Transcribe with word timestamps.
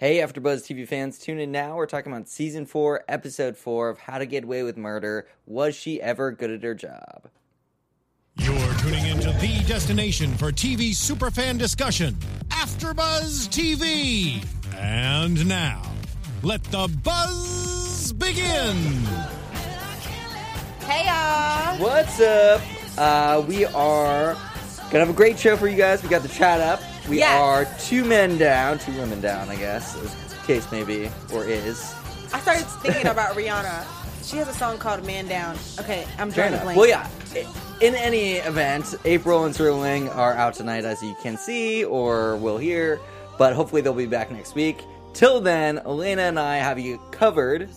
Hey, 0.00 0.18
AfterBuzz 0.18 0.62
TV 0.62 0.86
fans, 0.86 1.18
tune 1.18 1.40
in 1.40 1.50
now. 1.50 1.74
We're 1.74 1.86
talking 1.86 2.12
about 2.12 2.28
season 2.28 2.66
four, 2.66 3.02
episode 3.08 3.56
four 3.56 3.88
of 3.88 3.98
How 3.98 4.18
to 4.18 4.26
Get 4.26 4.44
Away 4.44 4.62
with 4.62 4.76
Murder. 4.76 5.26
Was 5.44 5.74
she 5.74 6.00
ever 6.00 6.30
good 6.30 6.52
at 6.52 6.62
her 6.62 6.72
job? 6.72 7.28
You're 8.36 8.74
tuning 8.74 9.04
into 9.06 9.32
the 9.40 9.60
destination 9.66 10.36
for 10.36 10.52
TV 10.52 10.90
superfan 10.90 11.58
discussion, 11.58 12.14
AfterBuzz 12.50 13.48
TV. 13.48 14.46
And 14.76 15.48
now, 15.48 15.82
let 16.44 16.62
the 16.62 16.86
buzz 17.02 18.12
begin. 18.12 18.76
Hey 20.86 21.06
y'all! 21.06 21.76
What's 21.82 22.20
up? 22.20 22.60
Uh, 22.96 23.44
we 23.48 23.64
are 23.64 24.34
gonna 24.92 25.00
have 25.00 25.10
a 25.10 25.12
great 25.12 25.40
show 25.40 25.56
for 25.56 25.66
you 25.66 25.76
guys. 25.76 26.04
We 26.04 26.08
got 26.08 26.22
the 26.22 26.28
chat 26.28 26.60
up. 26.60 26.80
We 27.08 27.18
Yes. 27.18 27.40
are 27.40 27.64
two 27.80 28.04
men 28.04 28.36
down, 28.38 28.78
two 28.78 28.92
women 28.92 29.20
down, 29.20 29.48
I 29.48 29.56
guess, 29.56 29.96
as 29.96 30.14
the 30.30 30.36
case 30.46 30.70
may 30.70 30.84
be, 30.84 31.10
or 31.32 31.44
is. 31.44 31.94
I 32.32 32.40
started 32.40 32.66
thinking 32.82 33.06
about 33.06 33.34
Rihanna. 33.34 33.84
She 34.22 34.36
has 34.36 34.46
a 34.48 34.52
song 34.52 34.76
called 34.76 35.06
"Man 35.06 35.26
Down." 35.26 35.56
Okay, 35.80 36.06
I'm 36.18 36.30
drawing 36.30 36.52
a 36.52 36.58
blank. 36.58 36.76
Well, 36.78 36.86
yeah. 36.86 37.06
In 37.80 37.94
any 37.94 38.32
event, 38.34 38.94
April 39.06 39.44
and 39.44 39.54
Sterling 39.54 40.08
are 40.10 40.34
out 40.34 40.52
tonight, 40.54 40.84
as 40.84 41.02
you 41.02 41.16
can 41.22 41.38
see 41.38 41.84
or 41.84 42.36
will 42.36 42.58
hear. 42.58 43.00
But 43.38 43.54
hopefully, 43.54 43.80
they'll 43.80 43.94
be 43.94 44.06
back 44.06 44.30
next 44.30 44.54
week. 44.54 44.82
Till 45.14 45.40
then, 45.40 45.78
Elayna 45.86 46.28
and 46.28 46.38
I 46.38 46.56
have 46.56 46.78
you 46.78 47.00
covered 47.10 47.70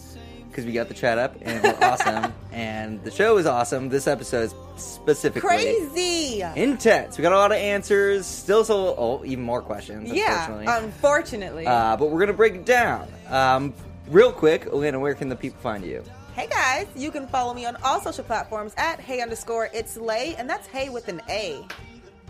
because 0.51 0.65
we 0.65 0.73
got 0.73 0.87
the 0.89 0.93
chat 0.93 1.17
up 1.17 1.35
and 1.41 1.63
we're 1.63 1.77
awesome. 1.87 2.33
And 2.53 3.01
the 3.05 3.11
show 3.11 3.37
is 3.37 3.45
awesome. 3.45 3.87
This 3.87 4.07
episode 4.07 4.43
is 4.43 4.55
specifically 4.75 5.39
Crazy. 5.41 6.41
intense. 6.41 7.17
We 7.17 7.21
got 7.21 7.31
a 7.31 7.37
lot 7.37 7.51
of 7.53 7.57
answers. 7.57 8.25
Still, 8.25 8.65
so 8.65 8.93
oh, 8.97 9.21
even 9.25 9.43
more 9.45 9.61
questions. 9.61 10.11
Yeah, 10.11 10.45
Unfortunately. 10.47 10.85
unfortunately. 10.85 11.67
uh, 11.67 11.95
but 11.95 12.09
we're 12.11 12.19
gonna 12.19 12.33
break 12.33 12.55
it 12.55 12.65
down. 12.65 13.07
Um, 13.29 13.73
real 14.09 14.33
quick, 14.33 14.65
Elayna, 14.65 14.99
where 14.99 15.15
can 15.15 15.29
the 15.29 15.35
people 15.37 15.59
find 15.61 15.85
you? 15.85 16.03
hey 16.35 16.47
guys, 16.47 16.87
you 16.95 17.11
can 17.11 17.27
follow 17.27 17.53
me 17.53 17.65
on 17.65 17.75
all 17.83 17.99
social 18.01 18.23
platforms 18.23 18.73
at 18.77 18.99
hey 18.99 19.21
underscore 19.21 19.69
it's 19.73 19.97
lay, 19.97 20.35
and 20.35 20.49
that's 20.49 20.67
hey 20.67 20.89
with 20.89 21.07
an 21.07 21.21
A. 21.29 21.65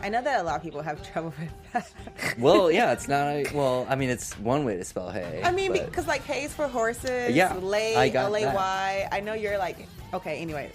I 0.03 0.09
know 0.09 0.21
that 0.21 0.39
a 0.41 0.43
lot 0.43 0.55
of 0.57 0.63
people 0.63 0.81
have 0.81 1.01
trouble 1.13 1.33
with 1.39 1.73
that. 1.73 1.91
Well, 2.39 2.71
yeah, 2.71 2.91
it's 2.93 3.07
not. 3.07 3.27
A, 3.27 3.45
well, 3.53 3.85
I 3.89 3.95
mean, 3.95 4.09
it's 4.09 4.33
one 4.39 4.65
way 4.65 4.77
to 4.77 4.83
spell 4.83 5.09
hay. 5.11 5.41
I 5.43 5.51
mean, 5.51 5.71
but- 5.73 5.85
because 5.85 6.07
like 6.07 6.23
hay 6.23 6.43
is 6.45 6.53
for 6.53 6.67
horses. 6.67 7.35
Yeah, 7.35 7.53
lay, 7.55 7.95
I 7.95 8.09
got 8.09 8.25
L 8.25 8.35
A 8.35 8.41
that. 8.41 8.55
Y. 8.55 9.07
I 9.11 9.19
know 9.19 9.33
you're 9.33 9.57
like 9.57 9.77
okay. 10.13 10.37
Anyway, 10.39 10.71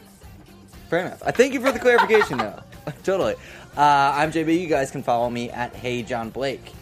fair 0.88 1.00
enough. 1.00 1.22
I 1.24 1.30
thank 1.32 1.52
you 1.54 1.60
for 1.60 1.72
the 1.72 1.78
clarification, 1.78 2.38
though. 2.38 2.62
totally. 3.02 3.34
Uh, 3.76 3.80
I'm 4.14 4.30
JB. 4.32 4.60
You 4.60 4.68
guys 4.68 4.90
can 4.90 5.02
follow 5.02 5.28
me 5.28 5.50
at 5.50 5.74
Hey 5.74 6.02
John 6.02 6.30
Blake. 6.30 6.72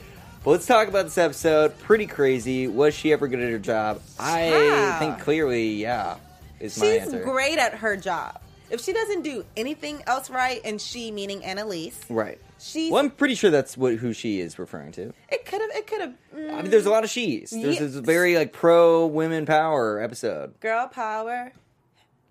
But 0.44 0.50
let's 0.50 0.66
talk 0.66 0.88
about 0.88 1.04
this 1.06 1.16
episode. 1.16 1.78
Pretty 1.78 2.06
crazy. 2.06 2.68
Was 2.68 2.94
she 2.94 3.12
ever 3.14 3.26
good 3.28 3.40
at 3.40 3.50
her 3.50 3.58
job? 3.58 4.02
I 4.18 4.48
Yeah. 4.50 4.98
think 4.98 5.18
clearly, 5.20 5.76
yeah, 5.76 6.16
is 6.60 6.78
my 6.78 6.84
she's 6.86 7.02
answer. 7.04 7.24
great 7.24 7.56
at 7.58 7.72
her 7.76 7.96
job. 7.96 8.38
If 8.74 8.80
she 8.82 8.92
doesn't 8.92 9.22
do 9.22 9.44
anything 9.56 10.02
else 10.06 10.28
right, 10.30 10.60
and 10.64 10.80
she 10.80 11.10
meaning 11.12 11.44
Annalise, 11.44 11.98
Right. 12.10 12.38
she's 12.58 12.90
Well, 12.90 13.00
I'm 13.02 13.10
pretty 13.10 13.34
sure 13.36 13.50
that's 13.50 13.76
what 13.76 13.94
who 13.94 14.12
she 14.12 14.40
is 14.40 14.58
referring 14.58 14.92
to. 14.92 15.12
it 15.30 15.46
could 15.46 15.60
have 15.60 15.70
it 15.70 15.86
could 15.86 16.00
have 16.00 16.14
I 16.36 16.62
mean, 16.62 16.70
there's 16.70 16.86
a 16.86 16.90
lot 16.90 17.04
of 17.04 17.10
she's. 17.10 17.50
There's 17.50 17.78
Yes. 17.80 17.92
this 17.92 17.94
very 17.94 18.36
like 18.36 18.52
pro 18.52 19.06
women 19.06 19.46
power 19.46 20.00
episode. 20.00 20.58
girl 20.60 20.88
power. 20.88 21.52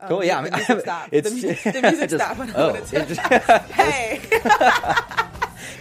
Oh, 0.02 0.08
Cool. 0.08 0.26
Yeah, 0.26 0.40
I 0.40 0.44
the 0.44 0.50
mean, 0.52 0.58
music 0.60 0.80
stopped. 0.82 1.10
It's 1.14 1.30
the, 1.30 1.36
mu- 1.36 1.72
the 1.72 1.82
music 1.82 2.10
just- 2.10 2.24
stopped. 2.26 2.40
when 2.40 2.50
I 2.50 2.54
Oh, 2.56 2.68
wanted 2.72 2.86
to- 2.88 3.02
it 3.02 3.08
just- 3.08 3.22
hey, 3.72 4.20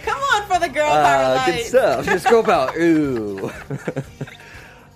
come 0.03 0.21
on 0.33 0.47
for 0.47 0.59
the 0.59 0.69
girl 0.69 0.89
power 0.89 1.37
Uh, 1.39 1.45
good 1.45 1.65
stuff. 1.65 2.05
Just 2.05 2.29
go 2.29 2.39
about 2.39 2.77
ooh. 2.77 3.51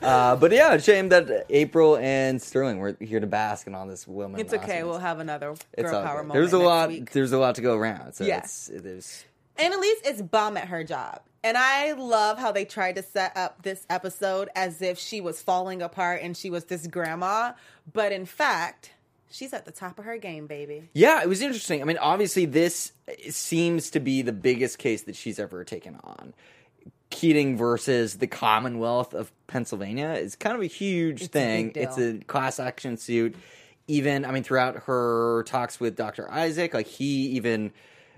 Uh, 0.01 0.35
but 0.35 0.51
yeah, 0.51 0.77
shame 0.77 1.09
that 1.09 1.45
April 1.49 1.97
and 1.97 2.41
Sterling 2.41 2.79
were 2.79 2.95
here 2.99 3.19
to 3.19 3.27
bask 3.27 3.67
in 3.67 3.75
all 3.75 3.87
this 3.87 4.07
woman. 4.07 4.39
It's 4.39 4.53
okay. 4.53 4.83
We'll 4.83 4.99
have 4.99 5.19
another 5.19 5.55
girl 5.77 5.95
all 5.95 6.03
power 6.03 6.17
moment. 6.23 6.33
There's 6.33 6.53
a 6.53 6.59
lot. 6.59 6.89
Week. 6.89 7.11
There's 7.11 7.31
a 7.31 7.37
lot 7.37 7.55
to 7.55 7.61
go 7.61 7.75
around. 7.75 8.13
So 8.13 8.23
Yeah. 8.25 8.39
it's, 8.39 8.69
there's 8.73 9.25
Annalise 9.57 10.01
is 10.05 10.21
bum 10.21 10.55
at 10.57 10.67
her 10.67 10.83
job. 10.83 11.21
And 11.43 11.57
I 11.57 11.93
love 11.93 12.37
how 12.37 12.51
they 12.51 12.65
tried 12.65 12.95
to 12.95 13.03
set 13.03 13.35
up 13.37 13.63
this 13.63 13.85
episode 13.89 14.49
as 14.55 14.81
if 14.81 14.99
she 14.99 15.21
was 15.21 15.41
falling 15.41 15.81
apart 15.81 16.21
and 16.21 16.35
she 16.35 16.49
was 16.49 16.65
this 16.65 16.85
grandma. 16.87 17.53
But 17.91 18.11
in 18.11 18.25
fact, 18.25 18.91
she's 19.31 19.53
at 19.53 19.65
the 19.65 19.71
top 19.71 19.97
of 19.99 20.05
her 20.05 20.17
game, 20.17 20.45
baby. 20.47 20.89
yeah. 20.93 21.21
It 21.21 21.29
was 21.29 21.41
interesting. 21.41 21.81
I 21.81 21.85
mean, 21.85 21.97
obviously, 21.99 22.45
this 22.45 22.91
seems 23.29 23.89
to 23.91 23.99
be 23.99 24.21
the 24.21 24.33
biggest 24.33 24.77
case 24.77 25.03
that 25.03 25.15
she's 25.15 25.39
ever 25.39 25.63
taken 25.63 25.97
on. 26.03 26.33
Keating 27.09 27.57
versus 27.57 28.15
the 28.17 28.27
Commonwealth 28.27 29.13
of 29.13 29.31
Pennsylvania 29.47 30.11
is 30.13 30.35
kind 30.35 30.55
of 30.55 30.61
a 30.61 30.65
huge 30.67 31.21
It's 31.23 31.29
thing. 31.29 31.69
deal. 31.71 31.83
It's 31.83 31.97
a 31.97 32.19
class 32.25 32.59
action 32.59 32.97
suit. 32.97 33.35
Even, 33.87 34.25
I 34.25 34.31
mean, 34.31 34.43
throughout 34.43 34.83
her 34.83 35.43
talks 35.47 35.79
with 35.79 35.95
Dr. 35.95 36.29
Isaac, 36.29 36.73
like 36.73 36.87
he 36.87 37.27
even, 37.37 37.71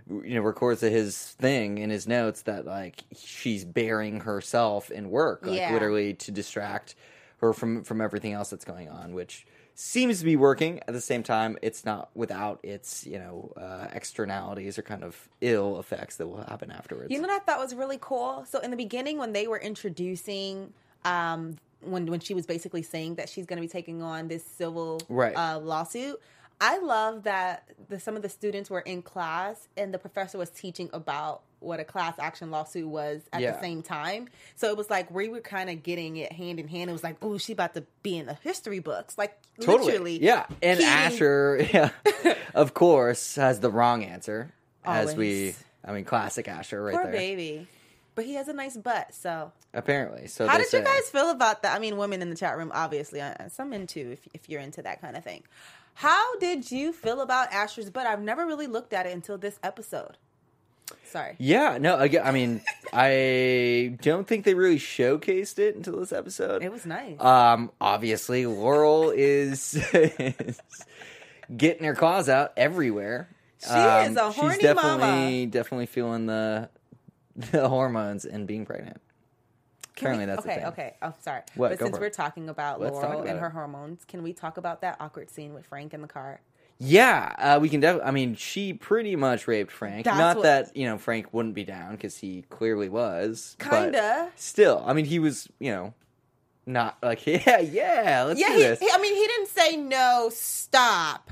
you 0.10 0.34
know, 0.36 0.42
records 0.42 0.82
his 0.82 1.16
thing 1.40 1.78
in 1.78 1.92
his 1.92 2.08
notes 2.08 2.42
that 2.44 2.66
like 2.66 3.04
she's 3.16 3.64
burying 3.66 4.22
herself 4.22 4.90
in 4.90 5.12
work, 5.12 5.46
like 5.46 5.60
Yeah. 5.60 5.72
literally 5.74 6.16
to 6.16 6.32
distract 6.32 6.96
her 7.42 7.54
from 7.54 7.84
from 7.84 8.02
everything 8.02 8.34
else 8.34 8.50
that's 8.50 8.66
going 8.66 8.90
on, 8.90 9.14
which 9.14 9.46
seems 9.80 10.20
to 10.20 10.26
be 10.26 10.36
working. 10.36 10.80
At 10.90 10.94
the 10.94 11.00
same 11.00 11.24
time, 11.24 11.58
it's 11.62 11.86
not 11.86 12.10
without 12.14 12.60
its 12.64 13.08
you 13.08 13.18
know 13.18 13.54
uh, 13.56 13.88
externalities 13.94 14.78
or 14.78 14.82
kind 14.82 15.04
of 15.04 15.30
ill 15.40 15.80
effects 15.80 16.18
that 16.18 16.28
will 16.28 16.44
happen 16.44 16.70
afterwards. 16.70 17.10
You 17.12 17.22
know 17.22 17.28
what 17.30 17.42
I 17.42 17.44
thought 17.46 17.60
was 17.60 17.74
really 17.74 17.98
cool? 18.02 18.46
So 18.50 18.60
in 18.60 18.72
the 18.72 18.78
beginning, 18.78 19.18
when 19.18 19.32
they 19.32 19.48
were 19.48 19.60
introducing, 19.60 20.74
um, 21.06 21.56
when 21.82 22.08
when 22.08 22.20
she 22.20 22.34
was 22.34 22.46
basically 22.46 22.84
saying 22.84 23.16
that 23.16 23.30
she's 23.30 23.46
going 23.46 23.58
to 23.58 23.62
be 23.62 23.72
taking 23.72 24.02
on 24.02 24.28
this 24.28 24.44
civil 24.44 25.02
Right. 25.08 25.34
uh, 25.36 25.60
lawsuit, 25.60 26.20
I 26.60 26.78
love 26.80 27.24
that 27.24 27.70
the, 27.88 28.00
some 28.02 28.18
of 28.18 28.22
the 28.22 28.30
students 28.30 28.70
were 28.70 28.82
in 28.82 29.02
class 29.02 29.70
and 29.78 29.94
the 29.94 30.00
professor 30.00 30.38
was 30.38 30.50
teaching 30.50 30.90
about 30.92 31.42
what 31.60 31.80
a 31.80 31.84
class 31.84 32.16
action 32.20 32.52
lawsuit 32.52 32.88
was 32.88 33.22
at 33.34 33.42
Yeah. 33.42 33.52
the 33.52 33.60
same 33.62 33.82
time. 33.82 34.30
So 34.56 34.70
it 34.70 34.78
was 34.78 34.90
like 34.90 35.12
we 35.12 35.30
were 35.30 35.42
kind 35.42 35.70
of 35.70 35.84
getting 35.84 36.18
it 36.18 36.32
hand 36.32 36.60
in 36.60 36.68
hand. 36.68 36.90
It 36.90 36.94
was 36.94 37.04
like, 37.04 37.18
oh, 37.22 37.38
she 37.38 37.54
about 37.54 37.74
to 37.74 37.84
be 38.04 38.18
in 38.18 38.26
the 38.28 38.36
history 38.36 38.80
books, 38.80 39.18
like 39.18 39.38
Totally. 39.60 39.86
literally. 39.86 40.24
Yeah. 40.24 40.46
And 40.62 40.80
Keating- 40.80 40.86
Asher, 40.94 41.68
yeah, 41.74 41.90
of 42.54 42.74
course, 42.74 43.36
has 43.36 43.60
the 43.60 43.70
wrong 43.70 44.04
answer. 44.04 44.52
As 44.86 45.16
we, 45.16 45.54
I 45.86 45.92
mean, 45.92 46.06
classic 46.06 46.48
Asher 46.48 46.82
right 46.84 46.96
Poor 46.96 47.04
there. 47.04 47.12
baby. 47.12 47.68
But 48.16 48.26
he 48.26 48.34
has 48.34 48.48
a 48.48 48.54
nice 48.54 48.76
butt, 48.76 49.14
so 49.14 49.52
Apparently. 49.74 50.28
So 50.28 50.48
How 50.48 50.58
did 50.58 50.74
you 50.74 50.82
guys 50.82 51.10
feel 51.12 51.30
about 51.30 51.62
that? 51.64 51.76
I 51.76 51.80
mean, 51.80 51.96
women 51.96 52.22
in 52.24 52.30
the 52.32 52.36
chat 52.36 52.58
room, 52.58 52.72
obviously. 52.74 53.22
uh, 53.22 53.48
Some 53.50 53.72
into 53.72 54.12
if 54.14 54.28
if 54.34 54.50
you're 54.50 54.62
into 54.62 54.82
that 54.82 55.00
kind 55.00 55.16
of 55.16 55.24
thing. 55.24 55.44
How 55.94 56.38
did 56.40 56.72
you 56.72 56.92
feel 56.92 57.22
about 57.22 57.52
Asher's 57.54 57.90
butt? 57.90 58.08
I've 58.08 58.22
never 58.22 58.46
really 58.46 58.68
looked 58.68 58.94
at 58.94 59.06
it 59.06 59.14
until 59.14 59.38
this 59.38 59.60
episode. 59.64 60.18
Sorry. 61.06 61.36
Yeah, 61.40 61.78
no, 61.80 61.96
I, 61.96 62.10
I 62.24 62.32
mean, 62.32 62.62
I 62.94 63.98
don't 64.02 64.28
think 64.28 64.46
they 64.46 64.54
really 64.54 64.78
showcased 64.78 65.58
it 65.58 65.76
until 65.76 66.00
this 66.00 66.12
episode. 66.12 66.62
It 66.64 66.72
was 66.72 66.86
nice. 66.86 67.20
Um, 67.20 67.72
obviously, 67.82 68.46
Laurel 68.46 69.10
is, 69.10 69.74
is 69.94 70.60
getting 71.58 71.84
her 71.86 71.96
claws 71.96 72.30
out 72.30 72.54
everywhere. 72.58 73.28
She 73.62 73.70
Um, 73.72 74.12
is 74.12 74.18
a 74.18 74.32
horny 74.32 74.54
she's 74.56 74.62
definitely, 74.62 74.98
mama. 75.00 75.46
Definitely 75.48 75.86
feeling 75.88 76.26
the 76.28 76.70
the 77.36 77.68
hormones 77.68 78.26
and 78.26 78.46
being 78.46 78.66
pregnant. 78.66 79.02
Can 79.96 80.12
we- 80.12 80.24
Apparently, 80.24 80.26
that's 80.28 80.44
the 80.44 80.52
okay. 80.52 80.60
thing. 80.60 80.68
Okay. 80.68 80.96
Oh, 81.02 81.14
sorry. 81.22 81.42
What? 81.56 81.70
But 81.72 81.80
since 81.80 82.00
we're 82.00 82.10
talking 82.10 82.50
about 82.50 82.80
Let's 82.80 82.94
talk 82.96 83.04
Laurel 83.06 83.20
about 83.22 83.28
and 83.30 83.38
it. 83.38 83.42
her 83.42 83.50
hormones, 83.50 84.06
can 84.06 84.22
we 84.24 84.32
talk 84.34 84.58
about 84.58 84.82
that 84.82 84.96
awkward 85.00 85.30
scene 85.30 85.54
with 85.54 85.66
Frank 85.66 85.94
in 85.94 86.02
the 86.02 86.08
car? 86.08 86.40
Yeah, 86.82 87.36
uh, 87.38 87.60
we 87.62 87.68
can 87.68 87.82
definitely. 87.82 88.08
I 88.08 88.12
mean, 88.12 88.36
she 88.36 88.72
pretty 88.74 89.16
much 89.18 89.48
raped 89.48 89.72
Frank. 89.72 90.06
That's 90.06 90.18
Not 90.18 90.38
what- 90.38 90.44
that 90.44 90.78
you 90.78 90.86
know 90.88 90.98
Frank 90.98 91.34
wouldn't 91.34 91.54
be 91.56 91.66
down 91.66 91.92
because 91.92 92.18
he 92.18 92.44
clearly 92.50 92.88
was. 92.88 93.58
but 93.60 93.70
Kinda. 93.70 94.32
Still, 94.38 94.82
I 94.88 94.94
mean, 94.94 95.06
he 95.06 95.20
was. 95.20 95.50
You 95.60 95.72
know, 95.72 95.94
not 96.66 96.98
like 97.04 97.28
yeah, 97.28 97.60
yeah. 97.60 98.24
Let's 98.28 98.40
Yeah. 98.40 98.48
do 98.50 98.54
He, 98.56 98.60
this. 98.64 98.80
he- 98.80 98.90
I 98.92 98.98
mean, 98.98 99.14
he 99.14 99.28
didn't 99.28 99.50
say 99.50 99.76
no. 99.78 100.30
Stop. 100.34 101.32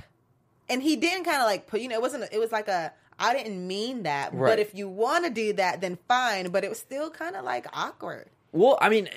And 0.69 0.83
he 0.83 0.97
didn't 0.97 1.23
kind 1.23 1.37
of 1.37 1.43
like 1.45 1.65
put. 1.67 1.79
You 1.79 1.87
know, 1.87 1.95
it 1.95 2.01
wasn't. 2.01 2.25
It 2.33 2.39
was 2.39 2.51
like 2.51 2.67
a. 2.67 2.91
I 3.17 3.33
didn't 3.33 3.65
mean 3.65 4.03
that. 4.03 4.33
Right. 4.33 4.49
But 4.51 4.59
if 4.59 4.75
you 4.75 4.89
want 4.89 5.23
to 5.23 5.29
do 5.31 5.53
that, 5.53 5.79
then 5.79 5.97
fine. 6.09 6.49
But 6.49 6.65
it 6.65 6.69
was 6.69 6.77
still 6.79 7.09
kind 7.09 7.37
of 7.37 7.45
like 7.45 7.65
awkward. 7.71 8.27
Well, 8.51 8.77
I 8.81 8.89
mean, 8.89 9.07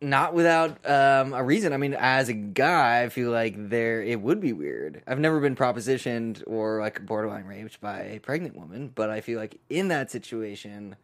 not 0.00 0.34
without 0.34 0.78
um, 0.88 1.32
a 1.32 1.42
reason. 1.42 1.72
I 1.72 1.78
mean, 1.78 1.94
as 1.94 2.28
a 2.28 2.34
guy, 2.34 3.02
I 3.02 3.08
feel 3.08 3.30
like 3.30 3.70
there 3.70 4.02
it 4.02 4.20
would 4.20 4.40
be 4.40 4.52
weird. 4.52 5.02
I've 5.06 5.18
never 5.18 5.40
been 5.40 5.56
propositioned 5.56 6.42
or 6.46 6.80
like 6.80 7.04
borderline 7.06 7.44
raped 7.44 7.80
by 7.80 8.00
a 8.02 8.18
pregnant 8.18 8.56
woman, 8.56 8.92
but 8.94 9.10
I 9.10 9.20
feel 9.20 9.38
like 9.38 9.58
in 9.70 9.88
that 9.88 10.10
situation, 10.10 10.96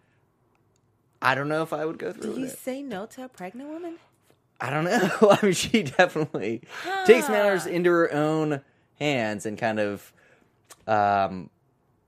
I 1.21 1.35
don't 1.35 1.49
know 1.49 1.63
if 1.63 1.73
I 1.73 1.85
would 1.85 1.99
go 1.99 2.13
through 2.13 2.35
Do 2.35 2.41
you 2.41 2.47
it. 2.47 2.59
say 2.59 2.83
no 2.83 3.07
to 3.07 3.25
a 3.25 3.29
pregnant 3.29 3.71
woman? 3.71 3.97
I 4.61 4.71
don't 4.71 4.85
know. 4.85 5.31
I 5.31 5.39
mean, 5.43 5.53
she 5.55 5.83
definitely 5.83 6.63
takes 7.07 7.29
matters 7.29 7.67
into 7.67 7.91
her 7.91 8.13
own 8.13 8.61
hands 8.99 9.47
and 9.47 9.57
kind 9.59 9.81
of 9.81 10.13
um, 10.87 11.51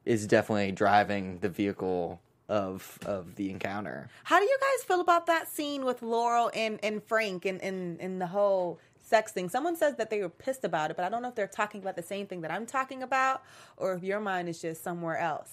is 0.05 0.27
definitely 0.27 0.73
driving 0.73 1.39
the 1.39 1.49
vehicle 1.49 2.21
of 2.49 2.99
of 3.07 3.37
the 3.37 3.51
encounter. 3.51 4.09
How 4.25 4.39
do 4.39 4.45
you 4.45 4.59
guys 4.61 4.85
feel 4.85 5.01
about 5.01 5.27
that 5.27 5.49
scene 5.49 5.85
with 5.85 6.03
Laurel 6.03 6.51
and, 6.55 6.79
and 6.83 7.03
Frank 7.03 7.45
and, 7.45 7.61
and, 7.63 8.01
and 8.01 8.21
the 8.21 8.27
whole 8.27 8.79
sex 9.03 9.33
thing? 9.33 9.49
Someone 9.49 9.77
says 9.77 9.97
that 9.97 10.11
they 10.11 10.21
were 10.21 10.29
pissed 10.29 10.65
about 10.65 10.91
it, 10.91 10.97
but 10.97 11.05
I 11.05 11.09
don't 11.09 11.23
know 11.23 11.29
if 11.29 11.35
they're 11.35 11.47
talking 11.47 11.81
about 11.81 11.97
the 11.97 12.03
same 12.03 12.27
thing 12.27 12.43
that 12.43 12.51
I'm 12.51 12.67
talking 12.67 13.03
about 13.03 13.43
or 13.77 13.95
if 13.95 14.03
your 14.03 14.21
mind 14.21 14.49
is 14.49 14.61
just 14.61 14.83
somewhere 14.83 15.19
else. 15.19 15.51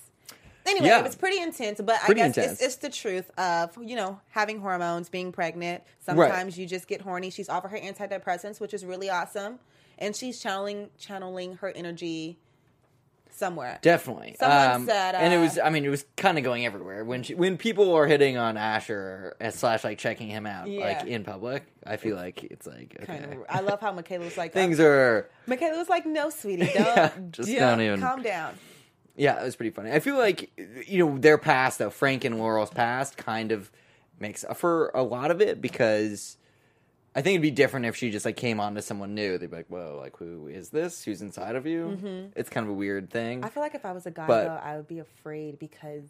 Anyway, 0.65 0.87
Yeah. 0.87 0.99
it 0.99 1.03
was 1.03 1.15
pretty 1.15 1.39
intense, 1.41 1.81
but 1.81 1.99
Pretty 2.01 2.21
I 2.21 2.29
guess 2.29 2.37
it's, 2.37 2.61
it's 2.61 2.75
the 2.75 2.89
truth 2.89 3.31
of, 3.37 3.75
you 3.81 3.95
know, 3.95 4.19
having 4.29 4.59
hormones, 4.59 5.09
being 5.09 5.31
pregnant. 5.31 5.83
Sometimes 5.99 6.57
you 6.57 6.67
just 6.67 6.87
get 6.87 7.01
horny. 7.01 7.31
She's 7.31 7.49
offered 7.49 7.69
her 7.69 7.79
antidepressants, 7.79 8.59
which 8.59 8.73
is 8.73 8.85
really 8.85 9.09
awesome. 9.09 9.59
And 9.97 10.15
she's 10.15 10.39
channeling 10.39 10.89
channeling 10.99 11.55
her 11.57 11.69
energy 11.69 12.37
somewhere. 13.33 13.79
Definitely. 13.81 14.35
Someone 14.39 14.85
said, 14.87 15.15
and 15.15 15.33
it 15.33 15.37
uh, 15.37 15.41
was. 15.41 15.59
I 15.59 15.69
mean, 15.69 15.85
it 15.85 15.89
was 15.89 16.05
kind 16.17 16.37
of 16.37 16.43
going 16.43 16.65
everywhere 16.65 17.03
when 17.03 17.23
she, 17.23 17.35
when 17.35 17.57
people 17.57 17.93
are 17.95 18.07
hitting 18.07 18.37
on 18.37 18.57
Asher 18.57 19.35
uh, 19.41 19.49
slash 19.51 19.83
like 19.83 19.97
checking 19.97 20.27
him 20.27 20.45
out 20.45 20.67
Yeah. 20.69 20.85
like 20.85 21.07
in 21.07 21.23
public. 21.23 21.63
I 21.85 21.97
feel 21.97 22.15
like 22.15 22.43
it's 22.43 22.67
like 22.67 22.95
okay, 23.03 23.19
Kind 23.19 23.33
of, 23.33 23.39
I 23.49 23.61
love 23.61 23.81
how 23.81 23.91
Michaela 23.91 24.25
was 24.25 24.37
like, 24.37 24.53
things 24.53 24.79
are. 24.79 25.29
Michaela 25.47 25.77
was 25.77 25.89
like, 25.89 26.05
"No, 26.05 26.29
sweetie, 26.29 26.65
don't, 26.73 26.75
Yeah, 26.75 27.11
just 27.31 27.49
don't 27.49 27.81
even- 27.81 28.01
calm 28.01 28.21
down." 28.21 28.55
Yeah, 29.15 29.41
it 29.41 29.43
was 29.43 29.55
pretty 29.55 29.71
funny. 29.71 29.91
I 29.91 29.99
feel 29.99 30.17
like 30.17 30.51
you 30.87 31.05
know 31.05 31.17
their 31.17 31.37
past 31.37 31.79
though, 31.79 31.89
Frank 31.89 32.23
and 32.23 32.37
Laurel's 32.39 32.69
past, 32.69 33.17
kind 33.17 33.51
of 33.51 33.71
makes 34.19 34.43
up 34.43 34.55
for 34.57 34.89
a 34.93 35.03
lot 35.03 35.31
of 35.31 35.41
it 35.41 35.61
because 35.61 36.37
I 37.13 37.21
think 37.21 37.33
it'd 37.35 37.41
be 37.41 37.51
different 37.51 37.85
if 37.87 37.95
she 37.97 38.09
just 38.09 38.23
like 38.25 38.37
came 38.37 38.59
on 38.61 38.75
to 38.75 38.81
someone 38.81 39.13
new. 39.13 39.37
They'd 39.37 39.49
be 39.51 39.57
like, 39.57 39.67
"Whoa, 39.67 39.97
like 39.99 40.15
who 40.17 40.47
is 40.47 40.69
this? 40.69 41.03
Who's 41.03 41.21
inside 41.21 41.55
of 41.55 41.65
you?" 41.67 42.31
It's 42.35 42.49
kind 42.49 42.65
of 42.65 42.69
a 42.71 42.73
weird 42.73 43.09
thing. 43.09 43.39
Mm-hmm. 43.39 43.45
I 43.45 43.49
feel 43.49 43.61
like 43.63 43.75
if 43.75 43.85
I 43.85 43.91
was 43.91 44.05
a 44.05 44.11
guy, 44.11 44.27
But- 44.27 44.43
though, 44.45 44.59
I 44.63 44.77
would 44.77 44.87
be 44.87 44.99
afraid 44.99 45.59
because 45.59 46.03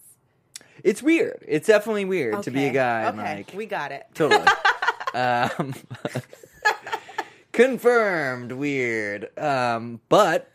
It's 0.84 1.02
weird. 1.02 1.44
It's 1.48 1.68
definitely 1.68 2.06
weird 2.06 2.44
to 2.44 2.52
be 2.52 2.66
a 2.66 2.72
guy. 2.72 3.08
Okay, 3.08 3.18
like, 3.38 3.54
we 3.56 3.66
got 3.66 3.92
it. 3.92 4.06
Totally. 4.14 4.46
um, 5.16 5.74
confirmed. 7.52 8.52
Weird. 8.52 9.38
Um, 9.38 10.02
but 10.10 10.50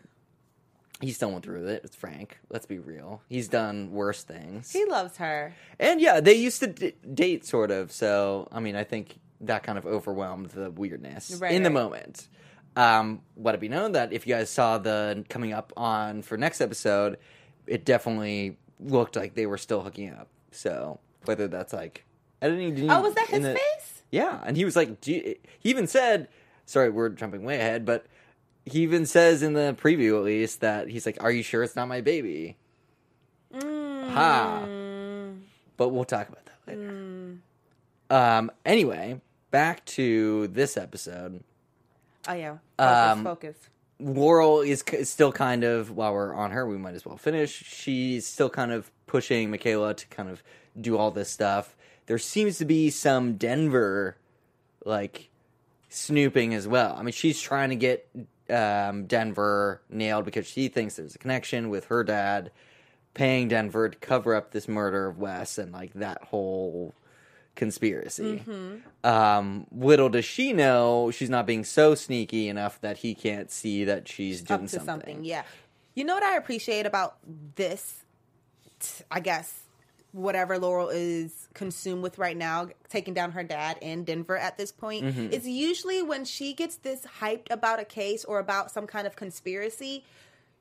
he 1.01 1.11
still 1.11 1.31
went 1.31 1.43
through 1.43 1.59
with 1.61 1.69
it. 1.69 1.81
It's 1.83 1.95
Frank. 1.95 2.37
Let's 2.49 2.65
be 2.65 2.79
real. 2.79 3.21
He's 3.29 3.47
done 3.47 3.91
worse 3.91 4.23
things. 4.23 4.71
He 4.71 4.85
loves 4.85 5.17
her. 5.17 5.53
And 5.79 6.01
yeah, 6.01 6.19
they 6.19 6.33
used 6.33 6.59
to 6.61 6.67
d- 6.67 6.93
date 7.13 7.45
sort 7.45 7.71
of. 7.71 7.91
So 7.91 8.47
I 8.51 8.59
mean, 8.59 8.75
I 8.75 8.83
think 8.83 9.19
that 9.41 9.63
kind 9.63 9.77
of 9.77 9.85
overwhelmed 9.85 10.49
the 10.51 10.71
weirdness 10.71 11.37
Right, 11.39 11.51
in 11.53 11.63
the 11.63 11.69
right. 11.69 11.73
moment. 11.73 12.27
Um, 12.75 13.21
let 13.35 13.55
it 13.55 13.61
be 13.61 13.69
known 13.69 13.93
that 13.93 14.13
if 14.13 14.27
you 14.27 14.35
guys 14.35 14.49
saw 14.49 14.77
the 14.77 15.25
coming 15.29 15.51
up 15.53 15.73
on 15.75 16.21
for 16.21 16.37
next 16.37 16.61
episode, 16.61 17.17
it 17.65 17.85
definitely 17.85 18.57
looked 18.79 19.15
like 19.15 19.33
they 19.33 19.45
were 19.47 19.57
still 19.57 19.81
hooking 19.81 20.11
up. 20.11 20.27
So 20.51 20.99
whether 21.25 21.47
that's 21.47 21.73
like 21.73 22.05
editing, 22.41 22.75
didn't 22.75 22.91
Oh, 22.91 23.01
was 23.01 23.15
that 23.15 23.27
his 23.27 23.41
the- 23.43 23.53
face? 23.55 24.03
Yeah, 24.11 24.41
and 24.45 24.55
he 24.55 24.63
was 24.63 24.75
like, 24.75 25.01
do 25.01 25.11
you, 25.11 25.35
he 25.59 25.69
even 25.69 25.87
said, 25.87 26.29
sorry, 26.65 26.89
we're 26.89 27.09
jumping 27.09 27.43
way 27.43 27.55
ahead, 27.59 27.83
but 27.85 28.05
he 28.65 28.81
even 28.81 29.05
says 29.05 29.43
in 29.43 29.53
the 29.53 29.75
preview 29.79 30.17
at 30.17 30.23
least 30.23 30.61
that 30.61 30.87
he's 30.89 31.05
like, 31.05 31.23
"Are 31.23 31.31
you 31.31 31.41
sure 31.41 31.63
it's 31.63 31.75
not 31.75 31.87
my 31.87 32.01
baby?" 32.01 32.57
Mm. 33.53 34.09
Ha. 34.09 34.65
But 35.77 35.89
we'll 35.89 36.05
talk 36.05 36.27
about 36.29 36.45
that 36.45 36.59
later. 36.67 37.35
Um. 38.09 38.51
Anyway, 38.65 39.21
back 39.57 39.83
to 39.85 40.47
this 40.49 40.77
episode. 40.77 41.43
Oh 42.27 42.33
yeah. 42.33 42.57
Focus, 42.77 43.11
Um, 43.17 43.23
focus. 43.23 43.55
Laurel 43.99 44.61
is, 44.61 44.83
still 45.05 45.31
kind 45.31 45.63
of 45.63 45.89
while 45.89 46.13
we're 46.13 46.31
on 46.35 46.51
her, 46.51 46.67
we 46.67 46.77
might 46.77 46.93
as 46.93 47.07
well 47.07 47.17
finish. 47.17 47.63
She's 47.65 48.27
still 48.27 48.51
kind 48.51 48.71
of 48.71 48.91
pushing 49.07 49.49
Michaela 49.49 49.95
to 49.95 50.07
kind 50.09 50.29
of 50.29 50.43
do 50.79 50.95
all 50.95 51.09
this 51.09 51.31
stuff. 51.31 51.75
There 52.05 52.19
seems 52.19 52.59
to 52.59 52.65
be 52.65 52.91
some 52.91 53.33
Denver 53.37 54.15
like 54.85 55.31
snooping 55.89 56.53
as 56.53 56.67
well. 56.67 56.95
I 56.95 57.01
mean, 57.01 57.13
she's 57.13 57.41
trying 57.41 57.71
to 57.71 57.75
get 57.75 58.07
um, 58.51 59.07
Denver 59.07 59.81
nailed 59.89 60.25
because 60.25 60.45
she 60.45 60.67
thinks 60.67 60.97
there's 60.97 61.15
a 61.15 61.17
connection 61.17 61.71
with 61.71 61.85
her 61.85 62.03
dad 62.03 62.51
paying 63.15 63.47
Denver 63.47 63.89
to 63.89 63.97
cover 63.97 64.35
up 64.35 64.51
this 64.51 64.67
murder 64.67 65.07
of 65.07 65.17
Wes 65.17 65.57
and 65.57 65.71
like 65.71 65.93
that 65.95 66.25
whole 66.25 66.93
conspiracy. 67.57 68.41
Um, 69.03 69.67
little 69.71 70.07
does 70.09 70.23
she 70.25 70.53
know 70.53 71.11
she's 71.11 71.29
not 71.29 71.45
being 71.45 71.65
so 71.65 71.93
sneaky 71.95 72.47
enough 72.47 72.79
that 72.81 72.97
he 72.99 73.13
can't 73.13 73.51
see 73.51 73.83
that 73.83 74.07
she's 74.07 74.41
doing 74.41 74.61
Up 74.61 74.65
to 74.67 74.69
something. 74.69 74.85
something. 74.85 75.25
Yeah. 75.25 75.43
You 75.95 76.05
know 76.05 76.13
what 76.13 76.23
I 76.23 76.37
appreciate 76.37 76.85
about 76.85 77.17
this? 77.55 78.03
t- 78.79 79.03
I 79.11 79.19
guess 79.19 79.61
whatever 80.11 80.57
Laurel 80.57 80.89
is 80.89 81.47
consumed 81.53 82.01
with 82.01 82.17
right 82.17 82.37
now, 82.37 82.69
taking 82.89 83.13
down 83.13 83.31
her 83.31 83.43
dad 83.43 83.77
in 83.81 84.03
Denver 84.03 84.37
at 84.37 84.57
this 84.57 84.71
point, 84.71 85.03
Mm-hmm. 85.05 85.33
is 85.33 85.47
usually 85.47 86.01
when 86.01 86.25
she 86.25 86.53
gets 86.53 86.77
this 86.77 87.05
hyped 87.19 87.47
about 87.51 87.79
a 87.79 87.85
case 87.85 88.23
or 88.23 88.39
about 88.39 88.71
some 88.71 88.87
kind 88.87 89.05
of 89.07 89.15
conspiracy, 89.15 90.03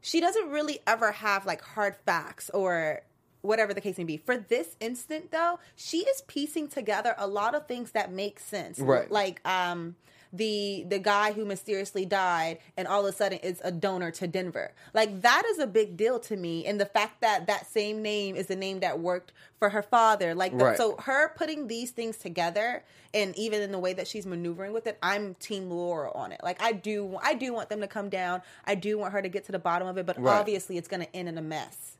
she 0.00 0.20
doesn't 0.20 0.49
really 0.50 0.81
ever 0.87 1.12
have 1.12 1.46
like 1.46 1.62
hard 1.62 1.94
facts 2.06 2.50
or 2.50 3.02
whatever 3.43 3.73
the 3.75 3.81
case 3.81 3.99
may 3.99 4.05
be. 4.05 4.17
For 4.17 4.37
this 4.37 4.77
instant 4.81 5.31
though, 5.33 5.59
she 5.75 5.99
is 5.99 6.23
piecing 6.23 6.69
together 6.69 7.15
a 7.19 7.27
lot 7.27 7.55
of 7.55 7.67
things 7.67 7.93
that 7.93 8.11
make 8.12 8.41
sense. 8.41 8.79
Right. 8.79 9.11
Like 9.11 9.47
um 9.49 9.97
the 10.33 10.85
the 10.88 10.99
guy 10.99 11.33
who 11.33 11.44
mysteriously 11.44 12.05
died 12.05 12.59
and 12.77 12.88
all 12.88 13.06
of 13.06 13.15
a 13.15 13.17
sudden 13.17 13.38
is 13.38 13.61
a 13.62 13.71
donor 13.71 14.11
to 14.11 14.27
Denver. 14.27 14.73
Like 14.93 15.23
that 15.23 15.44
is 15.47 15.59
a 15.61 15.67
big 15.69 15.97
deal 15.97 16.19
to 16.21 16.37
me 16.37 16.67
and 16.67 16.81
the 16.81 16.85
fact 16.87 17.21
that 17.21 17.47
that 17.47 17.67
same 17.71 18.03
name 18.03 18.35
is 18.35 18.47
the 18.49 18.56
name 18.56 18.81
that 18.81 18.99
worked 18.99 19.33
for 19.61 19.71
her 19.71 19.83
father. 19.83 20.35
Like 20.35 20.59
the- 20.59 20.65
Right. 20.65 20.77
so 20.77 20.97
her 20.97 21.29
putting 21.37 21.69
these 21.69 21.93
things 21.93 22.17
together 22.17 22.83
and 23.15 23.35
even 23.37 23.62
in 23.62 23.71
the 23.71 23.79
way 23.79 23.93
that 23.93 24.09
she's 24.09 24.27
maneuvering 24.27 24.73
with 24.73 24.87
it, 24.88 24.99
I'm 25.03 25.35
team 25.37 25.71
Laurel 25.71 26.12
on 26.12 26.33
it. 26.33 26.41
Like 26.43 26.61
I 26.61 26.73
do 26.73 27.17
I 27.23 27.35
do 27.35 27.53
want 27.55 27.69
them 27.69 27.81
to 27.81 27.87
come 27.88 28.09
down. 28.09 28.43
I 28.65 28.75
do 28.75 28.99
want 28.99 29.12
her 29.12 29.23
to 29.23 29.29
get 29.29 29.44
to 29.47 29.53
the 29.53 29.61
bottom 29.61 29.87
of 29.87 29.97
it, 29.97 30.05
but 30.06 30.21
Right. 30.21 30.38
obviously 30.41 30.77
it's 30.77 30.88
going 30.88 31.03
to 31.06 31.17
end 31.17 31.29
in 31.29 31.38
a 31.38 31.43
mess. 31.43 31.95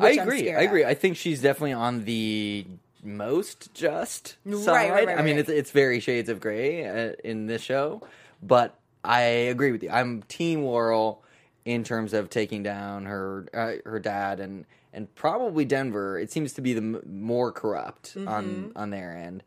I 0.00 0.10
agree. 0.10 0.52
I 0.52 0.62
agree. 0.62 0.82
of. 0.82 0.88
I 0.90 0.94
think 0.94 1.16
she's 1.16 1.40
definitely 1.42 1.72
on 1.74 2.04
the 2.04 2.66
most 3.02 3.72
just 3.74 4.36
Right, 4.44 4.56
side. 4.64 4.90
right, 4.90 5.06
right, 5.06 5.18
I 5.18 5.22
mean, 5.22 5.38
it's 5.38 5.48
it's 5.48 5.70
very 5.70 6.00
shades 6.00 6.28
of 6.28 6.40
gray 6.40 6.84
uh, 6.86 7.12
in 7.24 7.46
this 7.46 7.62
show, 7.62 8.02
but 8.42 8.78
I 9.04 9.20
agree 9.20 9.72
with 9.72 9.82
you. 9.82 9.90
I'm 9.90 10.22
Team 10.24 10.62
Laurel 10.64 11.22
in 11.64 11.84
terms 11.84 12.12
of 12.12 12.28
taking 12.30 12.62
down 12.62 13.06
her 13.06 13.46
uh, 13.54 13.88
her 13.88 13.98
dad 14.00 14.40
and 14.40 14.66
and 14.92 15.14
probably 15.14 15.64
Denver. 15.64 16.18
It 16.18 16.30
seems 16.32 16.52
to 16.54 16.60
be 16.60 16.72
the 16.74 16.80
m- 16.82 17.02
more 17.06 17.52
corrupt 17.52 18.14
Mm-hmm. 18.14 18.28
on 18.28 18.72
on 18.76 18.90
their 18.90 19.16
end. 19.16 19.42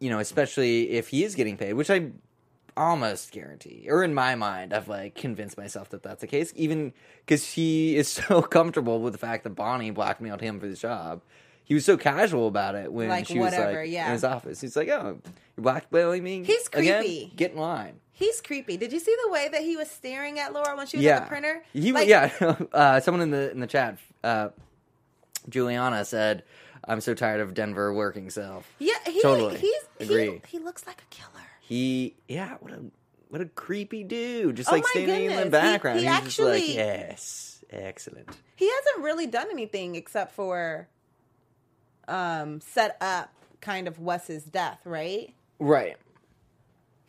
You 0.00 0.10
know, 0.10 0.18
especially 0.18 0.90
if 0.90 1.08
he 1.08 1.22
is 1.24 1.34
getting 1.34 1.56
paid, 1.56 1.74
which 1.74 1.90
I 1.90 2.10
almost 2.76 3.32
guarantee, 3.32 3.86
or 3.88 4.02
in 4.02 4.14
my 4.14 4.34
mind, 4.34 4.72
I've 4.72 4.88
like 4.88 5.14
convinced 5.14 5.56
myself 5.56 5.90
that 5.90 6.02
that's 6.02 6.20
the 6.20 6.26
case. 6.26 6.52
Even 6.56 6.92
because 7.20 7.44
he 7.52 7.96
is 7.96 8.08
so 8.28 8.42
comfortable 8.42 9.00
with 9.00 9.12
the 9.12 9.18
fact 9.18 9.44
that 9.44 9.50
Bonnie 9.50 9.90
blackmailed 9.90 10.40
him 10.40 10.60
for 10.60 10.66
this 10.66 10.80
job. 10.80 11.22
He 11.64 11.74
was 11.74 11.84
so 11.84 11.96
casual 11.96 12.48
about 12.48 12.74
it 12.74 12.92
when 12.92 13.08
Like, 13.08 13.26
she 13.26 13.38
was 13.38 13.52
whatever, 13.52 13.82
like 13.82 13.90
yeah. 13.90 14.06
in 14.06 14.12
his 14.12 14.24
office. 14.24 14.60
He's 14.60 14.76
like, 14.76 14.88
"Oh, 14.88 15.18
you're 15.56 15.62
blackmailing 15.62 16.22
me? 16.22 16.42
He's 16.42 16.66
again? 16.72 17.02
creepy. 17.02 17.32
Get 17.36 17.52
in 17.52 17.58
line." 17.58 18.00
He's 18.12 18.40
creepy. 18.40 18.76
Did 18.76 18.92
you 18.92 19.00
see 19.00 19.16
the 19.24 19.30
way 19.30 19.48
that 19.50 19.62
he 19.62 19.76
was 19.76 19.90
staring 19.90 20.38
at 20.38 20.52
Laurel 20.52 20.76
when 20.76 20.86
she 20.86 20.98
was 20.98 21.04
yeah, 21.04 21.16
at 21.16 21.24
the 21.24 21.28
printer? 21.28 21.62
He, 21.72 21.92
Like, 21.92 22.08
yeah. 22.08 22.30
uh, 22.72 23.00
someone 23.00 23.22
in 23.22 23.30
the 23.30 23.50
in 23.52 23.60
the 23.60 23.66
chat, 23.66 23.98
uh, 24.22 24.48
Juliana 25.48 26.04
said, 26.04 26.42
"I'm 26.84 27.00
so 27.00 27.14
tired 27.14 27.40
of 27.40 27.54
Denver 27.54 27.92
working 27.94 28.28
self." 28.28 28.68
Yeah, 28.78 28.94
he, 29.06 29.22
Totally. 29.22 29.58
he's 29.58 29.82
Agree. 30.00 30.40
He, 30.46 30.58
he 30.58 30.58
looks 30.58 30.86
like 30.86 31.00
a 31.02 31.14
killer. 31.14 31.46
He, 31.72 32.16
yeah, 32.28 32.56
what 32.60 32.72
a 32.72 32.80
what 33.30 33.40
a 33.40 33.46
creepy 33.46 34.04
dude, 34.04 34.56
just 34.56 34.68
Oh 34.68 34.72
like 34.72 34.86
standing 34.86 35.24
in 35.24 35.30
the 35.30 35.42
goodness. 35.44 35.44
He- 35.44 35.50
background. 35.50 36.00
he 36.00 36.04
He's 36.06 36.14
just 36.24 36.38
like, 36.38 36.54
actually- 36.60 36.74
yes, 36.74 37.64
excellent. 37.70 38.28
He 38.56 38.70
hasn't 38.70 39.02
really 39.04 39.26
done 39.26 39.46
anything 39.50 39.94
except 39.96 40.34
for 40.34 40.88
um 42.08 42.60
set 42.60 42.96
up 43.00 43.32
kind 43.62 43.88
of 43.88 43.98
Wes's 43.98 44.44
death, 44.44 44.80
right? 44.84 45.32
Right. 45.58 45.96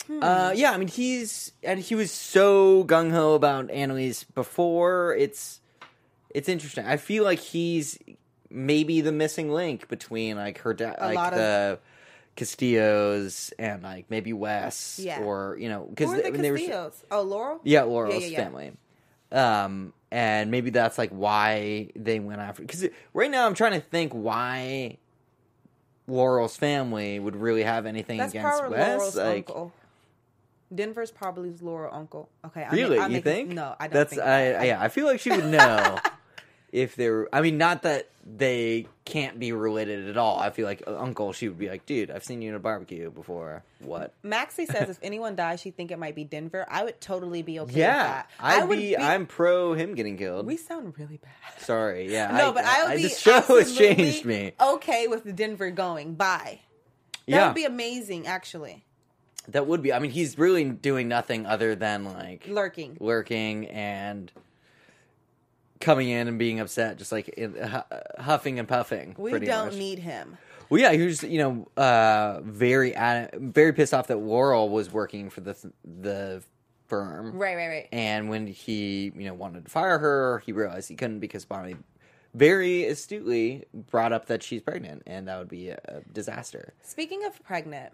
Hmm. 0.08 0.20
Uh, 0.24 0.52
yeah, 0.56 0.72
I 0.72 0.78
mean 0.78 0.88
he's 0.88 1.52
and 1.62 1.80
he 1.80 1.96
was 1.96 2.10
so 2.12 2.86
gung 2.86 3.12
ho 3.12 3.34
about 3.34 3.70
Annalise 3.70 4.24
before. 4.24 5.14
It's 5.18 5.60
it's 6.30 6.48
interesting. 6.48 6.86
I 6.86 6.96
feel 6.98 7.26
like 7.26 7.40
he's 7.40 8.00
maybe 8.50 9.02
the 9.02 9.12
missing 9.12 9.52
link 9.52 9.90
between 9.90 10.38
like 10.38 10.60
her 10.60 10.74
dad, 10.74 10.96
like 11.02 11.16
lot 11.16 11.34
of- 11.34 11.40
the 11.40 11.80
Castillos, 12.36 13.54
and 13.60 13.84
like 13.84 14.10
maybe 14.10 14.34
Wes, 14.34 15.00
Yeah. 15.02 15.22
or 15.22 15.58
you 15.60 15.70
know, 15.70 15.86
because 15.90 16.12
the 16.12 16.32
they 16.32 16.52
were 16.52 16.58
Castillos? 16.58 17.04
oh, 17.12 17.22
Laurel. 17.22 17.62
yeah, 17.64 17.84
Laurel's 17.84 18.24
yeah, 18.24 18.28
yeah. 18.30 18.44
family. 18.44 18.72
Um, 19.32 19.94
and 20.12 20.52
maybe 20.52 20.70
that's 20.70 20.98
like 20.98 21.10
why 21.12 21.90
they 21.96 22.20
went 22.20 22.40
after. 22.40 22.62
Because 22.62 22.86
right 23.14 23.32
now, 23.32 23.46
I'm 23.48 23.56
trying 23.56 23.74
to 23.74 23.80
think 23.82 24.14
why 24.14 24.98
Laurel's 26.08 26.56
family 26.56 27.20
would 27.20 27.36
really 27.36 27.64
have 27.64 27.86
anything 27.86 28.18
That's 28.20 28.34
against 28.34 28.70
Wes. 28.70 28.98
Laurel's 28.98 29.16
like, 29.16 29.50
uncle. 29.50 29.74
Denver's 30.74 31.12
probably 31.12 31.50
his 31.50 31.62
Laurel 31.62 31.94
uncle. 31.94 32.30
Okay, 32.46 32.64
I 32.64 32.74
really, 32.76 32.98
I 33.00 33.08
you 33.08 33.22
think? 33.22 33.50
No, 33.52 33.76
I 33.80 33.88
don't 33.88 33.94
That's 33.94 34.10
think 34.12 34.22
I, 34.22 34.52
that. 34.52 34.66
yeah. 34.66 34.82
I 34.82 34.90
feel 34.90 35.06
like 35.06 35.20
she 35.20 35.30
would 35.32 35.46
know. 35.46 35.98
if 36.74 36.98
they're. 36.98 37.34
I 37.34 37.40
mean, 37.42 37.58
not 37.58 37.84
that 37.84 38.10
they 38.26 38.88
can't 39.06 39.38
be 39.40 39.52
related 39.52 40.10
at 40.10 40.18
all. 40.18 40.40
I 40.40 40.50
feel 40.50 40.66
like 40.66 40.82
uh, 40.88 40.98
Uncle, 40.98 41.32
she 41.34 41.48
would 41.50 41.58
be 41.60 41.70
like, 41.70 41.86
dude, 41.86 42.10
I've 42.10 42.24
seen 42.24 42.42
you 42.42 42.50
in 42.50 42.56
a 42.56 42.60
barbecue 42.60 43.10
before. 43.12 43.64
What? 43.80 44.14
Maxie 44.24 44.66
says 44.66 44.90
if 44.90 44.98
anyone 45.04 45.36
dies, 45.36 45.62
she 45.62 45.72
think 45.72 45.92
it 45.92 46.00
might 46.00 46.16
be 46.16 46.24
Denver. 46.24 46.66
I 46.70 46.84
would 46.84 47.00
totally 47.00 47.42
be 47.42 47.60
okay 47.60 47.68
with 47.68 47.76
Yeah, 47.78 48.04
that. 48.04 48.30
I'd 48.40 48.62
I 48.62 48.66
would 48.66 48.78
be, 48.80 48.98
I'm 48.98 49.26
pro 49.28 49.74
him 49.74 49.94
getting 49.96 50.18
killed. 50.18 50.46
We 50.46 50.58
sound 50.58 50.98
really 50.98 51.18
bad. 51.18 51.32
Sorry, 51.62 52.12
yeah. 52.12 52.36
No, 52.38 52.52
but 52.52 52.66
I 52.66 52.86
would 52.88 52.96
be 52.98 53.04
This 53.04 53.20
show 53.20 53.42
has 53.42 53.76
changed 53.78 54.26
me. 54.26 54.54
Okay 54.60 55.08
with 55.08 55.36
Denver 55.36 55.70
going. 55.70 56.16
Bye. 56.16 56.62
That 57.26 57.32
yeah, 57.32 57.48
would 57.48 57.56
be 57.56 57.66
amazing, 57.66 58.26
actually. 58.28 58.84
that 59.50 59.68
would 59.68 59.82
be. 59.84 59.94
I 59.94 60.00
mean, 60.00 60.12
he's 60.12 60.38
really 60.38 60.64
doing 60.66 61.08
nothing 61.10 61.46
other 61.46 61.76
than 61.76 62.06
like 62.06 62.48
Lurking. 62.48 62.98
lurking 63.00 63.68
and 63.68 64.32
coming 65.80 66.10
in 66.10 66.28
and 66.28 66.40
being 66.40 66.60
upset, 66.60 66.98
just 66.98 67.12
like 67.12 67.28
in, 67.30 67.54
hu- 67.56 67.80
huffing 68.22 68.60
and 68.60 68.68
puffing. 68.68 69.16
We 69.18 69.32
don't 69.40 69.68
much. 69.68 69.76
need 69.76 70.00
him. 70.00 70.38
Well, 70.70 70.82
yeah, 70.82 70.94
he 70.94 71.06
was, 71.06 71.22
you 71.24 71.38
know, 71.40 71.68
uh, 71.82 72.40
very 72.44 72.94
very 73.34 73.74
pissed 73.74 73.94
off 73.94 74.08
that 74.08 74.18
Laurel 74.18 74.70
was 74.70 74.92
working 74.92 75.30
for 75.30 75.42
the 75.42 75.56
the 75.84 76.42
firm, 76.88 77.38
Right, 77.38 77.56
right, 77.56 77.68
right. 77.68 77.90
and 77.92 78.30
when 78.30 78.46
he, 78.48 79.12
you 79.16 79.26
know, 79.26 79.34
wanted 79.34 79.66
to 79.66 79.72
fire 79.72 79.98
her, 80.00 80.42
he 80.46 80.52
realized 80.52 80.90
he 80.90 80.96
couldn't 80.96 81.20
because 81.20 81.46
Bonnie 81.46 81.76
very 82.34 82.86
astutely 82.86 83.66
brought 83.74 84.12
up 84.14 84.26
that 84.28 84.42
she's 84.44 84.62
pregnant, 84.62 85.04
and 85.06 85.28
that 85.28 85.38
would 85.38 85.48
be 85.50 85.70
a, 85.70 85.80
a 85.86 86.02
disaster. 86.12 86.74
Speaking 86.82 87.24
of 87.26 87.42
pregnant, 87.44 87.94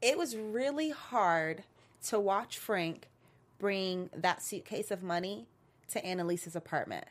it 0.00 0.18
was 0.18 0.36
really 0.36 0.90
hard 0.90 1.64
to 2.08 2.18
watch 2.20 2.58
Frank 2.58 3.08
bring 3.58 4.10
that 4.14 4.42
suitcase 4.42 4.90
of 4.90 5.02
money 5.02 5.46
to 5.92 6.04
Annalise's 6.04 6.56
apartment. 6.56 7.04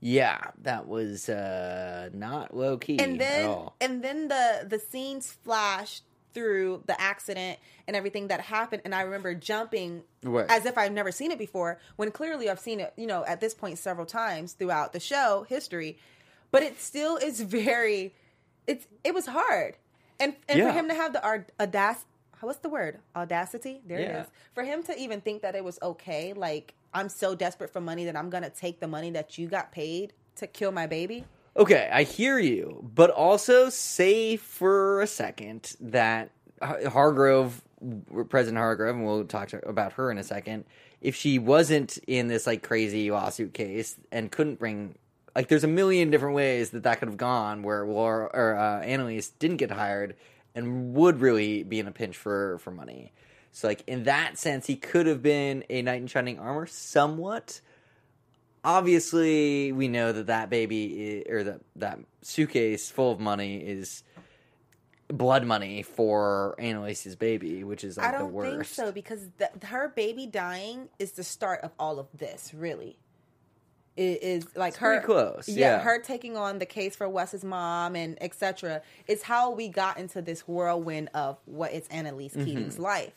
Yeah, 0.00 0.38
that 0.62 0.86
was 0.86 1.28
uh, 1.28 2.10
not 2.12 2.56
low 2.56 2.76
key 2.78 2.98
and 3.00 3.14
at 3.14 3.18
then 3.18 3.46
all. 3.46 3.74
and 3.80 4.02
then 4.02 4.28
the 4.28 4.64
the 4.68 4.78
scenes 4.78 5.32
flashed 5.32 6.04
through 6.34 6.84
the 6.86 7.00
accident 7.00 7.58
and 7.88 7.96
everything 7.96 8.28
that 8.28 8.40
happened 8.42 8.82
and 8.84 8.94
i 8.94 9.00
remember 9.00 9.34
jumping 9.34 10.02
Right. 10.22 10.44
as 10.50 10.66
if 10.66 10.76
i've 10.76 10.92
never 10.92 11.10
seen 11.10 11.32
it 11.32 11.38
before 11.38 11.80
when 11.96 12.10
clearly 12.12 12.50
i've 12.50 12.60
seen 12.60 12.80
it 12.80 12.92
you 12.96 13.06
know 13.06 13.24
at 13.24 13.40
this 13.40 13.54
point 13.54 13.78
several 13.78 14.04
times 14.06 14.52
throughout 14.52 14.92
the 14.92 15.00
show 15.00 15.46
history 15.48 15.98
but 16.50 16.62
it 16.62 16.78
still 16.80 17.16
is 17.16 17.40
very 17.40 18.14
it's 18.66 18.86
it 19.02 19.14
was 19.14 19.24
hard 19.26 19.78
and 20.20 20.34
and 20.50 20.58
Yeah. 20.58 20.66
for 20.70 20.78
him 20.78 20.88
to 20.88 20.94
have 20.94 21.14
the 21.14 21.24
audacity 21.58 22.04
what's 22.40 22.58
the 22.58 22.68
word 22.68 22.98
audacity 23.16 23.80
there 23.86 23.98
Yeah. 23.98 24.18
it 24.18 24.20
is 24.20 24.26
for 24.52 24.62
him 24.64 24.82
to 24.84 24.96
even 24.98 25.22
think 25.22 25.40
that 25.42 25.56
it 25.56 25.64
was 25.64 25.78
okay 25.82 26.34
like 26.34 26.74
i'm 26.92 27.08
so 27.08 27.34
desperate 27.34 27.70
for 27.70 27.80
money 27.80 28.04
that 28.04 28.16
i'm 28.16 28.30
gonna 28.30 28.50
take 28.50 28.80
the 28.80 28.88
money 28.88 29.10
that 29.10 29.38
you 29.38 29.48
got 29.48 29.72
paid 29.72 30.12
to 30.36 30.46
kill 30.46 30.72
my 30.72 30.86
baby 30.86 31.24
Okay, 31.58 31.90
I 31.92 32.04
hear 32.04 32.38
you, 32.38 32.88
but 32.94 33.10
also 33.10 33.68
say 33.68 34.36
for 34.36 35.00
a 35.00 35.08
second 35.08 35.74
that 35.80 36.30
Hargrove, 36.62 37.62
President 38.28 38.58
Hargrove, 38.58 38.94
and 38.94 39.04
we'll 39.04 39.24
talk 39.24 39.48
to, 39.48 39.68
about 39.68 39.94
her 39.94 40.12
in 40.12 40.18
a 40.18 40.22
second. 40.22 40.66
If 41.00 41.16
she 41.16 41.40
wasn't 41.40 41.98
in 42.06 42.28
this 42.28 42.46
like 42.46 42.62
crazy 42.62 43.10
lawsuit 43.10 43.54
case 43.54 43.96
and 44.12 44.30
couldn't 44.30 44.60
bring, 44.60 44.94
like, 45.34 45.48
there's 45.48 45.64
a 45.64 45.68
million 45.68 46.12
different 46.12 46.36
ways 46.36 46.70
that 46.70 46.84
that 46.84 47.00
could 47.00 47.08
have 47.08 47.16
gone 47.16 47.64
where 47.64 47.84
Laura 47.84 48.30
or 48.32 48.56
uh, 48.56 48.80
Annalise 48.82 49.30
didn't 49.30 49.56
get 49.56 49.72
hired 49.72 50.14
and 50.54 50.94
would 50.94 51.20
really 51.20 51.64
be 51.64 51.80
in 51.80 51.88
a 51.88 51.92
pinch 51.92 52.16
for 52.16 52.58
for 52.58 52.70
money. 52.70 53.12
So, 53.52 53.68
like 53.68 53.82
in 53.86 54.04
that 54.04 54.38
sense, 54.38 54.66
he 54.66 54.76
could 54.76 55.06
have 55.06 55.22
been 55.22 55.64
a 55.68 55.82
knight 55.82 56.00
in 56.00 56.06
shining 56.06 56.38
armor, 56.38 56.66
somewhat 56.66 57.60
obviously 58.64 59.70
we 59.72 59.88
know 59.88 60.12
that 60.12 60.26
that 60.26 60.50
baby 60.50 61.24
i 61.26 61.32
or 61.32 61.44
that 61.44 61.60
that 61.76 61.98
suitcase 62.22 62.90
full 62.90 63.12
of 63.12 63.20
money 63.20 63.56
is 63.56 64.02
blood 65.08 65.44
money 65.44 65.82
for 65.82 66.54
Annalise's 66.58 67.16
baby, 67.16 67.64
which 67.64 67.82
is 67.82 67.96
like 67.96 68.08
I 68.08 68.12
the 68.12 68.18
don't 68.18 68.32
think 68.32 68.34
worst. 68.34 68.74
so 68.74 68.92
because 68.92 69.20
th- 69.38 69.50
her 69.64 69.88
baby 69.88 70.26
dying 70.26 70.88
is 70.98 71.12
the 71.12 71.24
start 71.24 71.60
of 71.62 71.72
all 71.78 71.98
of 71.98 72.08
this. 72.14 72.52
Really, 72.54 72.98
it 73.98 74.22
is 74.22 74.46
like 74.56 74.76
her 74.76 75.00
close, 75.00 75.48
yeah. 75.48 75.80
her 75.80 76.00
taking 76.00 76.36
on 76.36 76.58
the 76.58 76.66
case 76.66 76.94
for 76.94 77.08
Wes's 77.08 77.44
mom 77.44 77.96
and 77.96 78.16
etc. 78.22 78.80
is 79.08 79.22
how 79.22 79.50
we 79.50 79.68
got 79.68 79.98
into 79.98 80.22
this 80.22 80.46
whirlwind 80.46 81.08
of 81.14 81.36
what 81.46 81.72
is 81.72 81.86
Annalise 81.88 82.32
Mm-hmm. 82.32 82.44
Keating's 82.44 82.78
life. 82.78 83.12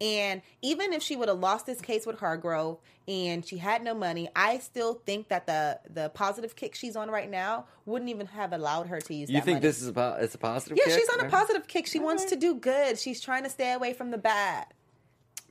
And 0.00 0.42
even 0.60 0.92
if 0.92 1.02
she 1.02 1.16
would 1.16 1.28
have 1.28 1.38
lost 1.38 1.64
this 1.64 1.80
case 1.80 2.04
with 2.04 2.18
Hargrove 2.18 2.78
and 3.08 3.46
she 3.46 3.56
had 3.56 3.82
no 3.82 3.94
money, 3.94 4.28
I 4.36 4.58
still 4.58 4.94
think 5.06 5.28
that 5.28 5.46
the 5.46 5.80
the 5.88 6.10
positive 6.10 6.54
kick 6.54 6.74
she's 6.74 6.96
on 6.96 7.10
right 7.10 7.30
now 7.30 7.64
wouldn't 7.86 8.10
even 8.10 8.26
have 8.26 8.52
allowed 8.52 8.88
her 8.88 9.00
to 9.00 9.14
use. 9.14 9.30
you 9.30 9.36
think 9.40 9.56
money. 9.56 9.60
this 9.60 9.80
is 9.80 9.88
a 9.88 9.92
po- 9.94 10.18
it's 10.20 10.34
a 10.34 10.38
positive? 10.38 10.76
Kick? 10.76 10.86
Yeah, 10.86 10.94
kick? 10.96 11.00
she's 11.00 11.18
on 11.18 11.24
a 11.24 11.30
positive 11.30 11.66
kick. 11.66 11.86
She 11.86 11.98
wants 11.98 12.26
to 12.26 12.36
do 12.36 12.56
good. 12.56 12.98
She's 12.98 13.22
trying 13.22 13.44
to 13.44 13.50
stay 13.50 13.72
away 13.72 13.94
from 13.94 14.10
the 14.10 14.18
bad. 14.18 14.66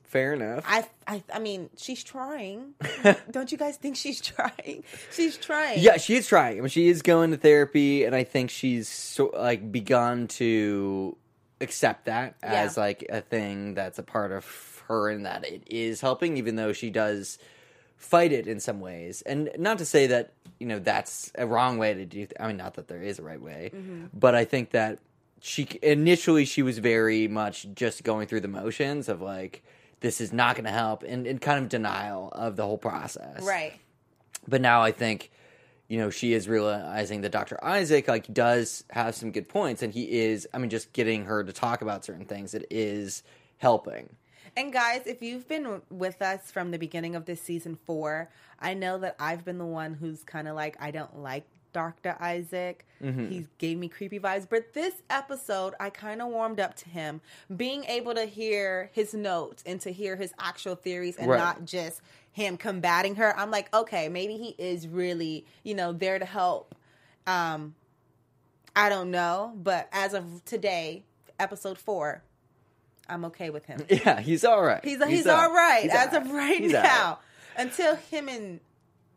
Fair 0.08 0.34
enough. 0.34 0.64
I, 0.68 0.86
I, 1.08 1.24
I 1.34 1.40
mean, 1.40 1.70
she's 1.78 2.04
trying. 2.04 2.74
Don't 3.32 3.52
you 3.52 3.58
guys 3.58 3.78
think 3.78 3.96
she's 3.96 4.22
trying? 4.22 4.84
She's 5.12 5.36
trying. 5.38 5.80
yeah, 5.80 5.98
she 5.98 6.16
is 6.16 6.28
trying. 6.28 6.58
I 6.58 6.62
mean, 6.62 6.70
she 6.70 6.88
is 6.88 7.02
going 7.02 7.32
to 7.32 7.38
therapy, 7.38 8.06
and 8.06 8.16
I 8.16 8.24
think 8.24 8.50
she's 8.50 8.88
so, 8.88 9.32
like 9.36 9.72
begun 9.72 10.28
to 10.30 11.18
accept 11.60 12.06
that 12.06 12.36
as 12.44 12.78
Yeah. 12.78 12.84
like 12.84 13.06
a 13.10 13.22
thing 13.22 13.74
that's 13.74 14.00
a 14.00 14.04
part 14.04 14.32
of 14.32 14.84
her, 14.88 15.10
and 15.10 15.26
that 15.26 15.46
it 15.46 15.64
is 15.68 16.02
helping, 16.02 16.38
even 16.38 16.56
though 16.56 16.72
she 16.72 16.90
does 16.90 17.38
fight 17.98 18.32
it 18.32 18.48
in 18.48 18.60
some 18.60 18.80
ways. 18.80 19.22
And 19.24 19.50
not 19.58 19.80
to 19.80 19.86
say 19.86 20.08
that 20.08 20.34
you 20.60 20.68
know 20.68 20.80
that's 20.80 21.32
a 21.36 21.46
wrong 21.46 21.78
way 21.78 21.94
to 21.94 22.06
do. 22.06 22.20
Th- 22.20 22.34
I 22.40 22.48
mean, 22.48 22.58
not 22.58 22.76
that 22.76 22.88
there 22.88 23.02
is 23.02 23.20
a 23.20 23.24
right 23.24 23.42
way, 23.42 23.72
mm-hmm. 23.74 24.06
but 24.14 24.36
I 24.36 24.46
think 24.46 24.72
that 24.72 25.00
she 25.42 25.68
initially 25.82 26.46
she 26.46 26.62
was 26.62 26.78
very 26.78 27.28
much 27.28 27.68
just 27.74 28.04
going 28.04 28.28
through 28.28 28.42
the 28.42 28.48
motions 28.48 29.10
of 29.10 29.22
like 29.22 29.64
this 30.06 30.22
is 30.22 30.32
not 30.32 30.56
going 30.56 30.66
to 30.66 30.72
help, 30.72 31.02
and, 31.02 31.26
and 31.26 31.42
kind 31.42 31.58
of 31.64 31.68
denial 31.68 32.30
of 32.32 32.56
the 32.56 32.64
whole 32.64 32.78
process, 32.78 33.42
Right. 33.42 33.74
but 34.48 34.62
now 34.62 34.84
I 34.84 34.92
think, 34.92 35.32
you 35.88 35.98
know, 35.98 36.12
she 36.12 36.34
is 36.34 36.48
realizing 36.48 37.22
that 37.22 37.32
Dr. 37.32 37.58
Isaac 37.66 38.08
like 38.08 38.32
does 38.32 38.84
have 38.92 39.16
some 39.16 39.32
good 39.32 39.50
points, 39.50 39.82
and 39.82 39.92
he 39.92 40.04
is. 40.04 40.48
I 40.54 40.60
mean, 40.60 40.70
just 40.70 40.94
getting 40.94 41.26
her 41.26 41.44
to 41.44 41.52
talk 41.52 41.82
about 41.82 42.06
certain 42.06 42.26
things, 42.26 42.54
it 42.54 42.68
is 42.70 43.24
helping. 43.58 44.16
And 44.56 44.72
guys, 44.72 45.02
if 45.08 45.24
you've 45.24 45.48
been 45.48 45.82
with 45.90 46.22
us 46.22 46.52
from 46.52 46.70
the 46.70 46.78
beginning 46.78 47.16
of 47.16 47.26
this 47.26 47.42
season 47.42 47.76
four, 47.76 48.30
I 48.60 48.76
know 48.76 49.00
that 49.00 49.16
I've 49.20 49.44
been 49.44 49.58
the 49.58 49.66
one 49.66 49.96
who's 49.96 50.24
kind 50.24 50.48
of 50.48 50.56
like, 50.56 50.78
I 50.80 50.92
don't 50.92 51.18
like 51.18 51.46
Dr. 51.76 52.16
Isaac. 52.22 52.86
He 53.02 53.46
gave 53.58 53.78
me 53.78 53.88
creepy 53.90 54.18
vibes. 54.20 54.48
But 54.50 54.74
this 54.74 54.94
episode, 55.10 55.74
I 55.80 55.90
kind 55.92 56.22
of 56.22 56.30
warmed 56.30 56.60
up 56.62 56.76
to 56.78 56.90
him. 56.90 57.20
Being 57.56 57.84
able 57.84 58.16
to 58.16 58.24
hear 58.26 58.90
his 58.94 59.14
notes 59.14 59.62
and 59.66 59.80
to 59.82 59.92
hear 59.92 60.16
his 60.16 60.34
actual 60.40 60.76
theories 60.76 61.18
and 61.18 61.30
Right. 61.30 61.38
not 61.38 61.66
just 61.66 62.02
him 62.32 62.56
combating 62.58 63.16
her, 63.16 63.38
I'm 63.38 63.52
like, 63.52 63.72
okay, 63.76 64.08
maybe 64.10 64.38
he 64.38 64.56
is 64.58 64.88
really, 64.88 65.46
you 65.64 65.76
know, 65.76 65.92
there 65.92 66.18
to 66.18 66.26
help. 66.26 66.74
Um, 67.28 67.76
I 68.76 68.88
don't 68.90 69.12
know. 69.12 69.54
But 69.56 69.90
as 69.92 70.14
of 70.14 70.44
today, 70.46 71.04
episode 71.38 71.78
four, 71.78 72.24
I'm 73.10 73.26
okay 73.26 73.50
with 73.50 73.66
him. 73.66 73.82
Yeah, 73.90 74.20
he's 74.22 74.46
all 74.46 74.64
right. 74.64 74.84
He's 74.84 75.04
he's, 75.04 75.28
all 75.28 75.54
right 75.54 75.84
He's 75.84 75.92
as 75.94 76.14
all 76.14 76.22
of 76.22 76.32
right 76.32 76.58
He's 76.60 76.72
now. 76.72 77.20
Until 77.58 77.96
him 77.98 78.30
and 78.30 78.60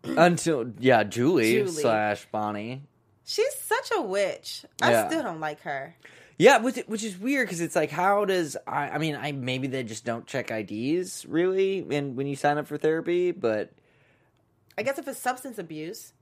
Until 0.05 0.73
yeah, 0.79 1.03
Julie, 1.05 1.55
Julie. 1.55 1.71
slash 1.73 2.27
Bonnie. 2.33 2.83
she's 3.25 3.55
such 3.57 3.91
a 3.97 4.01
witch. 4.03 4.65
I 4.81 4.91
Yeah. 4.93 5.09
still 5.09 5.23
don't 5.23 5.41
like 5.41 5.61
her. 5.63 5.97
Yeah, 6.39 6.59
which 6.59 6.77
which 6.87 7.03
is 7.03 7.19
weird 7.19 7.49
because 7.49 7.61
it's 7.61 7.75
like, 7.75 7.91
how 7.91 8.25
does 8.25 8.57
I? 8.67 8.91
I 8.91 8.99
mean, 8.99 9.17
I 9.17 9.33
maybe 9.33 9.67
they 9.67 9.83
just 9.83 10.05
don't 10.05 10.25
check 10.27 10.51
IDs 10.53 11.27
really, 11.27 11.85
and 11.91 12.17
when 12.17 12.27
you 12.29 12.37
sign 12.37 12.59
up 12.59 12.67
for 12.69 12.79
therapy, 12.79 13.33
but 13.33 13.73
I 14.79 14.83
guess 14.83 14.99
if 14.99 15.09
it's 15.09 15.19
substance 15.19 15.59
abuse, 15.59 16.13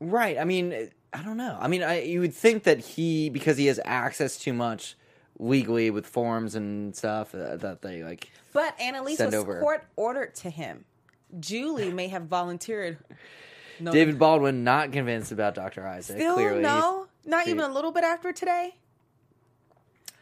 Right. 0.00 0.38
I 0.38 0.44
mean, 0.44 0.90
I 1.12 1.22
don't 1.22 1.36
know. 1.36 1.56
I 1.60 1.68
mean, 1.68 1.82
I 1.82 2.02
you 2.02 2.20
would 2.20 2.34
think 2.34 2.64
that 2.64 2.78
he 2.80 3.30
because 3.30 3.56
he 3.56 3.66
has 3.66 3.80
access 3.84 4.36
too 4.38 4.52
much 4.52 4.96
legally 5.38 5.90
with 5.90 6.06
forms 6.06 6.54
and 6.56 6.94
stuff 6.96 7.34
uh, 7.34 7.56
that 7.56 7.82
they 7.82 8.02
like. 8.02 8.30
but 8.52 8.78
Annalise 8.80 9.20
was 9.20 9.34
over. 9.34 9.60
court 9.60 9.86
ordered 9.96 10.34
to 10.36 10.50
him. 10.50 10.84
Julie 11.40 11.92
may 11.92 12.08
have 12.08 12.24
volunteered. 12.24 12.98
No, 13.80 13.92
David 13.92 14.18
Baldwin 14.18 14.64
not 14.64 14.92
convinced 14.92 15.30
about 15.30 15.54
Dr. 15.54 15.86
Isaac. 15.86 16.16
still 16.16 16.34
clearly, 16.34 16.62
no, 16.62 17.06
not 17.24 17.46
even 17.46 17.64
a 17.64 17.72
little 17.72 17.92
bit 17.92 18.04
after 18.04 18.32
today. 18.32 18.74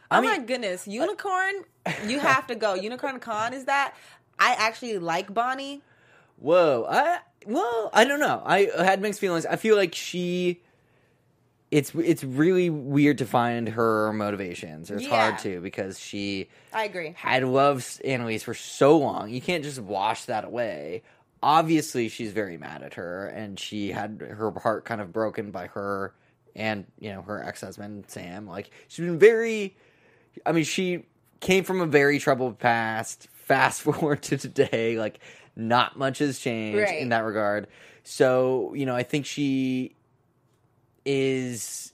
I 0.09 0.19
oh 0.19 0.21
my 0.21 0.37
goodness, 0.39 0.87
unicorn! 0.87 1.65
you 2.05 2.19
have 2.21 2.47
to 2.47 2.55
go. 2.55 2.75
Unicorn 2.75 3.19
Con 3.19 3.53
is 3.53 3.65
that? 3.65 3.95
I 4.39 4.53
actually 4.53 4.99
like 4.99 5.33
Bonnie. 5.33 5.81
Whoa. 6.37 6.85
I 6.89 7.19
well, 7.45 7.89
I 7.93 8.05
don't 8.05 8.19
know. 8.19 8.41
I 8.45 8.69
had 8.77 9.01
mixed 9.01 9.19
feelings. 9.19 9.45
I 9.45 9.55
feel 9.55 9.75
like 9.75 9.95
she. 9.95 10.61
It's 11.69 11.93
it's 11.95 12.23
really 12.23 12.69
weird 12.69 13.17
to 13.17 13.25
find 13.25 13.67
her 13.69 14.13
motivations. 14.13 14.89
Or 14.89 14.95
it's 14.97 15.07
hard 15.07 15.33
Yeah. 15.35 15.51
to 15.55 15.61
because 15.61 15.99
she 15.99 16.47
I 16.73 16.85
agree. 16.85 17.13
had 17.17 17.43
loved 17.43 18.01
Annalise 18.05 18.43
for 18.43 18.53
so 18.53 18.97
long. 18.97 19.29
You 19.29 19.41
can't 19.41 19.63
just 19.63 19.79
wash 19.79 20.25
that 20.25 20.45
away. 20.45 21.03
obviously 21.43 22.09
she's 22.09 22.31
very 22.31 22.57
mad 22.57 22.81
at 22.81 22.95
her, 22.95 23.27
and 23.27 23.59
she 23.59 23.89
had 23.91 24.21
her 24.27 24.51
heart 24.59 24.85
kind 24.85 24.99
of 25.01 25.13
broken 25.13 25.51
by 25.51 25.67
her 25.67 26.13
and 26.55 26.85
you 26.99 27.11
know 27.11 27.21
her 27.21 27.43
ex 27.43 27.61
husband 27.61 28.05
Sam. 28.07 28.47
Like 28.47 28.71
she's 28.87 29.05
been 29.05 29.19
very. 29.19 29.75
I 30.45 30.51
mean, 30.53 30.63
she 30.63 31.03
came 31.41 31.63
from 31.65 31.81
a 31.81 31.85
very 31.85 32.17
troubled 32.19 32.59
past. 32.59 33.27
Fast 33.33 33.81
forward 33.83 34.21
to 34.23 34.37
today, 34.37 34.97
like 34.97 35.19
not 35.55 35.97
much 35.97 36.19
has 36.19 36.39
changed 36.39 36.79
Right. 36.79 36.99
in 37.01 37.09
that 37.09 37.25
regard. 37.25 37.67
So 38.03 38.73
you 38.73 38.85
know, 38.85 38.95
I 38.95 39.03
think 39.03 39.25
she 39.25 39.95
is 41.07 41.93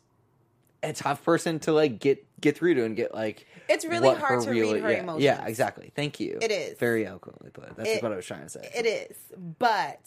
a 0.81 0.91
tough 0.91 1.23
person 1.23 1.59
to 1.59 1.71
like 1.71 1.99
get 1.99 2.25
get 2.41 2.57
through 2.57 2.73
to 2.73 2.83
and 2.83 2.95
get 2.95 3.13
like 3.13 3.45
It's 3.69 3.85
really 3.85 4.13
hard 4.15 4.43
to 4.43 4.49
read 4.49 4.81
her 4.81 4.91
yeah, 4.91 4.99
emotions. 4.99 5.23
Yeah, 5.23 5.45
exactly. 5.45 5.91
Thank 5.95 6.19
you. 6.19 6.39
It 6.41 6.51
is. 6.51 6.77
very 6.77 7.05
eloquently 7.07 7.51
put. 7.51 7.75
That's 7.77 7.87
It- 7.89 8.03
what 8.03 8.11
I 8.11 8.15
was 8.17 8.25
trying 8.25 8.41
to 8.43 8.49
say. 8.49 8.69
It 8.75 8.85
is, 8.85 9.17
but 9.59 9.99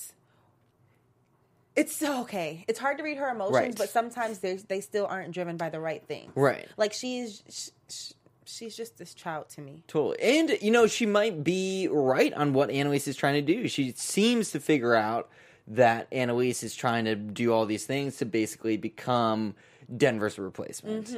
it's 1.75 1.95
so 1.95 2.23
okay. 2.23 2.65
It's 2.69 2.79
hard 2.79 2.99
to 2.99 3.05
read 3.05 3.19
her 3.19 3.29
emotions, 3.29 3.55
Right. 3.55 3.77
but 3.77 3.91
sometimes 3.91 4.39
they 4.39 4.57
they 4.57 4.81
still 4.81 5.07
aren't 5.07 5.33
driven 5.33 5.57
by 5.57 5.69
the 5.71 5.81
right 5.81 6.03
thing. 6.07 6.31
Right. 6.35 6.67
Like 6.77 6.93
she's 6.93 7.43
sh- 7.51 7.69
sh- 7.93 8.13
she's 8.47 8.77
just 8.77 8.97
this 8.97 9.13
child 9.13 9.49
to 9.51 9.61
me. 9.61 9.83
Totally. 9.89 10.19
And, 10.23 10.57
you 10.63 10.71
know, 10.71 10.87
she 10.87 11.05
might 11.05 11.43
be 11.45 11.89
right 11.91 12.33
on 12.33 12.53
what 12.55 12.71
Annalise 12.71 13.09
is 13.09 13.17
trying 13.17 13.35
to 13.35 13.43
do. 13.43 13.67
She 13.69 13.93
seems 13.97 14.53
to 14.53 14.61
figure 14.61 14.95
out 14.95 15.29
that 15.69 16.07
Annalise 16.13 16.63
is 16.63 16.75
trying 16.75 17.05
to 17.07 17.15
do 17.15 17.53
all 17.53 17.67
these 17.67 17.87
things 17.87 18.17
to 18.19 18.25
basically 18.25 18.77
become 18.77 19.55
Denver's 19.95 20.39
replacement, 20.39 21.09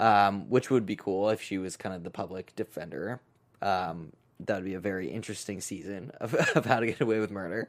um, 0.00 0.48
which 0.48 0.70
would 0.70 0.86
be 0.86 0.96
cool 0.96 1.30
if 1.30 1.40
she 1.42 1.58
was 1.58 1.76
kind 1.76 1.94
of 1.94 2.04
the 2.04 2.10
public 2.10 2.54
defender. 2.56 3.20
Um, 3.62 4.12
that 4.40 4.56
would 4.56 4.64
be 4.64 4.74
a 4.74 4.80
very 4.80 5.10
interesting 5.10 5.60
season 5.60 6.10
of, 6.20 6.34
of 6.56 6.64
how 6.66 6.80
to 6.80 6.86
get 6.86 7.00
away 7.00 7.18
with 7.18 7.30
murder. 7.30 7.68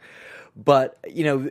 But, 0.56 0.98
you 1.08 1.24
know, 1.24 1.50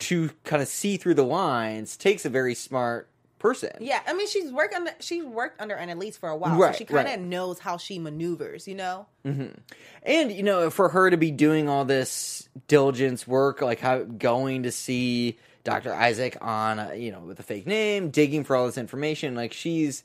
to 0.00 0.30
kind 0.44 0.60
of 0.60 0.68
see 0.68 0.96
through 0.96 1.14
the 1.14 1.24
lines 1.24 1.96
takes 1.96 2.24
a 2.24 2.28
very 2.28 2.54
smart 2.54 3.08
person. 3.42 3.70
Yeah, 3.80 4.00
I 4.06 4.14
mean 4.14 4.28
she's 4.28 4.50
worked 4.50 4.72
under 4.74 4.92
she's 5.00 5.24
worked 5.24 5.60
under 5.60 5.74
Annalise 5.74 6.16
for 6.16 6.30
a 6.30 6.36
while, 6.36 6.56
Right, 6.56 6.72
so 6.74 6.78
she 6.78 6.84
kind 6.84 7.08
of 7.08 7.14
right. 7.14 7.20
knows 7.20 7.58
how 7.58 7.76
she 7.76 7.98
maneuvers. 7.98 8.66
You 8.66 8.76
know, 8.76 9.06
And 9.24 10.32
you 10.32 10.42
know, 10.42 10.70
for 10.70 10.88
her 10.88 11.10
to 11.10 11.16
be 11.16 11.30
doing 11.30 11.68
all 11.68 11.84
this 11.84 12.48
diligence 12.68 13.26
work, 13.26 13.60
like 13.60 13.80
how 13.80 14.04
going 14.04 14.62
to 14.62 14.72
see 14.72 15.38
Dr. 15.64 15.92
Isaac 15.92 16.36
on, 16.40 16.78
uh, 16.78 16.92
you 16.92 17.12
know, 17.12 17.20
with 17.20 17.38
a 17.38 17.42
fake 17.42 17.66
name, 17.66 18.10
digging 18.10 18.44
for 18.44 18.56
all 18.56 18.66
this 18.66 18.78
information, 18.78 19.34
like 19.34 19.52
she's 19.52 20.02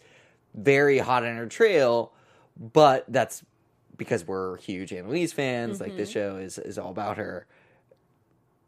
very 0.53 0.98
hot 0.98 1.24
on 1.24 1.38
her 1.38 1.48
trail. 1.48 2.12
But 2.60 3.06
that's 3.08 3.44
because 3.96 4.25
we're 4.25 4.58
huge 4.58 4.91
Annalise 4.91 5.32
fans. 5.34 5.79
Like 5.79 5.96
this 5.96 6.10
show 6.10 6.38
is 6.38 6.58
is 6.58 6.77
all 6.77 6.89
about 6.91 7.17
her. 7.17 7.46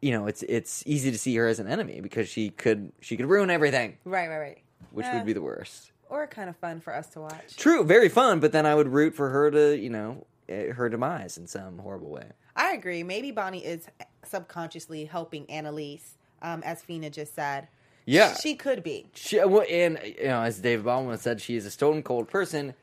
You 0.02 0.12
know, 0.12 0.28
it's 0.28 0.44
it's 0.44 0.84
easy 0.86 1.12
to 1.12 1.18
see 1.18 1.36
her 1.36 1.48
as 1.48 1.60
an 1.60 1.68
enemy 1.68 2.00
because 2.02 2.30
she 2.30 2.50
could 2.52 2.92
she 3.02 3.18
could 3.18 3.26
ruin 3.28 3.50
everything, 3.50 3.98
right, 4.06 4.28
right, 4.30 4.38
right. 4.40 4.58
which 4.92 5.06
Eh, 5.06 5.14
would 5.14 5.26
be 5.26 5.34
the 5.34 5.42
worst. 5.42 5.92
or 6.10 6.26
kind 6.28 6.50
of 6.50 6.56
fun 6.58 6.80
for 6.80 6.96
us 6.96 7.08
to 7.10 7.20
watch. 7.20 7.56
True, 7.58 7.84
very 7.84 8.08
fun. 8.10 8.40
But 8.40 8.52
then 8.52 8.66
I 8.66 8.76
would 8.76 8.88
root 8.88 9.14
for 9.14 9.30
her 9.30 9.52
to, 9.52 9.78
you 9.78 9.90
know, 9.90 10.26
eh, 10.48 10.72
her 10.72 10.88
demise 10.90 11.38
in 11.38 11.48
some 11.48 11.80
horrible 11.80 12.10
way. 12.12 12.28
I 12.56 12.72
agree. 12.74 13.04
Maybe 13.04 13.32
Bonnie 13.32 13.66
is 13.66 13.88
subconsciously 14.24 15.06
helping 15.06 15.50
Annalise, 15.50 16.18
um, 16.42 16.62
as 16.64 16.82
Fina 16.82 17.10
just 17.10 17.36
said. 17.36 17.68
Yeah. 18.06 18.36
she 18.36 18.56
could 18.56 18.82
be. 18.84 19.08
She, 19.14 19.38
well, 19.44 19.66
and 19.70 20.00
you 20.04 20.24
know, 20.28 20.42
as 20.42 20.60
David 20.60 20.86
Baldwin 20.86 21.18
said, 21.18 21.42
she 21.42 21.56
is 21.56 21.66
a 21.66 21.72
stone 21.72 22.02
cold 22.04 22.28
person. 22.28 22.74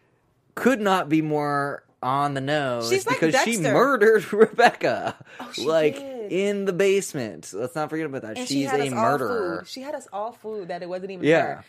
Could 0.55 0.81
not 0.81 1.09
be 1.09 1.21
more 1.23 1.83
on 2.03 2.35
the 2.35 2.41
nose 2.41 2.91
She's 2.91 3.07
like 3.07 3.19
because 3.21 3.43
she 3.43 3.53
Dexter. 3.57 3.73
murdered 3.73 4.33
Rebecca, 4.33 5.17
Oh, 5.41 5.51
she 5.53 5.65
like 5.67 5.95
did. 5.97 6.16
In 6.31 6.65
the 6.65 6.73
basement. 6.73 7.53
Let's 7.55 7.75
not 7.75 7.91
forget 7.91 8.07
about 8.07 8.23
that. 8.23 8.37
And 8.39 8.49
She's 8.49 8.71
she 8.71 8.89
a 8.89 8.91
murderer. 8.91 9.65
She 9.67 9.83
had 9.83 9.95
us 9.95 10.09
all 10.13 10.33
food 10.33 10.69
that 10.69 10.83
it 10.83 10.89
wasn't 10.89 11.13
even 11.13 11.27
Yeah. 11.27 11.63
her. 11.63 11.65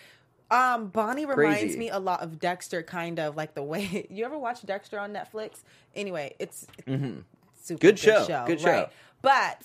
Um, 0.49 0.87
Bonnie 0.87 1.25
reminds 1.25 1.59
Crazy. 1.59 1.77
me 1.77 1.89
a 1.89 1.99
lot 1.99 2.21
of 2.21 2.39
Dexter, 2.39 2.81
kind 2.81 3.19
of 3.19 3.35
like 3.35 3.53
the 3.53 3.63
way 3.63 4.07
you 4.09 4.23
ever 4.25 4.37
watch 4.37 4.65
Dexter 4.65 4.97
on 4.99 5.11
Netflix. 5.13 5.57
Anyway, 5.95 6.35
it's 6.39 6.65
super 6.85 6.91
Mm-hmm. 6.91 7.75
Good 7.75 7.99
show. 7.99 8.25
Good 8.47 8.61
show. 8.61 8.71
right? 8.71 8.89
But 9.21 9.61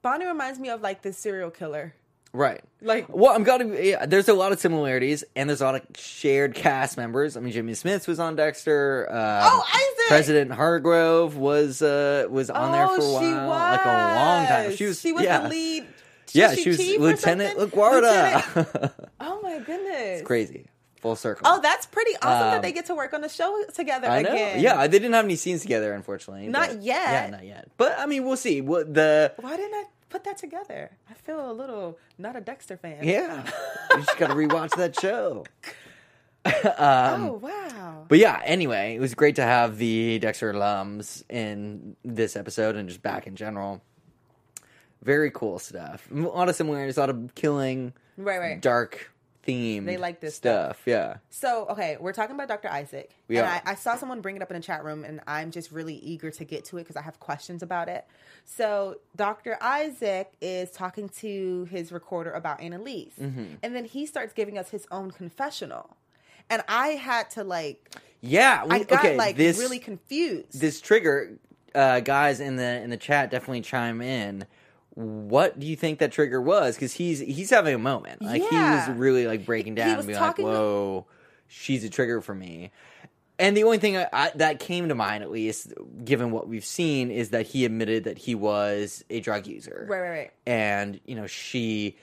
Bonnie 0.00 0.24
reminds 0.26 0.58
me 0.58 0.70
of 0.70 0.80
like 0.80 1.02
this 1.02 1.18
serial 1.18 1.50
killer. 1.50 1.94
Right. 2.32 2.60
Like- 2.82 3.06
well, 3.08 3.34
I'm 3.34 3.42
gonna. 3.42 3.74
Yeah, 3.80 4.06
there's 4.06 4.28
a 4.28 4.34
lot 4.34 4.52
of 4.52 4.60
similarities, 4.60 5.24
and 5.34 5.48
there's 5.48 5.60
a 5.60 5.64
lot 5.64 5.74
of 5.76 5.82
shared 5.96 6.54
cast 6.54 6.96
members. 6.96 7.36
I 7.36 7.40
mean, 7.40 7.52
Jimmy 7.52 7.72
Smits 7.72 8.06
was 8.06 8.20
on 8.20 8.36
Dexter. 8.36 9.06
Um, 9.10 9.16
Oh, 9.16 9.64
Isaac! 9.74 10.08
President 10.08 10.52
Hargrove 10.52 11.36
was 11.36 11.82
uh 11.82 12.26
was 12.30 12.50
on 12.50 12.72
there 12.72 12.86
for 12.88 12.94
a 12.94 12.98
while, 12.98 13.20
she 13.20 13.26
was 13.26 13.48
like 13.48 13.84
a 13.84 13.88
long 13.88 14.46
time. 14.46 14.76
She 14.76 14.84
was. 14.86 15.02
the 15.02 15.14
yeah. 15.20 15.40
The 15.42 15.48
lead. 15.48 15.86
Yeah, 16.32 16.54
she 16.54 16.74
she 16.74 16.98
was 16.98 17.22
Lieutenant? 17.24 17.58
LaGuerta. 17.58 18.92
Oh 19.20 19.40
my 19.42 19.58
goodness! 19.60 20.20
It's 20.20 20.26
crazy. 20.26 20.66
Full 21.00 21.16
circle. 21.16 21.46
Oh, 21.48 21.60
that's 21.62 21.86
pretty 21.86 22.14
awesome 22.16 22.50
that 22.50 22.56
Um, 22.56 22.62
they 22.62 22.72
get 22.72 22.86
to 22.86 22.94
work 22.94 23.14
on 23.14 23.20
the 23.22 23.28
show 23.28 23.64
together 23.74 24.08
I 24.08 24.20
know. 24.22 24.30
again. 24.32 24.60
Yeah, 24.60 24.86
they 24.86 24.98
didn't 24.98 25.14
have 25.14 25.24
any 25.24 25.36
scenes 25.36 25.62
together, 25.62 25.92
unfortunately. 25.94 26.48
Not 26.48 26.68
but- 26.68 26.82
yet. 26.82 27.10
Yeah, 27.24 27.30
not 27.30 27.44
yet. 27.46 27.68
But 27.78 27.98
I 27.98 28.06
mean, 28.06 28.24
we'll 28.26 28.36
see. 28.36 28.60
What 28.60 28.92
the? 28.92 29.32
Why 29.38 29.56
didn't 29.56 29.74
I 29.74 29.84
put 30.08 30.24
that 30.24 30.38
together? 30.38 30.90
I 31.10 31.14
feel 31.14 31.50
a 31.50 31.52
little 31.52 31.98
not 32.18 32.36
a 32.36 32.40
Dexter 32.40 32.76
fan. 32.76 33.04
Yeah, 33.04 33.44
you 33.92 33.98
just 33.98 34.16
got 34.18 34.28
to 34.28 34.34
rewatch 34.34 34.76
that 34.76 34.98
show. 35.00 35.44
Um, 36.46 37.24
oh 37.28 37.32
wow. 37.42 38.04
But 38.08 38.18
yeah, 38.18 38.40
anyway, 38.42 38.94
it 38.94 39.00
was 39.00 39.14
great 39.14 39.36
to 39.36 39.42
have 39.42 39.76
the 39.76 40.18
Dexter 40.18 40.50
alums 40.54 41.22
in 41.28 41.94
this 42.04 42.36
episode 42.36 42.74
and 42.74 42.88
just 42.88 43.02
back 43.02 43.26
in 43.26 43.36
general. 43.36 43.82
Very 45.02 45.30
cool 45.30 45.58
stuff. 45.58 46.08
A 46.10 46.14
lot 46.14 46.48
of 46.48 46.56
similarities, 46.56 46.96
a 46.96 47.00
lot 47.00 47.10
of 47.10 47.34
killing, 47.34 47.92
Right, 48.16 48.38
right. 48.38 48.60
dark 48.62 49.10
theme. 49.48 49.86
They 49.86 49.96
like 49.96 50.20
this 50.20 50.34
stuff. 50.34 50.82
Yeah. 50.84 51.16
So, 51.30 51.66
okay, 51.70 51.96
we're 51.98 52.12
talking 52.12 52.34
about 52.34 52.48
Dr. 52.48 52.68
Isaac. 52.68 53.10
We 53.28 53.38
and. 53.38 53.46
I, 53.46 53.62
I 53.64 53.74
saw 53.76 53.96
someone 53.96 54.20
bring 54.20 54.36
it 54.36 54.42
up 54.42 54.50
in 54.50 54.56
the 54.56 54.62
chat 54.62 54.84
room, 54.84 55.04
and 55.04 55.20
I'm 55.26 55.50
just 55.50 55.72
really 55.72 55.94
eager 55.94 56.30
to 56.30 56.44
get 56.44 56.66
to 56.66 56.76
it 56.76 56.82
because 56.82 56.96
I 56.96 57.02
have 57.02 57.18
questions 57.18 57.62
about 57.62 57.88
it. 57.88 58.06
So, 58.44 58.96
Dr. 59.16 59.56
Isaac 59.62 60.32
is 60.42 60.70
talking 60.70 61.08
to 61.20 61.66
his 61.70 61.90
recorder 61.92 62.30
about 62.30 62.60
Annalise. 62.60 63.14
Mm-hmm. 63.18 63.54
And 63.62 63.74
then 63.74 63.86
he 63.86 64.04
starts 64.04 64.34
giving 64.34 64.58
us 64.58 64.68
his 64.68 64.86
own 64.90 65.10
confessional. 65.12 65.96
And 66.50 66.62
I 66.68 66.88
had 66.88 67.30
to, 67.30 67.42
like, 67.44 67.94
Yeah. 68.20 68.66
We, 68.66 68.74
I 68.74 68.82
got, 68.82 68.98
okay, 69.00 69.16
like, 69.16 69.36
this, 69.36 69.58
really 69.58 69.78
confused. 69.78 70.60
this 70.60 70.82
trigger, 70.82 71.38
uh, 71.74 72.00
guys 72.00 72.40
in 72.40 72.56
the 72.56 72.82
in 72.82 72.90
the 72.90 72.96
chat 72.96 73.30
definitely 73.30 73.62
chime 73.62 74.02
in. 74.02 74.44
What 75.00 75.60
do 75.60 75.64
you 75.66 75.76
think 75.76 76.00
that 76.00 76.10
trigger 76.10 76.42
was? 76.42 76.74
Because 76.74 76.92
he's 76.92 77.20
he's 77.20 77.50
having 77.50 77.72
a 77.72 77.78
moment. 77.78 78.20
Like 78.20 78.42
he 78.42 78.56
was 78.56 78.88
really 78.88 79.28
like 79.28 79.46
breaking 79.46 79.74
He 79.74 79.76
down 79.76 79.98
and 79.98 80.06
being 80.08 80.18
like, 80.18 80.38
"Whoa, 80.38 81.06
she's 81.46 81.84
a 81.84 81.88
trigger 81.88 82.20
for 82.20 82.34
me." 82.34 82.72
And 83.38 83.56
the 83.56 83.62
only 83.62 83.78
thing 83.78 83.96
I, 83.96 84.08
I, 84.12 84.32
that 84.34 84.58
came 84.58 84.88
to 84.88 84.96
mind, 84.96 85.22
at 85.22 85.30
least 85.30 85.72
given 86.04 86.32
what 86.32 86.48
we've 86.48 86.64
seen, 86.64 87.12
is 87.12 87.30
that 87.30 87.46
he 87.46 87.64
admitted 87.64 88.02
that 88.04 88.18
he 88.18 88.34
was 88.34 89.04
a 89.08 89.20
drug 89.20 89.46
user. 89.46 89.86
right, 89.88 90.00
right, 90.00 90.08
right. 90.10 90.30
And 90.46 90.98
you 91.04 91.14
know, 91.14 91.28
she 91.28 91.96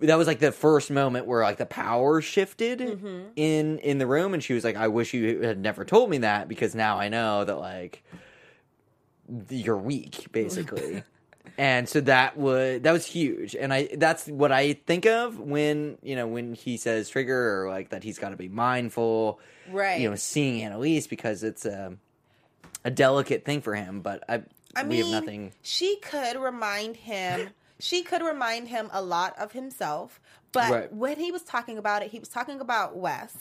that 0.00 0.18
was 0.18 0.26
like 0.26 0.40
the 0.40 0.52
first 0.52 0.90
moment 0.90 1.24
where 1.26 1.42
like 1.42 1.56
the 1.56 1.64
power 1.64 2.20
shifted 2.20 2.80
Mm-hmm. 2.80 3.20
in 3.36 3.78
in 3.78 3.96
the 3.96 4.06
room, 4.06 4.34
and 4.34 4.44
she 4.44 4.52
was 4.52 4.62
like, 4.62 4.76
"I 4.76 4.88
wish 4.88 5.14
you 5.14 5.40
had 5.40 5.58
never 5.58 5.86
told 5.86 6.10
me 6.10 6.18
that 6.18 6.48
because 6.48 6.74
now 6.74 6.98
I 6.98 7.08
know 7.08 7.44
that 7.46 7.56
like 7.58 8.04
you're 9.48 9.78
weak, 9.78 10.26
basically." 10.32 11.02
and 11.58 11.88
so 11.88 12.00
that 12.02 12.36
was 12.36 12.80
that 12.82 12.92
was 12.92 13.06
huge, 13.06 13.54
and 13.54 13.72
I 13.72 13.88
that's 13.96 14.26
what 14.26 14.50
I 14.52 14.74
think 14.74 15.06
of 15.06 15.38
when 15.38 15.98
you 16.02 16.16
know 16.16 16.26
when 16.26 16.54
he 16.54 16.76
says 16.76 17.08
trigger 17.08 17.62
or 17.64 17.68
like 17.70 17.90
that 17.90 18.02
he's 18.02 18.18
got 18.18 18.30
to 18.30 18.36
be 18.36 18.48
mindful, 18.48 19.38
Right. 19.70 20.00
You 20.00 20.10
know, 20.10 20.16
seeing 20.16 20.62
Annalise 20.62 21.06
because 21.06 21.42
it's 21.42 21.64
a 21.64 21.96
a 22.84 22.90
delicate 22.90 23.44
thing 23.44 23.60
for 23.62 23.74
him, 23.74 24.00
but 24.00 24.22
I. 24.28 24.42
I 24.76 24.82
we 24.82 24.88
mean, 25.02 25.12
have 25.12 25.22
nothing. 25.22 25.52
she 25.62 25.96
could 26.02 26.36
remind 26.36 26.96
him. 26.96 27.50
she 27.78 28.02
could 28.02 28.22
remind 28.22 28.66
him 28.68 28.90
a 28.92 29.00
lot 29.00 29.38
of 29.38 29.52
himself. 29.52 30.20
But 30.50 30.70
Right. 30.72 30.92
when 30.92 31.16
he 31.16 31.30
was 31.30 31.42
talking 31.42 31.78
about 31.78 32.02
it, 32.02 32.10
he 32.10 32.18
was 32.18 32.28
talking 32.28 32.60
about 32.60 32.96
Wes 32.96 33.36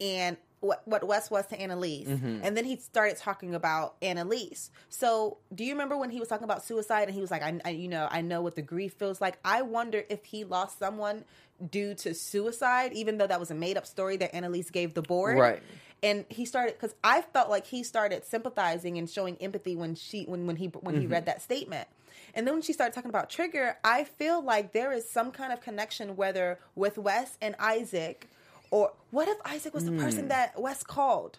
and 0.00 0.36
what 0.60 0.82
what 0.86 1.04
Wes 1.06 1.30
was 1.30 1.46
to 1.48 1.60
Annalise, 1.60 2.08
Mm-hmm. 2.08 2.40
and 2.42 2.56
then 2.56 2.64
he 2.64 2.76
started 2.76 3.16
talking 3.16 3.54
about 3.54 3.94
Annalise. 4.02 4.70
So, 4.88 5.38
do 5.54 5.64
you 5.64 5.72
remember 5.72 5.96
when 5.96 6.10
he 6.10 6.18
was 6.20 6.28
talking 6.28 6.44
about 6.44 6.64
suicide 6.64 7.04
and 7.08 7.14
he 7.14 7.20
was 7.20 7.30
like, 7.30 7.42
I, 7.42 7.60
I, 7.64 7.70
you 7.70 7.88
know, 7.88 8.08
I 8.10 8.20
know 8.22 8.42
what 8.42 8.56
the 8.56 8.62
grief 8.62 8.94
feels 8.94 9.20
like. 9.20 9.38
I 9.44 9.62
wonder 9.62 10.02
if 10.08 10.24
he 10.24 10.44
lost 10.44 10.78
someone 10.78 11.24
due 11.70 11.94
to 11.94 12.14
suicide, 12.14 12.92
even 12.92 13.18
though 13.18 13.26
that 13.26 13.40
was 13.40 13.50
a 13.50 13.54
made 13.54 13.76
up 13.76 13.86
story 13.86 14.16
that 14.16 14.34
Annalise 14.34 14.70
gave 14.70 14.94
the 14.94 15.02
board, 15.02 15.36
Right. 15.38 15.62
and 16.02 16.24
he 16.28 16.44
started 16.44 16.74
because 16.74 16.94
I 17.02 17.22
felt 17.22 17.50
like 17.50 17.66
he 17.66 17.82
started 17.82 18.24
sympathizing 18.24 18.98
and 18.98 19.08
showing 19.08 19.36
empathy 19.40 19.74
when 19.76 19.94
she 19.94 20.24
when 20.24 20.46
when 20.46 20.56
he 20.56 20.66
when 20.66 20.94
he 20.96 21.02
Mm-hmm. 21.02 21.12
read 21.12 21.26
that 21.26 21.42
statement. 21.42 21.88
And 22.34 22.46
then 22.46 22.54
when 22.54 22.62
she 22.62 22.72
started 22.72 22.94
talking 22.94 23.10
about 23.10 23.30
trigger, 23.30 23.76
I 23.82 24.04
feel 24.04 24.42
like 24.42 24.72
there 24.72 24.92
is 24.92 25.08
some 25.08 25.30
kind 25.32 25.52
of 25.52 25.60
connection 25.60 26.14
whether 26.16 26.58
with 26.74 26.98
Wes 26.98 27.38
and 27.40 27.56
Isaac 27.58 28.28
or 28.70 28.92
what 29.10 29.28
if 29.28 29.36
Isaac 29.44 29.74
was 29.74 29.84
the 29.84 29.90
Hmm. 29.92 30.00
person 30.00 30.28
that 30.28 30.60
Wes 30.60 30.82
called? 30.82 31.38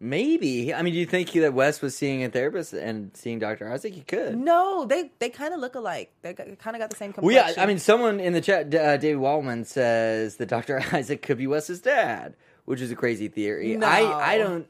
Maybe. 0.00 0.72
I 0.72 0.82
mean, 0.82 0.92
do 0.92 1.00
you 1.00 1.06
think 1.06 1.32
that 1.32 1.54
Wes 1.54 1.82
was 1.82 1.96
seeing 1.96 2.22
a 2.22 2.28
therapist 2.28 2.72
and 2.72 3.10
seeing 3.16 3.40
Dr. 3.40 3.68
Isaac? 3.72 3.94
He 3.94 4.02
could. 4.02 4.36
No, 4.38 4.84
they 4.84 5.10
they 5.18 5.28
kind 5.28 5.52
of 5.52 5.58
look 5.58 5.74
alike. 5.74 6.12
They 6.22 6.34
kind 6.34 6.76
of 6.76 6.78
got 6.78 6.90
the 6.90 6.96
same 6.96 7.08
Well, 7.16 7.24
complexion. 7.34 7.54
yeah, 7.56 7.62
I 7.62 7.66
mean, 7.66 7.78
someone 7.80 8.20
in 8.20 8.32
the 8.32 8.40
chat, 8.40 8.72
uh, 8.72 8.96
David 8.96 9.20
Wallman, 9.20 9.66
says 9.66 10.36
that 10.36 10.46
Dr. 10.46 10.80
Isaac 10.92 11.22
could 11.22 11.36
be 11.38 11.48
Wes's 11.48 11.80
dad, 11.80 12.36
which 12.64 12.80
is 12.80 12.92
a 12.92 12.96
crazy 12.96 13.26
theory. 13.26 13.76
No. 13.76 13.88
I, 13.88 14.34
I 14.34 14.38
don't, 14.38 14.68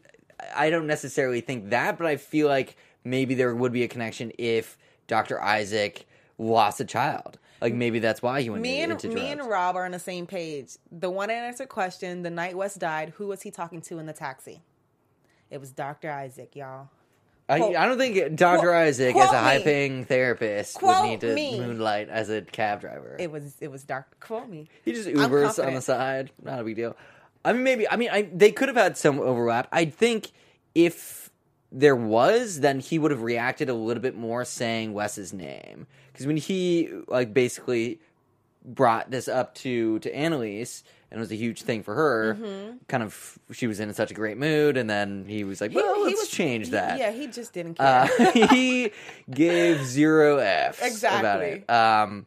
I 0.56 0.70
don't 0.70 0.86
necessarily 0.86 1.42
think 1.42 1.68
that, 1.70 1.98
but 1.98 2.06
I 2.06 2.16
feel 2.16 2.48
like 2.48 2.76
maybe 3.04 3.34
there 3.34 3.54
would 3.54 3.72
be 3.72 3.82
a 3.82 3.88
connection 3.88 4.32
if 4.38 4.78
Dr. 5.08 5.42
Isaac 5.42 6.06
lost 6.38 6.80
a 6.80 6.86
child. 6.86 7.38
Like 7.60 7.74
maybe 7.74 7.98
that's 7.98 8.22
why 8.22 8.40
he 8.42 8.50
went 8.50 8.62
me 8.62 8.82
and 8.82 8.92
into 8.92 9.08
me 9.08 9.30
and. 9.32 9.40
Rob 9.48 9.76
are 9.76 9.84
on 9.84 9.90
the 9.92 9.98
same 9.98 10.26
page. 10.26 10.76
The 10.92 11.10
one 11.10 11.30
unanswered 11.30 11.68
question: 11.68 12.22
the 12.22 12.30
night 12.30 12.56
Wes 12.56 12.74
died, 12.74 13.14
who 13.16 13.26
was 13.26 13.42
he 13.42 13.50
talking 13.50 13.80
to 13.82 13.98
in 13.98 14.06
the 14.06 14.12
taxi? 14.12 14.62
It 15.50 15.58
was 15.60 15.72
Dr. 15.72 16.10
Isaac, 16.10 16.54
y'all. 16.54 16.88
I, 17.48 17.58
Quote- 17.58 17.76
I 17.76 17.86
don't 17.86 17.96
think 17.96 18.36
Dr. 18.36 18.58
quote- 18.60 18.74
Isaac, 18.74 19.14
quote 19.14 19.24
as 19.24 19.30
a 19.30 19.32
me. 19.32 19.38
high-paying 19.38 20.04
therapist, 20.04 20.74
Quote 20.76 21.00
would 21.02 21.08
need 21.08 21.20
to 21.22 21.34
me. 21.34 21.58
moonlight 21.58 22.10
as 22.10 22.28
a 22.28 22.42
cab 22.42 22.82
driver. 22.82 23.16
It 23.18 23.30
was 23.32 23.56
it 23.60 23.70
was 23.70 23.84
Dr. 23.84 24.14
Quote 24.20 24.48
me. 24.48 24.68
He 24.84 24.92
just 24.92 25.08
Ubers 25.08 25.64
on 25.66 25.74
the 25.74 25.80
side. 25.80 26.30
Not 26.42 26.60
a 26.60 26.64
big 26.64 26.76
deal. 26.76 26.94
I 27.44 27.54
mean, 27.54 27.62
maybe. 27.62 27.88
I 27.88 27.96
mean, 27.96 28.10
I, 28.12 28.28
they 28.32 28.52
could 28.52 28.68
have 28.68 28.76
had 28.76 28.98
some 28.98 29.18
overlap. 29.18 29.68
I 29.72 29.86
think 29.86 30.30
if 30.74 31.30
there 31.72 31.96
was, 31.96 32.60
then 32.60 32.80
he 32.80 32.98
would 32.98 33.10
have 33.10 33.22
reacted 33.22 33.68
a 33.70 33.74
little 33.74 34.02
bit 34.02 34.16
more 34.16 34.44
saying 34.44 34.92
Wes's 34.92 35.32
name. 35.32 35.86
Because 36.18 36.26
when 36.26 36.36
he 36.36 36.90
like 37.06 37.32
basically 37.32 38.00
brought 38.64 39.08
this 39.08 39.28
up 39.28 39.54
to 39.54 40.00
to 40.00 40.12
Annalise, 40.12 40.82
and 41.12 41.18
it 41.18 41.20
was 41.20 41.30
a 41.30 41.36
huge 41.36 41.62
thing 41.62 41.84
for 41.84 41.94
her. 41.94 42.76
Kind 42.88 43.04
of, 43.04 43.38
she 43.52 43.68
was 43.68 43.78
in 43.78 43.94
such 43.94 44.10
a 44.10 44.14
great 44.14 44.36
mood, 44.36 44.76
and 44.76 44.90
then 44.90 45.26
he 45.28 45.44
was 45.44 45.60
like, 45.60 45.72
"Well, 45.72 46.02
let's 46.02 46.26
change 46.28 46.66
he- 46.66 46.72
that." 46.72 46.98
Yeah, 46.98 47.12
he 47.12 47.28
just 47.28 47.52
didn't 47.52 47.74
care. 47.74 48.10
Uh, 48.18 48.32
he 48.50 48.90
gave 49.30 49.84
zero 49.84 50.38
F's 50.38 50.78
about 50.80 50.88
Exactly. 50.90 51.46
it. 51.68 51.70
Um, 51.70 52.26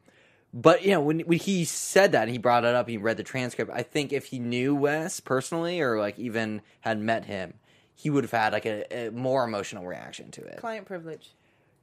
but 0.53 0.83
you 0.85 0.91
know, 0.91 1.01
when 1.01 1.19
when 1.19 1.37
he 1.39 1.65
said 1.65 2.13
that, 2.13 2.21
and 2.23 2.31
he 2.31 2.37
brought 2.37 2.63
it 2.63 2.73
up. 2.73 2.87
He 2.87 2.95
read 2.95 3.17
the 3.17 3.23
transcript. 3.23 3.71
I 3.73 3.83
think 3.83 4.13
if 4.13 4.27
he 4.27 4.39
knew 4.39 4.73
Wes 4.73 5.19
personally, 5.19 5.81
or 5.81 5.99
like 5.99 6.17
even 6.17 6.61
had 6.79 6.97
met 6.97 7.25
him, 7.25 7.55
he 7.93 8.09
would 8.09 8.23
have 8.23 8.31
had 8.31 8.53
like 8.53 8.65
a, 8.65 9.07
a 9.07 9.11
more 9.11 9.43
emotional 9.43 9.85
reaction 9.85 10.31
to 10.31 10.41
it. 10.45 10.57
Client 10.59 10.85
privilege. 10.85 11.31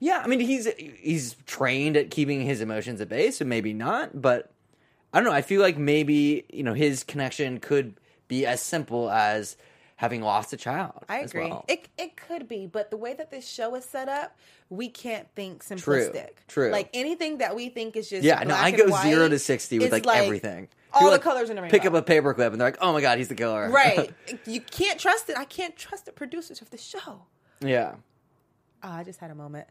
Yeah, 0.01 0.23
I 0.25 0.27
mean, 0.29 0.41
he's 0.41 0.69
he's 0.77 1.35
trained 1.47 1.97
at 1.97 2.11
keeping 2.11 2.43
his 2.43 2.61
emotions 2.61 3.01
at 3.01 3.09
bay, 3.09 3.31
so 3.31 3.45
maybe 3.45 3.73
not. 3.73 4.21
But 4.21 4.51
I 5.13 5.19
don't 5.19 5.25
know. 5.25 5.35
I 5.35 5.43
feel 5.43 5.61
like 5.61 5.77
maybe 5.77 6.45
you 6.51 6.63
know 6.63 6.75
his 6.75 7.03
connection 7.03 7.59
could 7.59 7.95
be 8.29 8.47
as 8.47 8.63
simple 8.63 9.11
as 9.11 9.57
having 9.97 10.23
lost 10.23 10.53
a 10.53 10.57
child. 10.57 11.05
I 11.09 11.21
agree. 11.21 11.49
well. 11.49 11.65
It 11.67 11.89
it 11.99 12.17
could 12.17 12.49
be, 12.49 12.67
but 12.67 12.91
the 12.91 12.97
way 12.97 13.15
that 13.15 13.33
this 13.33 13.49
show 13.49 13.75
is 13.75 13.85
set 13.85 14.09
up, 14.09 14.37
we 14.71 14.89
can't 14.89 15.27
think 15.35 15.65
simplistic. 15.65 16.31
true. 16.47 16.71
Like 16.71 16.89
anything 16.95 17.39
that 17.39 17.57
we 17.57 17.69
think 17.69 17.97
is 17.97 18.09
just 18.09 18.23
Yeah, 18.23 18.45
no, 18.45 18.55
I 18.55 18.71
go 18.71 18.87
white, 18.87 19.03
zero 19.03 19.29
to 19.29 19.39
sixty 19.39 19.79
with 19.81 19.93
it's 19.93 20.07
like, 20.07 20.23
everything. 20.23 20.69
All 20.93 21.01
People, 21.01 21.11
the 21.11 21.17
like, 21.17 21.23
colors 21.23 21.51
in 21.51 21.57
the 21.57 21.63
rainbow. 21.63 21.77
Pick 21.77 21.87
up 21.87 21.95
a 21.95 22.03
paperclip 22.03 22.53
and 22.53 22.61
they're 22.61 22.69
like, 22.69 22.79
"Oh 22.81 22.93
my 22.93 23.01
god, 23.01 23.19
he's 23.19 23.29
the 23.29 23.35
killer!" 23.35 23.69
right. 23.69 24.15
you 24.47 24.61
can't 24.61 25.01
trust 25.01 25.29
it. 25.29 25.37
I 25.37 25.45
can't 25.45 25.77
trust 25.77 26.07
the 26.07 26.13
producers 26.13 26.63
of 26.63 26.71
the 26.71 26.79
show. 26.79 27.23
yeah, 27.61 27.97
Oh, 28.83 28.88
I 28.91 29.05
just 29.05 29.19
had 29.21 29.31
a 29.31 29.35
moment. 29.35 29.67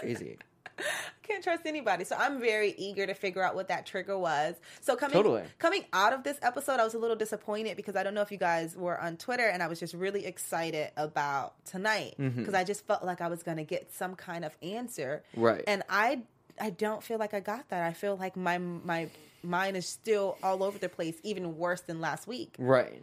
crazy. 0.00 0.38
I 0.78 0.82
can't 1.26 1.42
trust 1.42 1.62
anybody. 1.66 2.04
So 2.04 2.16
I'm 2.18 2.40
very 2.40 2.74
eager 2.76 3.06
to 3.06 3.14
figure 3.14 3.42
out 3.42 3.54
what 3.54 3.68
that 3.68 3.86
trigger 3.86 4.18
was. 4.18 4.56
So 4.80 4.96
coming 4.96 5.12
Totally. 5.14 5.42
coming 5.58 5.84
out 5.92 6.12
of 6.12 6.24
this 6.24 6.36
episode, 6.42 6.80
I 6.80 6.84
was 6.84 6.94
a 6.94 6.98
little 6.98 7.16
disappointed 7.16 7.76
because 7.76 7.96
I 7.96 8.02
don't 8.02 8.12
know 8.12 8.20
if 8.22 8.30
you 8.32 8.38
guys 8.38 8.76
were 8.76 9.00
on 9.00 9.16
Twitter, 9.16 9.46
and 9.46 9.62
I 9.62 9.68
was 9.68 9.78
just 9.80 9.94
really 9.94 10.26
excited 10.26 10.90
about 10.96 11.54
tonight 11.64 12.14
Mm-hmm. 12.18 12.38
because 12.40 12.54
I 12.54 12.64
just 12.64 12.86
felt 12.86 13.04
like 13.04 13.20
I 13.20 13.28
was 13.28 13.42
going 13.42 13.56
to 13.58 13.64
get 13.64 13.92
some 13.94 14.16
kind 14.16 14.44
of 14.44 14.54
answer. 14.62 15.22
Right. 15.36 15.62
And 15.66 15.82
I 15.88 16.22
I 16.60 16.70
don't 16.70 17.02
feel 17.02 17.18
like 17.18 17.34
I 17.34 17.40
got 17.40 17.68
that. 17.70 17.82
I 17.82 17.92
feel 17.92 18.16
like 18.16 18.36
my 18.36 18.58
my 18.58 19.08
mind 19.42 19.76
is 19.76 19.86
still 19.86 20.36
all 20.42 20.62
over 20.62 20.78
the 20.78 20.88
place, 20.88 21.14
even 21.22 21.56
worse 21.56 21.80
than 21.82 22.00
last 22.00 22.26
week. 22.26 22.54
Right. 22.58 23.02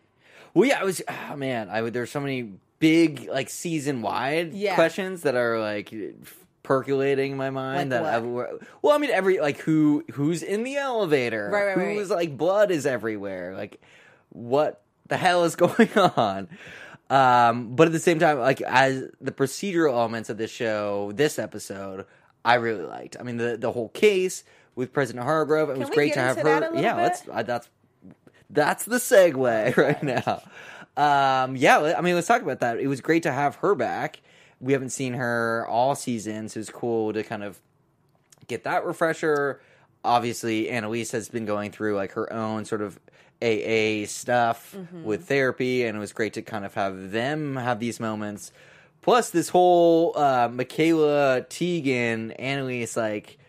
Well, 0.54 0.66
yeah, 0.68 0.80
I 0.82 0.84
was. 0.84 1.02
Oh 1.08 1.36
man, 1.38 1.70
I 1.70 1.82
would. 1.82 1.94
There's 1.94 2.12
so 2.12 2.20
many 2.20 2.52
big 2.82 3.30
like 3.30 3.50
season 3.50 4.02
wide 4.02 4.54
Yeah. 4.54 4.76
questions 4.76 5.22
that 5.22 5.36
are 5.36 5.58
like 5.60 5.94
percolating 6.64 7.32
in 7.32 7.38
my 7.38 7.50
mind. 7.50 7.92
Like 7.92 8.02
that? 8.04 8.16
I, 8.16 8.20
well, 8.82 8.94
I 8.94 8.98
mean, 8.98 9.12
every 9.12 9.40
like 9.40 9.60
who 9.60 10.04
who's 10.12 10.44
in 10.44 10.64
the 10.64 10.76
elevator, 10.76 11.50
Right, 11.52 11.66
right, 11.68 11.78
right. 11.78 11.96
who's 11.96 12.10
like 12.10 12.36
blood 12.38 12.72
is 12.72 12.86
everywhere, 12.86 13.56
like 13.56 13.82
what 14.30 14.82
the 15.08 15.16
hell 15.18 15.46
is 15.46 15.56
going 15.66 15.90
on? 15.98 16.50
Um, 17.10 17.76
but 17.76 17.88
at 17.88 17.94
the 17.94 18.00
same 18.00 18.20
time, 18.20 18.40
like 18.40 18.62
as 18.62 19.04
the 19.20 19.32
procedural 19.32 19.94
elements 19.94 20.30
of 20.30 20.38
this 20.38 20.52
show, 20.52 21.12
this 21.14 21.38
episode, 21.40 22.06
I 22.46 22.56
really 22.56 22.86
liked. 22.86 23.18
I 23.20 23.24
mean, 23.24 23.38
the 23.38 23.58
the 23.58 23.72
whole 23.72 23.90
case 23.90 24.44
with 24.76 24.94
President 24.94 25.26
Hargrove, 25.26 25.70
it 25.70 25.78
was 25.78 25.90
we 25.90 25.96
great 25.96 26.14
to 26.14 26.20
have 26.20 26.38
her. 26.38 26.44
that 26.44 26.64
a 26.64 26.66
little 26.68 26.82
yeah, 26.82 26.96
bit? 26.96 27.02
let's. 27.02 27.24
Uh, 27.30 27.44
that's 27.44 27.70
that's 28.50 28.86
the 28.86 28.96
segue 28.98 29.78
right 29.78 30.02
now. 30.04 30.42
Um, 30.98 31.56
yeah, 31.56 31.96
I 31.98 32.02
mean, 32.02 32.16
let's 32.16 32.28
talk 32.28 32.42
about 32.42 32.60
that. 32.60 32.80
It 32.80 32.88
was 32.88 33.02
great 33.02 33.24
to 33.24 33.32
have 33.32 33.56
her 33.56 33.76
back. 33.76 34.22
We 34.60 34.74
haven't 34.74 34.90
seen 34.90 35.14
her 35.14 35.66
all 35.68 35.96
season, 35.96 36.50
so 36.50 36.60
it's 36.60 36.70
cool 36.70 37.14
to 37.14 37.24
kind 37.24 37.44
of 37.44 37.60
get 38.48 38.64
that 38.66 38.86
refresher. 38.86 39.62
Obviously, 40.04 40.70
Annalise 40.70 41.12
has 41.12 41.30
been 41.30 41.46
going 41.46 41.72
through 41.72 41.96
like 41.96 42.12
her 42.14 42.32
own 42.32 42.66
sort 42.66 42.82
of 42.82 43.00
AA 43.42 44.06
stuff 44.06 44.76
with 45.04 45.26
therapy, 45.28 45.86
and 45.86 45.98
it 45.98 46.00
was 46.00 46.14
great 46.14 46.34
to 46.34 46.42
kind 46.42 46.66
of 46.66 46.74
have 46.76 47.12
them 47.12 47.56
have 47.56 47.80
these 47.80 48.00
moments. 48.00 48.52
Plus, 49.02 49.32
this 49.32 49.50
whole 49.50 50.16
uh, 50.16 50.48
Michaela 50.52 51.42
Tegan 51.50 52.32
Annalise 52.34 52.96
like 52.96 53.40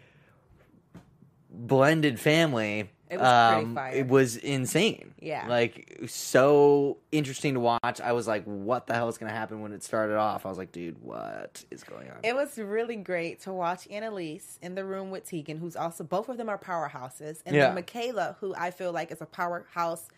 blended 1.51 2.19
family. 2.19 2.91
It 3.13 3.21
was 3.21 3.53
pretty 3.53 3.65
um, 3.67 3.75
fire. 3.75 3.93
It 3.93 4.09
was 4.09 4.37
insane. 4.37 5.13
Yeah. 5.21 5.47
like 5.47 6.01
so 6.09 6.97
interesting 7.13 7.55
to 7.55 7.61
watch. 7.61 8.01
I 8.03 8.13
was 8.13 8.27
like, 8.27 8.45
"What 8.45 8.87
the 8.87 8.95
hell 8.95 9.09
is 9.09 9.19
going 9.19 9.31
to 9.31 9.37
happen 9.37 9.61
when 9.61 9.73
it 9.73 9.83
started 9.83 10.17
off?" 10.17 10.47
I 10.47 10.49
was 10.49 10.57
like, 10.57 10.73
"Dude, 10.73 10.97
what 11.03 11.65
is 11.71 11.85
going 11.85 12.11
on?" 12.11 12.17
It 12.25 12.35
was 12.35 12.57
really 12.59 12.97
great 12.97 13.41
to 13.41 13.53
watch 13.53 13.87
Annalise 13.91 14.59
in 14.63 14.75
the 14.75 14.85
room 14.85 15.11
with 15.11 15.27
Tegan, 15.27 15.59
who's 15.59 15.77
also 15.77 16.05
both 16.05 16.29
of 16.31 16.39
them 16.39 16.49
are 16.49 16.59
powerhouses, 16.59 17.43
and 17.45 17.55
Yeah. 17.55 17.67
then 17.67 17.75
Michaela, 17.75 18.37
who 18.41 18.55
I 18.57 18.71
feel 18.71 18.93
like 18.93 19.13
is 19.13 19.21
a 19.21 19.27
powerhouse 19.27 20.09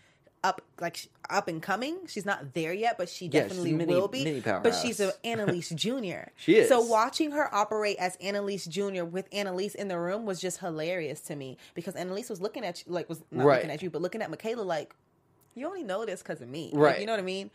up 0.44 0.60
like 0.80 1.08
up 1.30 1.48
and 1.48 1.60
coming. 1.62 1.96
She's 2.06 2.24
not 2.26 2.54
there 2.54 2.72
yet, 2.72 2.96
but 2.98 3.08
she 3.08 3.26
Yeah, 3.26 3.40
definitely 3.42 3.72
mini- 3.72 3.92
will 3.94 4.06
be. 4.08 4.40
but 4.40 4.72
she's 4.74 5.00
an 5.00 5.10
Annalise 5.24 5.70
Junior. 5.70 6.30
She 6.36 6.56
is. 6.58 6.68
So 6.68 6.80
watching 6.80 7.32
her 7.32 7.52
operate 7.52 7.96
as 7.98 8.14
Annalise 8.16 8.66
Junior 8.66 9.04
with 9.04 9.26
Annalise 9.32 9.74
in 9.74 9.88
the 9.88 9.98
room 9.98 10.26
was 10.26 10.40
just 10.40 10.58
hilarious 10.60 11.20
to 11.22 11.34
me 11.34 11.56
because 11.74 11.96
Annalise 11.96 12.28
was 12.30 12.40
looking 12.40 12.64
at 12.64 12.84
you 12.86 12.92
like 12.92 13.08
was 13.08 13.22
not 13.32 13.46
Right. 13.46 13.56
looking 13.56 13.70
at 13.70 13.82
you, 13.82 13.90
but 13.90 14.02
looking 14.02 14.22
at 14.22 14.30
Michaela 14.30 14.62
like 14.62 14.94
you 15.56 15.66
only 15.66 15.82
know 15.82 16.04
this 16.04 16.20
because 16.22 16.40
of 16.40 16.48
me, 16.48 16.70
Like, 16.72 16.80
Right. 16.82 17.00
you 17.00 17.06
know 17.06 17.12
what 17.12 17.20
I 17.20 17.24
mean. 17.24 17.50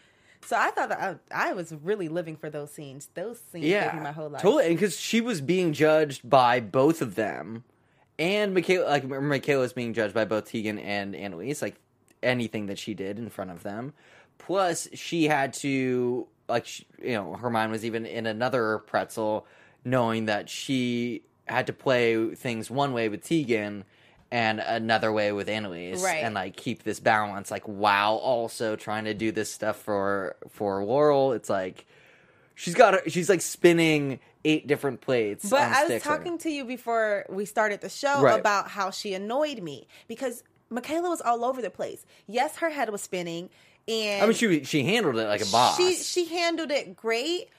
So 0.46 0.56
I 0.58 0.72
thought 0.72 0.88
that 0.90 1.20
I, 1.32 1.50
I 1.50 1.54
was 1.54 1.74
really 1.84 2.08
living 2.08 2.38
for 2.38 2.50
those 2.50 2.72
scenes. 2.72 3.10
Those 3.14 3.42
scenes 3.52 3.66
yeah, 3.66 3.86
gave 3.86 3.96
me 3.96 4.00
my 4.04 4.14
whole 4.14 4.30
life. 4.30 4.42
Totally, 4.42 4.68
And 4.68 4.76
because 4.78 4.98
she 4.98 5.20
was 5.20 5.42
being 5.42 5.74
judged 5.74 6.28
by 6.30 6.62
both 6.62 7.02
of 7.02 7.16
them, 7.16 7.66
and 8.18 8.54
Michaela, 8.54 8.88
like 8.88 9.04
Michaela 9.06 9.62
was 9.62 9.74
being 9.74 9.94
judged 9.94 10.14
by 10.14 10.24
both 10.26 10.46
Tegan 10.50 10.80
and 10.80 11.14
Annalise, 11.16 11.62
like 11.62 11.76
anything 12.24 12.68
that 12.68 12.78
she 12.80 12.94
did 12.94 13.18
in 13.18 13.30
front 13.30 13.52
of 13.52 13.64
them. 13.64 13.94
Plus, 14.38 14.88
she 14.94 15.26
had 15.26 15.54
to, 15.56 16.28
like, 16.48 16.66
she, 16.66 16.86
you 17.02 17.14
know, 17.14 17.34
her 17.34 17.50
mind 17.50 17.72
was 17.72 17.84
even 17.86 18.06
in 18.06 18.26
another 18.26 18.80
pretzel, 18.80 19.46
knowing 19.84 20.26
that 20.26 20.50
she 20.50 21.24
had 21.46 21.68
to 21.68 21.74
play 21.74 22.34
things 22.36 22.70
one 22.72 22.94
way 22.94 23.10
with 23.10 23.24
Tegan 23.24 23.84
and 24.32 24.60
another 24.60 25.12
way 25.12 25.32
with 25.32 25.50
Annalise, 25.50 26.04
Right. 26.04 26.24
and 26.24 26.36
like 26.36 26.56
keep 26.56 26.84
this 26.84 27.00
balance, 27.00 27.50
like 27.50 27.64
while 27.64 28.16
also 28.18 28.76
trying 28.76 29.06
to 29.06 29.14
do 29.16 29.32
this 29.32 29.52
stuff 29.52 29.78
for 29.78 30.36
for 30.50 30.84
Laurel. 30.84 31.34
It's 31.34 31.50
like 31.50 31.88
she's 32.54 32.76
got 32.76 32.94
her, 32.94 33.02
she's 33.10 33.28
like 33.28 33.42
spinning 33.42 34.20
eight 34.46 34.68
different 34.68 35.02
plates. 35.02 35.50
But 35.50 35.62
I 35.64 35.86
was 35.88 36.04
talking 36.04 36.38
to 36.40 36.50
you 36.52 36.64
before 36.66 37.26
we 37.28 37.46
started 37.46 37.82
the 37.82 37.90
show 37.90 38.22
Right. 38.22 38.40
about 38.40 38.68
how 38.70 38.92
she 38.92 39.16
annoyed 39.16 39.64
me 39.64 39.88
because 40.08 40.44
Michaela 40.70 41.10
was 41.10 41.22
all 41.22 41.44
over 41.46 41.62
the 41.62 41.70
place. 41.70 42.06
Yes, 42.28 42.58
her 42.58 42.70
head 42.70 42.90
was 42.90 43.02
spinning, 43.02 43.50
and 43.88 44.22
I 44.22 44.26
mean, 44.26 44.36
she 44.36 44.64
she 44.64 44.84
handled 44.84 45.18
it 45.18 45.28
like 45.28 45.42
a 45.42 45.46
boss. 45.46 45.78
she 45.78 45.96
she 45.96 46.26
handled 46.26 46.72
it 46.72 46.96
great. 46.96 47.50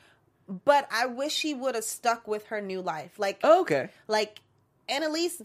But 0.64 0.88
I 0.90 1.06
wish 1.06 1.32
she 1.32 1.54
would 1.54 1.76
have 1.76 1.84
stuck 1.84 2.26
with 2.26 2.46
her 2.46 2.60
new 2.60 2.80
life. 2.80 3.18
Like 3.18 3.38
oh, 3.44 3.60
okay. 3.60 3.88
like 4.08 4.40
Annalise 4.88 5.40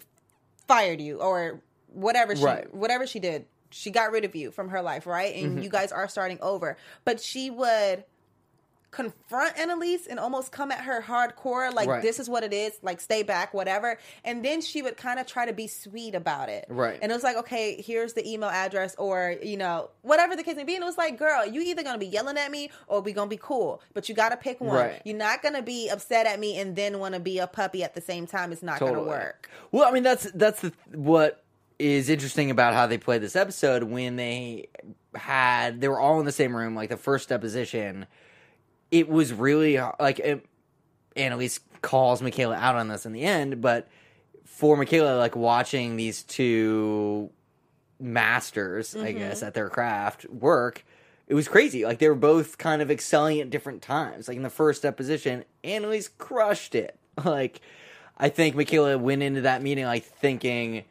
fired 0.67 0.99
you 0.99 1.19
or 1.19 1.62
whatever 1.93 2.36
she 2.36 2.43
Right. 2.43 2.73
whatever 2.73 3.06
she 3.06 3.19
did. 3.19 3.45
She 3.69 3.91
got 3.91 4.12
rid 4.12 4.25
of 4.25 4.36
you 4.36 4.51
from 4.51 4.69
her 4.69 4.82
life, 4.82 5.06
right? 5.06 5.36
Mm-hmm. 5.36 5.45
And 5.45 5.63
you 5.63 5.69
guys 5.69 5.91
are 5.91 6.08
starting 6.08 6.39
over. 6.41 6.78
But 7.04 7.21
she 7.21 7.49
would 7.51 8.04
confront 8.95 9.58
Annalise 9.60 10.08
and 10.08 10.17
almost 10.19 10.51
come 10.51 10.71
at 10.71 10.79
her 10.86 11.01
hardcore, 11.01 11.71
like 11.73 11.88
Right. 11.89 12.01
this 12.01 12.19
is 12.19 12.29
what 12.29 12.43
it 12.43 12.53
is, 12.53 12.73
like 12.81 13.01
stay 13.01 13.21
back, 13.23 13.53
whatever. 13.53 13.99
And 14.23 14.43
then 14.43 14.62
she 14.62 14.81
would 14.81 14.95
kind 14.97 15.19
of 15.19 15.27
try 15.27 15.45
to 15.45 15.53
be 15.53 15.67
sweet 15.67 16.15
about 16.15 16.49
it. 16.49 16.65
Right. 16.69 16.97
And 17.01 17.12
it 17.12 17.15
was 17.15 17.23
like, 17.23 17.36
okay, 17.38 17.81
here's 17.81 18.13
the 18.13 18.27
email 18.27 18.49
address 18.49 18.95
or, 18.97 19.36
you 19.43 19.58
know, 19.58 19.89
whatever 20.01 20.36
the 20.36 20.43
case 20.43 20.55
may 20.55 20.63
be. 20.63 20.75
And 20.75 20.84
it 20.84 20.88
was 20.88 20.97
like, 20.97 21.17
girl, 21.19 21.45
you 21.45 21.62
either 21.62 21.84
gonna 21.84 21.97
be 21.97 22.08
yelling 22.08 22.38
at 22.38 22.49
me 22.49 22.71
or 22.88 23.01
we 23.01 23.12
gonna 23.12 23.29
be 23.29 23.39
cool. 23.41 23.81
But 23.93 24.08
you 24.10 24.15
gotta 24.15 24.38
pick 24.38 24.62
one. 24.62 24.75
Right. 24.75 25.01
You're 25.03 25.17
not 25.17 25.43
gonna 25.43 25.62
be 25.62 25.89
upset 25.89 26.25
at 26.25 26.39
me 26.39 26.58
and 26.60 26.75
then 26.75 26.99
wanna 26.99 27.19
be 27.19 27.39
a 27.39 27.47
puppy 27.47 27.84
at 27.84 27.93
the 27.93 28.01
same 28.01 28.25
time. 28.25 28.51
It's 28.51 28.63
not 28.63 28.79
gonna 28.79 29.03
work. 29.03 29.49
Well, 29.71 29.88
I 29.88 29.91
mean 29.91 30.03
that's 30.03 30.31
that's 30.31 30.62
the 30.62 30.71
what 30.93 31.43
is 31.77 32.10
interesting 32.10 32.49
about 32.49 32.73
how 32.73 32.88
they 32.88 32.97
played 32.97 33.21
this 33.21 33.36
episode 33.36 33.84
when 33.84 34.15
they 34.15 34.69
had 35.13 35.81
they 35.81 35.88
were 35.89 35.99
all 35.99 36.19
in 36.19 36.25
the 36.25 36.31
same 36.31 36.55
room 36.55 36.73
like 36.75 36.89
the 36.89 36.97
first 36.97 37.27
deposition. 37.29 38.05
It 38.95 39.10
was 39.10 39.34
really 39.34 39.77
like 39.99 40.19
it, 40.19 40.45
Annalise 41.17 41.60
calls 41.81 42.21
Michaela 42.21 42.55
out 42.55 42.75
on 42.75 42.88
this 42.88 43.05
in 43.05 43.12
the 43.12 43.23
end, 43.23 43.62
but 43.62 43.89
for 44.45 44.77
Michaela, 44.77 45.17
like 45.17 45.36
watching 45.36 45.97
these 45.97 46.23
two 46.23 47.29
masters, 47.99 48.95
I 48.95 49.12
guess, 49.12 49.43
at 49.43 49.53
their 49.53 49.69
craft 49.69 50.29
work, 50.29 50.86
it 51.27 51.34
was 51.34 51.49
crazy. 51.49 51.84
Like 51.84 51.99
they 51.99 52.08
were 52.08 52.15
both 52.15 52.58
kind 52.58 52.81
of 52.81 52.89
excelling 52.89 53.41
at 53.41 53.49
different 53.49 53.81
times. 53.81 54.29
Like 54.29 54.38
in 54.38 54.43
the 54.43 54.49
first 54.49 54.84
deposition, 54.84 55.43
Annalise 55.63 56.08
crushed 56.08 56.75
it. 56.75 56.97
Like 57.23 57.62
I 58.17 58.27
think 58.27 58.55
Michaela 58.55 58.97
went 58.97 59.23
into 59.23 59.41
that 59.41 59.62
meeting 59.62 59.86
like 59.86 60.03
thinking 60.03 60.79
uh, 60.79 60.81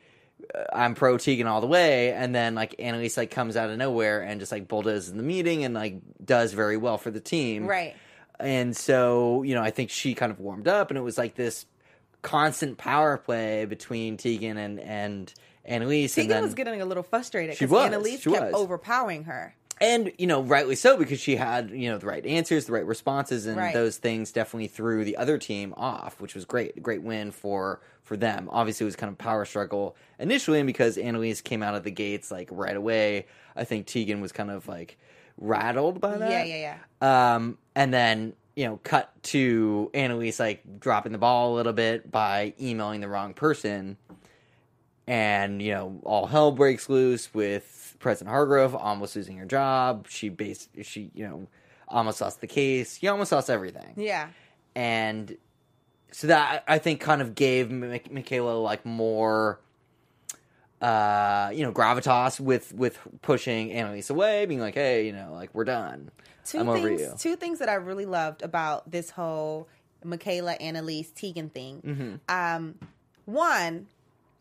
I'm 0.73 0.95
pro 0.95 1.19
Tegan 1.19 1.47
all 1.47 1.61
the 1.61 1.67
way, 1.67 2.13
and 2.13 2.35
then 2.35 2.55
like 2.55 2.75
Annalise 2.79 3.17
like 3.17 3.31
comes 3.31 3.57
out 3.57 3.71
of 3.71 3.79
nowhere 3.79 4.23
and 4.23 4.41
just 4.41 4.53
like 4.53 4.69
bulldozes 4.69 5.11
in 5.11 5.17
the 5.17 5.23
meeting 5.23 5.65
and 5.65 5.75
like 5.75 5.97
does 6.25 6.53
very 6.53 6.77
well 6.77 6.99
for 6.99 7.11
the 7.11 7.21
team. 7.21 7.67
Right. 7.67 7.95
And 8.41 8.77
so, 8.77 9.43
you 9.43 9.55
know, 9.55 9.63
I 9.63 9.71
think 9.71 9.91
she 9.91 10.15
kind 10.15 10.33
of 10.33 10.41
warmed 10.41 10.69
up, 10.69 10.91
and 10.91 10.99
it 10.99 11.03
was 11.03 11.17
like 11.17 11.35
this 11.35 11.67
constant 12.23 12.79
power 12.79 13.17
play 13.17 13.65
between 13.65 14.17
Tegan 14.17 14.57
and 14.57 14.81
and 14.81 15.33
Annalise. 15.65 16.15
Tegan 16.15 16.31
and 16.31 16.37
then, 16.37 16.43
was 16.45 16.55
getting 16.55 16.81
a 16.83 16.87
little 16.87 17.03
frustrated 17.03 17.59
because 17.59 17.73
Annalise 17.73 18.23
she 18.23 18.31
kept 18.31 18.53
was. 18.53 18.55
overpowering 18.55 19.25
her. 19.25 19.55
And 19.81 20.13
you 20.19 20.27
know, 20.27 20.43
rightly 20.43 20.77
so 20.77 20.97
because 20.97 21.21
she 21.21 21.37
had 21.37 21.71
you 21.71 21.91
know 21.91 21.99
the 21.99 22.07
right 22.07 22.25
answers, 22.25 22.67
the 22.67 22.73
right 22.73 22.87
responses, 22.87 23.47
and 23.47 23.57
Right. 23.57 23.75
those 23.75 23.97
things 23.97 24.33
definitely 24.33 24.69
threw 24.69 25.05
the 25.05 25.17
other 25.17 25.39
team 25.39 25.75
off, 25.77 26.21
which 26.21 26.35
was 26.35 26.45
great. 26.45 26.83
Great 26.83 27.03
win 27.03 27.31
for 27.31 27.81
for 28.03 28.17
them. 28.17 28.49
Obviously, 28.53 28.85
it 28.85 28.89
was 28.89 28.97
kind 28.97 29.11
of 29.11 29.19
power 29.19 29.45
struggle 29.45 29.97
initially, 30.19 30.61
and 30.61 30.67
because 30.67 30.97
Annalise 30.99 31.41
came 31.41 31.63
out 31.63 31.75
of 31.75 31.85
the 31.85 31.91
gates 31.91 32.31
like 32.31 32.49
right 32.51 32.77
away, 32.77 33.27
I 33.57 33.65
think 33.65 33.87
Tegan 33.87 34.21
was 34.21 34.33
kind 34.33 34.51
of 34.51 34.69
like 34.69 34.99
rattled 35.39 36.01
by 36.01 36.19
that. 36.19 36.31
Yeah, 36.31 36.45
yeah, 36.57 36.79
yeah. 37.03 37.35
Um, 37.35 37.59
and 37.75 37.93
then 37.93 38.35
you 38.57 38.67
know, 38.67 38.79
cut 38.85 39.11
to 39.25 39.91
Annalise 39.95 40.39
like 40.39 40.79
dropping 40.79 41.11
the 41.11 41.19
ball 41.19 41.53
a 41.53 41.57
little 41.57 41.73
bit 41.73 42.09
by 42.13 42.55
emailing 42.61 43.01
the 43.01 43.09
wrong 43.09 43.35
person, 43.35 43.97
and 45.07 45.61
you 45.63 45.73
know, 45.73 46.01
all 46.05 46.27
hell 46.27 46.53
breaks 46.53 46.89
loose 46.89 47.33
with 47.35 47.97
President 47.99 48.31
Hargrove 48.33 48.75
almost 48.75 49.17
losing 49.17 49.37
her 49.39 49.47
job. 49.47 50.07
She 50.09 50.29
base 50.29 50.69
she 50.83 51.11
you 51.15 51.27
know 51.29 51.47
almost 51.89 52.21
lost 52.21 52.41
the 52.41 52.47
case. 52.47 52.99
She 52.99 53.09
almost 53.09 53.31
lost 53.33 53.51
everything, 53.51 53.93
Yeah. 53.97 54.29
and 54.75 55.37
so 56.13 56.29
that 56.29 56.65
I 56.69 56.79
think 56.79 57.01
kind 57.01 57.21
of 57.23 57.35
gave 57.35 57.71
Mi- 57.71 58.01
Michaela 58.11 58.53
like 58.59 58.85
more. 58.87 59.61
Uh, 60.83 61.51
you 61.55 61.63
know, 61.65 61.73
gravitas 61.73 62.39
with 62.39 62.75
with 62.75 62.99
pushing 63.23 63.73
Annalise 63.73 64.11
away, 64.11 64.45
being 64.45 64.61
like, 64.61 64.75
"Hey, 64.75 65.07
you 65.07 65.13
know, 65.13 65.31
like 65.33 65.49
we're 65.55 65.65
done. 65.65 66.11
2 66.45 66.59
I'm 66.59 66.67
things, 66.67 66.79
over 66.79 66.91
you." 66.91 67.15
Two 67.19 67.37
things 67.37 67.59
that 67.61 67.71
I 67.71 67.75
really 67.75 68.05
loved 68.05 68.43
about 68.43 68.91
this 68.91 69.09
whole 69.09 69.67
Michaela, 70.05 70.53
Annalise, 70.55 71.11
Tegan 71.13 71.49
thing. 71.49 71.81
Mm-hmm. 71.81 72.15
Um, 72.29 72.75
one, 73.25 73.87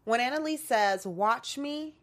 when 0.05 0.19
Annalise 0.19 0.63
says, 0.63 1.05
"Watch 1.05 1.57
me," 1.57 1.95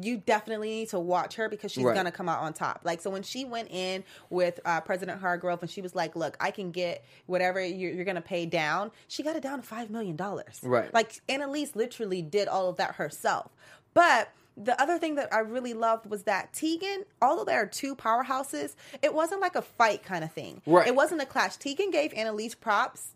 you 0.00 0.16
definitely 0.16 0.70
need 0.70 0.88
to 0.88 0.98
watch 0.98 1.34
her 1.36 1.48
because 1.50 1.70
she's 1.70 1.84
Right. 1.84 1.94
gonna 1.94 2.10
come 2.12 2.28
out 2.28 2.40
on 2.40 2.54
top. 2.54 2.80
Like 2.82 3.00
so, 3.02 3.10
when 3.10 3.22
she 3.22 3.44
went 3.44 3.68
in 3.70 4.04
with 4.30 4.58
uh, 4.64 4.80
President 4.80 5.20
Hargrove 5.20 5.60
and 5.62 5.70
she 5.70 5.82
was 5.82 5.94
like, 5.94 6.16
"Look, 6.16 6.36
I 6.40 6.50
can 6.50 6.70
get 6.70 7.04
whatever 7.26 7.62
you're, 7.62 7.92
you're 7.92 8.04
gonna 8.06 8.22
pay 8.22 8.46
down," 8.46 8.90
she 9.06 9.22
got 9.22 9.36
it 9.36 9.42
down 9.42 9.60
to 9.60 9.66
five 9.66 9.90
million 9.90 10.16
dollars. 10.16 10.60
Right. 10.62 10.92
Like 10.94 11.20
Annalise 11.28 11.76
literally 11.76 12.22
did 12.22 12.48
all 12.48 12.68
of 12.68 12.76
that 12.76 12.94
herself. 12.94 13.50
But 13.94 14.30
the 14.56 14.78
other 14.80 14.98
thing 14.98 15.14
that 15.16 15.32
I 15.32 15.38
really 15.40 15.72
loved 15.74 16.06
was 16.06 16.22
that 16.24 16.52
Tegan, 16.52 17.04
although 17.22 17.44
there 17.44 17.60
are 17.62 17.66
two 17.66 17.94
powerhouses, 17.96 18.74
it 19.02 19.14
wasn't 19.14 19.40
like 19.40 19.56
a 19.56 19.62
fight 19.62 20.02
kind 20.02 20.22
of 20.24 20.32
thing. 20.32 20.60
Right. 20.66 20.86
It 20.86 20.94
wasn't 20.94 21.20
a 21.22 21.26
clash. 21.26 21.56
Tegan 21.56 21.90
gave 21.90 22.12
Annalise 22.14 22.54
props 22.54 23.14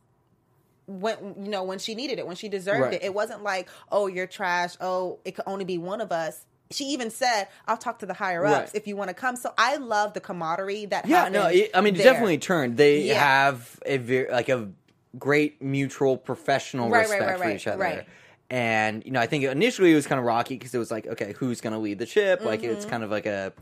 when 0.86 1.34
you 1.42 1.50
know 1.50 1.62
when 1.64 1.78
she 1.78 1.94
needed 1.94 2.18
it, 2.18 2.26
when 2.26 2.36
she 2.36 2.48
deserved 2.48 2.82
Right. 2.82 2.92
it. 2.94 3.02
It 3.02 3.14
wasn't 3.14 3.42
like, 3.42 3.68
oh, 3.90 4.06
you're 4.06 4.26
trash. 4.26 4.76
Oh, 4.80 5.18
it 5.24 5.34
could 5.34 5.44
only 5.46 5.64
be 5.64 5.78
one 5.78 6.00
of 6.00 6.12
us. 6.12 6.44
She 6.70 6.84
even 6.86 7.10
said, 7.10 7.46
"I'll 7.68 7.76
talk 7.76 8.00
to 8.00 8.06
the 8.06 8.14
higher 8.14 8.44
ups 8.44 8.52
Right. 8.72 8.74
if 8.74 8.86
you 8.88 8.96
want 8.96 9.08
to 9.08 9.14
come." 9.14 9.36
So 9.36 9.52
I 9.56 9.76
love 9.76 10.14
the 10.14 10.20
camaraderie 10.20 10.86
that 10.86 11.06
Yeah, 11.06 11.28
no, 11.28 11.46
it, 11.46 11.70
I 11.74 11.80
mean, 11.80 11.94
it 11.94 12.02
definitely 12.02 12.38
turned. 12.38 12.76
They 12.76 13.06
Yeah. 13.06 13.14
have 13.20 13.78
a 13.86 13.98
very 13.98 14.30
like 14.30 14.48
a 14.48 14.68
great 15.18 15.62
mutual 15.62 16.16
professional 16.16 16.90
Right, 16.90 17.08
respect 17.08 17.20
right, 17.30 17.38
for 17.40 17.48
each 17.50 17.66
other. 17.66 18.04
And 18.50 19.04
you 19.04 19.12
know, 19.12 19.20
I 19.20 19.26
think 19.26 19.44
initially 19.44 19.92
it 19.92 19.94
was 19.96 20.06
kind 20.06 20.18
of 20.18 20.24
rocky 20.24 20.54
because 20.56 20.74
it 20.74 20.78
was 20.78 20.90
like, 20.90 21.06
okay, 21.06 21.34
who's 21.38 21.60
going 21.60 21.72
to 21.72 21.78
lead 21.78 21.98
the 21.98 22.06
ship? 22.06 22.44
Like 22.44 22.62
it's 22.64 22.84
Mm-hmm. 22.84 22.90
kind 22.90 23.04
of 23.04 23.10
like 23.10 23.26
a 23.26 23.52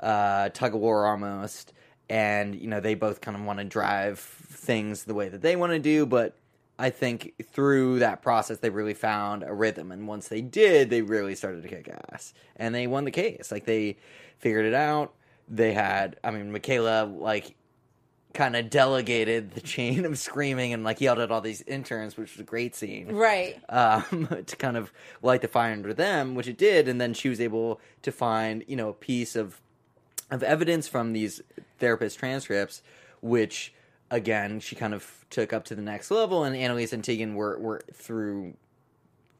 uh, 0.00 0.48
tug 0.50 0.74
of 0.74 0.80
war 0.80 1.06
almost. 1.06 1.72
And 2.08 2.54
you 2.54 2.68
know, 2.68 2.78
they 2.80 2.94
both 2.94 3.20
kind 3.20 3.36
of 3.36 3.42
want 3.44 3.58
to 3.58 3.64
drive 3.64 4.18
things 4.20 5.04
the 5.04 5.14
way 5.14 5.28
that 5.28 5.42
they 5.42 5.56
want 5.56 5.72
to 5.72 5.78
do, 5.80 6.06
but. 6.06 6.36
I 6.78 6.90
think 6.90 7.34
through 7.52 8.00
that 8.00 8.22
process, 8.22 8.58
they 8.58 8.70
really 8.70 8.94
found 8.94 9.42
a 9.42 9.52
rhythm, 9.52 9.92
and 9.92 10.06
once 10.06 10.28
they 10.28 10.42
did, 10.42 10.90
they 10.90 11.02
really 11.02 11.34
started 11.34 11.62
to 11.62 11.68
kick 11.68 11.88
ass, 12.12 12.34
and 12.56 12.74
they 12.74 12.86
won 12.86 13.04
the 13.04 13.10
case. 13.10 13.50
Like 13.50 13.64
they 13.64 13.96
figured 14.38 14.66
it 14.66 14.74
out. 14.74 15.14
They 15.48 15.72
had, 15.72 16.16
I 16.22 16.30
mean, 16.30 16.52
Michaela 16.52 17.04
like 17.04 17.54
kind 18.34 18.54
of 18.54 18.68
delegated 18.68 19.52
the 19.52 19.60
chain 19.62 20.04
of 20.04 20.18
screaming 20.18 20.74
and 20.74 20.84
like 20.84 21.00
yelled 21.00 21.18
at 21.18 21.30
all 21.30 21.40
these 21.40 21.62
interns, 21.62 22.16
which 22.16 22.34
was 22.34 22.40
a 22.40 22.44
great 22.44 22.74
scene. 22.74 23.08
right. 23.12 23.58
Um, 23.70 24.28
to 24.46 24.56
kind 24.56 24.76
of 24.76 24.92
light 25.22 25.40
the 25.40 25.48
fire 25.48 25.72
under 25.72 25.94
them, 25.94 26.34
which 26.34 26.46
it 26.46 26.58
did, 26.58 26.88
and 26.88 27.00
then 27.00 27.14
she 27.14 27.28
was 27.28 27.40
able 27.40 27.80
to 28.02 28.12
find, 28.12 28.62
you 28.68 28.76
know, 28.76 28.90
a 28.90 28.94
piece 28.94 29.34
of 29.34 29.60
of 30.30 30.42
evidence 30.42 30.88
from 30.88 31.12
these 31.12 31.40
therapist 31.78 32.18
transcripts, 32.18 32.82
which 33.20 33.72
again 34.10 34.60
she 34.60 34.76
kind 34.76 34.94
of 34.94 35.24
took 35.30 35.52
up 35.52 35.64
to 35.64 35.74
the 35.74 35.82
next 35.82 36.10
level, 36.10 36.44
and 36.44 36.56
Annalise 36.56 36.92
and 36.92 37.02
Tegan 37.02 37.34
were 37.34 37.58
were 37.58 37.82
through 37.92 38.54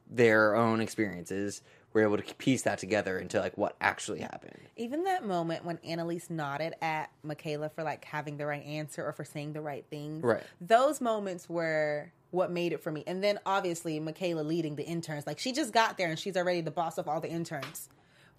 their 0.09 0.55
own 0.55 0.79
experiences 0.79 1.61
were 1.93 2.01
able 2.01 2.17
to 2.17 2.35
piece 2.35 2.61
that 2.63 2.77
together 2.77 3.17
into 3.17 3.39
like 3.39 3.57
what 3.57 3.75
actually 3.81 4.19
happened. 4.19 4.59
Even 4.75 5.03
that 5.05 5.25
moment 5.25 5.65
when 5.65 5.79
Annalise 5.83 6.29
nodded 6.29 6.75
at 6.81 7.09
Michaela 7.23 7.69
for 7.69 7.83
like 7.83 8.05
having 8.05 8.37
the 8.37 8.45
right 8.45 8.63
answer 8.63 9.05
or 9.05 9.11
for 9.11 9.25
saying 9.25 9.53
the 9.53 9.61
right 9.61 9.85
things. 9.89 10.23
Right. 10.23 10.43
Those 10.61 11.01
moments 11.01 11.49
were 11.49 12.11
what 12.31 12.51
made 12.51 12.73
it 12.73 12.83
for 12.83 12.91
me. 12.91 13.03
And 13.07 13.23
then 13.23 13.39
obviously 13.45 13.99
Michaela 13.99 14.41
leading 14.41 14.75
the 14.75 14.83
interns. 14.83 15.25
Like 15.25 15.39
she 15.39 15.53
just 15.53 15.73
got 15.73 15.97
there 15.97 16.09
and 16.09 16.19
she's 16.19 16.37
already 16.37 16.61
the 16.61 16.71
boss 16.71 16.97
of 16.97 17.07
all 17.07 17.19
the 17.19 17.29
interns. 17.29 17.89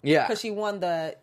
Yeah, 0.01 0.25
Because 0.25 0.39
she 0.39 0.51
won 0.51 0.79
the 0.79 1.17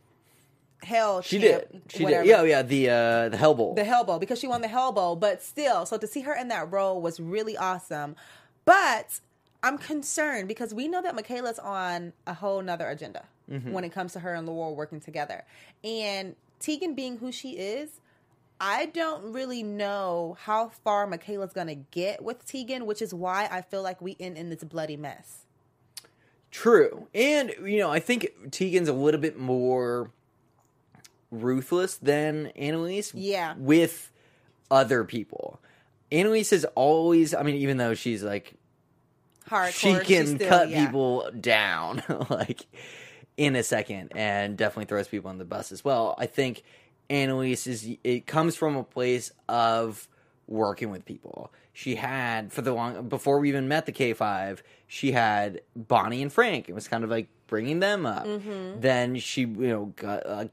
hell 0.82 1.20
she 1.22 1.38
champ, 1.40 1.64
did. 1.70 1.82
She 1.88 2.04
whatever. 2.04 2.22
did. 2.24 2.28
Yeah, 2.30 2.42
yeah. 2.42 2.62
The 2.62 2.90
uh, 2.90 3.28
the 3.30 3.36
Hell 3.36 3.54
Bowl. 3.54 3.74
The 3.74 3.84
Hell 3.84 4.04
Bowl 4.04 4.18
because 4.18 4.38
she 4.38 4.46
won 4.48 4.60
the 4.62 4.68
Hell 4.68 4.92
Bowl, 4.92 5.16
but 5.16 5.42
still, 5.42 5.86
so 5.86 5.96
to 5.98 6.06
see 6.06 6.20
her 6.22 6.34
in 6.34 6.48
that 6.48 6.70
role 6.72 7.00
was 7.00 7.18
really 7.20 7.56
awesome. 7.56 8.16
But 8.64 9.20
I'm 9.62 9.78
concerned 9.78 10.48
because 10.48 10.74
we 10.74 10.88
know 10.88 11.00
that 11.02 11.14
Michaela's 11.14 11.58
on 11.58 12.12
a 12.26 12.34
whole 12.34 12.62
nother 12.62 12.88
agenda 12.88 13.24
Mm-hmm. 13.48 13.70
when 13.70 13.84
it 13.84 13.92
comes 13.92 14.12
to 14.14 14.18
her 14.18 14.34
and 14.34 14.44
Laurel 14.44 14.74
working 14.74 14.98
together. 14.98 15.44
And 15.84 16.34
Tegan 16.58 16.94
being 16.94 17.18
who 17.18 17.30
she 17.30 17.50
is, 17.50 18.00
I 18.60 18.86
don't 18.86 19.32
really 19.32 19.62
know 19.62 20.36
how 20.40 20.70
far 20.82 21.06
Michaela's 21.06 21.52
gonna 21.52 21.76
get 21.76 22.24
with 22.24 22.44
Tegan, 22.44 22.86
which 22.86 23.00
is 23.00 23.14
why 23.14 23.48
I 23.48 23.60
feel 23.60 23.82
like 23.84 24.02
we 24.02 24.16
end 24.18 24.36
in 24.36 24.50
this 24.50 24.64
bloody 24.64 24.96
mess. 24.96 25.44
True. 26.50 27.06
And, 27.14 27.54
you 27.64 27.78
know, 27.78 27.88
I 27.88 28.00
think 28.00 28.26
Tegan's 28.50 28.88
a 28.88 28.92
little 28.92 29.20
bit 29.20 29.38
more 29.38 30.10
ruthless 31.42 31.96
than 31.96 32.48
Annalise. 32.56 33.14
Yeah. 33.14 33.54
With 33.58 34.10
other 34.70 35.04
people. 35.04 35.60
Annalise 36.12 36.52
is 36.52 36.64
always, 36.74 37.34
I 37.34 37.42
mean, 37.42 37.56
even 37.56 37.76
though 37.76 37.94
she's 37.94 38.22
like, 38.22 38.54
Hardcore, 39.48 39.72
she 39.72 39.98
can 40.04 40.36
still- 40.36 40.48
cut 40.48 40.70
yeah. 40.70 40.86
people 40.86 41.30
down, 41.38 42.02
like, 42.30 42.66
in 43.36 43.54
a 43.54 43.62
second 43.62 44.12
and 44.14 44.56
definitely 44.56 44.86
throws 44.86 45.08
people 45.08 45.30
on 45.30 45.38
the 45.38 45.44
bus 45.44 45.72
as 45.72 45.84
well. 45.84 46.14
I 46.18 46.26
think 46.26 46.62
Annalise 47.10 47.66
is, 47.66 47.88
it 48.02 48.26
comes 48.26 48.56
from 48.56 48.76
a 48.76 48.82
place 48.82 49.30
of 49.48 50.08
working 50.46 50.90
with 50.90 51.04
people. 51.04 51.52
She 51.72 51.96
had, 51.96 52.52
for 52.52 52.62
the 52.62 52.72
long, 52.72 53.08
before 53.08 53.38
we 53.38 53.48
even 53.48 53.68
met 53.68 53.84
the 53.84 53.92
K5, 53.92 54.60
she 54.86 55.12
had 55.12 55.60
Bonnie 55.74 56.22
and 56.22 56.32
Frank. 56.32 56.68
It 56.68 56.74
was 56.74 56.88
kind 56.88 57.04
of 57.04 57.10
like 57.10 57.28
bringing 57.48 57.80
them 57.80 58.06
up. 58.06 58.26
Mm-hmm. 58.26 58.80
Then 58.80 59.16
she, 59.18 59.42
you 59.42 59.68
know, 59.68 59.92
got, 59.96 60.26
uh, 60.26 60.46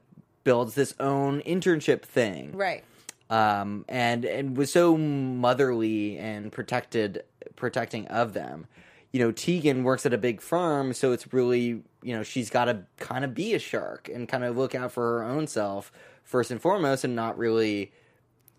builds 0.44 0.74
this 0.74 0.94
own 1.00 1.40
internship 1.42 2.02
thing 2.02 2.52
Right. 2.52 2.84
um, 3.30 3.84
and 3.88 4.24
and 4.24 4.56
was 4.56 4.70
so 4.72 4.96
motherly 4.96 6.16
and 6.18 6.52
protected, 6.52 7.24
protecting 7.56 8.06
of 8.08 8.32
them. 8.34 8.66
You 9.12 9.20
know, 9.20 9.30
Tegan 9.32 9.84
works 9.84 10.04
at 10.06 10.12
a 10.12 10.18
big 10.18 10.40
firm, 10.40 10.92
so 10.92 11.12
it's 11.12 11.32
really 11.32 11.82
you 12.02 12.14
know 12.14 12.22
she's 12.22 12.50
got 12.50 12.66
to 12.66 12.84
kind 12.98 13.24
of 13.24 13.34
be 13.34 13.54
a 13.54 13.58
shark 13.58 14.08
and 14.12 14.28
kind 14.28 14.44
of 14.44 14.56
look 14.56 14.74
out 14.74 14.92
for 14.92 15.18
her 15.18 15.24
own 15.24 15.46
self 15.46 15.90
first 16.22 16.50
and 16.50 16.60
foremost, 16.60 17.04
and 17.04 17.14
not 17.16 17.38
really 17.38 17.92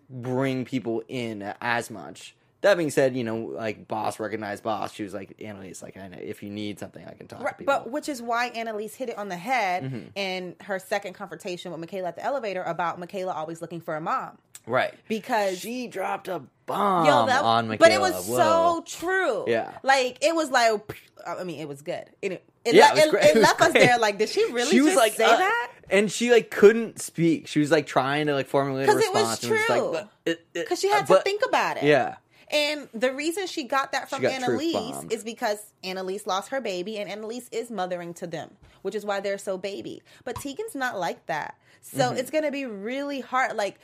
bring 0.10 0.66
people 0.66 1.04
in 1.08 1.54
as 1.62 1.90
much. 1.90 2.36
That 2.66 2.78
being 2.78 2.90
said, 2.90 3.16
you 3.16 3.24
know, 3.24 3.38
like 3.54 3.88
boss 3.88 4.20
recognized 4.20 4.64
boss, 4.64 4.92
she 4.92 5.04
was 5.04 5.14
like, 5.14 5.36
Annalise, 5.40 5.84
like, 5.84 5.98
I 5.98 6.08
know 6.08 6.18
if 6.20 6.42
you 6.42 6.50
need 6.50 6.80
something, 6.80 7.06
I 7.06 7.12
can 7.14 7.28
talk 7.28 7.40
to 7.40 7.46
Right, 7.46 7.58
people. 7.58 7.72
but 7.74 7.92
which 7.92 8.10
is 8.10 8.22
why 8.24 8.48
Annalise 8.48 8.96
hit 8.96 9.10
it 9.10 9.18
on 9.20 9.28
the 9.30 9.38
head 9.38 9.84
Mm-hmm. 9.84 10.00
in 10.16 10.56
her 10.64 10.80
second 10.80 11.14
confrontation 11.14 11.72
with 11.72 11.80
Michaela 11.80 12.08
at 12.08 12.16
the 12.16 12.24
elevator 12.24 12.64
about 12.64 13.00
Michaela 13.00 13.34
always 13.34 13.62
looking 13.62 13.82
for 13.82 13.96
a 13.96 14.02
mom. 14.02 14.38
right. 14.66 14.94
Because 15.08 15.60
She 15.60 15.88
dropped 15.88 16.28
a 16.28 16.42
bomb 16.66 17.06
Yo, 17.06 17.26
that, 17.28 17.44
on 17.44 17.68
Michaela. 17.68 17.78
but 17.78 17.92
it 17.92 18.02
was 18.02 18.26
Whoa. 18.28 18.38
so 18.38 18.84
true. 18.88 19.44
Yeah. 19.48 19.78
like 19.84 20.18
it 20.24 20.34
was 20.36 20.50
like, 20.50 20.82
I 21.28 21.44
mean, 21.44 21.60
it 21.60 21.68
was 21.68 21.84
good. 21.84 22.06
It, 22.24 22.32
it, 22.66 22.74
Yeah, 22.74 22.94
le- 22.94 23.00
it 23.00 23.14
it, 23.14 23.14
it 23.14 23.38
It 23.38 23.42
left 23.42 23.62
us 23.62 23.74
there. 23.74 24.00
Like, 24.00 24.18
did 24.18 24.30
she 24.30 24.44
really 24.52 24.72
she 24.72 24.82
was 24.82 24.96
like 24.96 25.14
say 25.14 25.26
uh, 25.26 25.38
that? 25.38 25.72
and 25.92 26.12
she 26.12 26.32
like 26.32 26.50
couldn't 26.50 27.00
speak. 27.00 27.46
She 27.48 27.60
was 27.60 27.70
like 27.70 27.86
trying 27.86 28.26
to 28.26 28.34
like 28.34 28.48
formulate 28.48 28.90
a 28.90 28.92
it 28.92 28.96
response. 28.96 29.44
and 29.44 29.52
was 29.52 29.66
true. 29.68 29.76
like, 29.76 29.92
but 29.94 30.10
it- 30.26 30.32
it- 30.56 30.64
Because 30.64 30.80
she 30.80 30.90
had 30.90 31.08
but- 31.08 31.18
to 31.18 31.22
think 31.24 31.44
about 31.48 31.78
it. 31.78 31.84
Yeah, 31.84 32.16
And 32.52 32.88
the 32.94 33.12
reason 33.14 33.48
she 33.48 33.64
got 33.64 33.92
that 33.94 34.10
from 34.10 34.22
got 34.22 34.32
Annalise 34.32 35.06
is 35.10 35.24
because 35.24 35.58
Annalise 35.84 36.28
lost 36.28 36.50
her 36.50 36.62
baby 36.62 36.98
and 36.98 37.10
Annalise 37.10 37.50
is 37.52 37.72
mothering 37.72 38.14
to 38.16 38.28
them, 38.28 38.52
which 38.84 38.94
is 38.96 39.04
why 39.06 39.20
they're 39.20 39.38
so 39.40 39.58
baby. 39.58 40.04
But 40.24 40.36
Tegan's 40.36 40.76
not 40.76 41.00
like 41.00 41.26
that. 41.26 41.58
So 41.82 41.98
Mm-hmm. 42.10 42.18
it's 42.18 42.30
going 42.32 42.44
to 42.44 42.52
be 42.52 42.66
really 42.66 43.20
hard. 43.22 43.56
Like, 43.56 43.80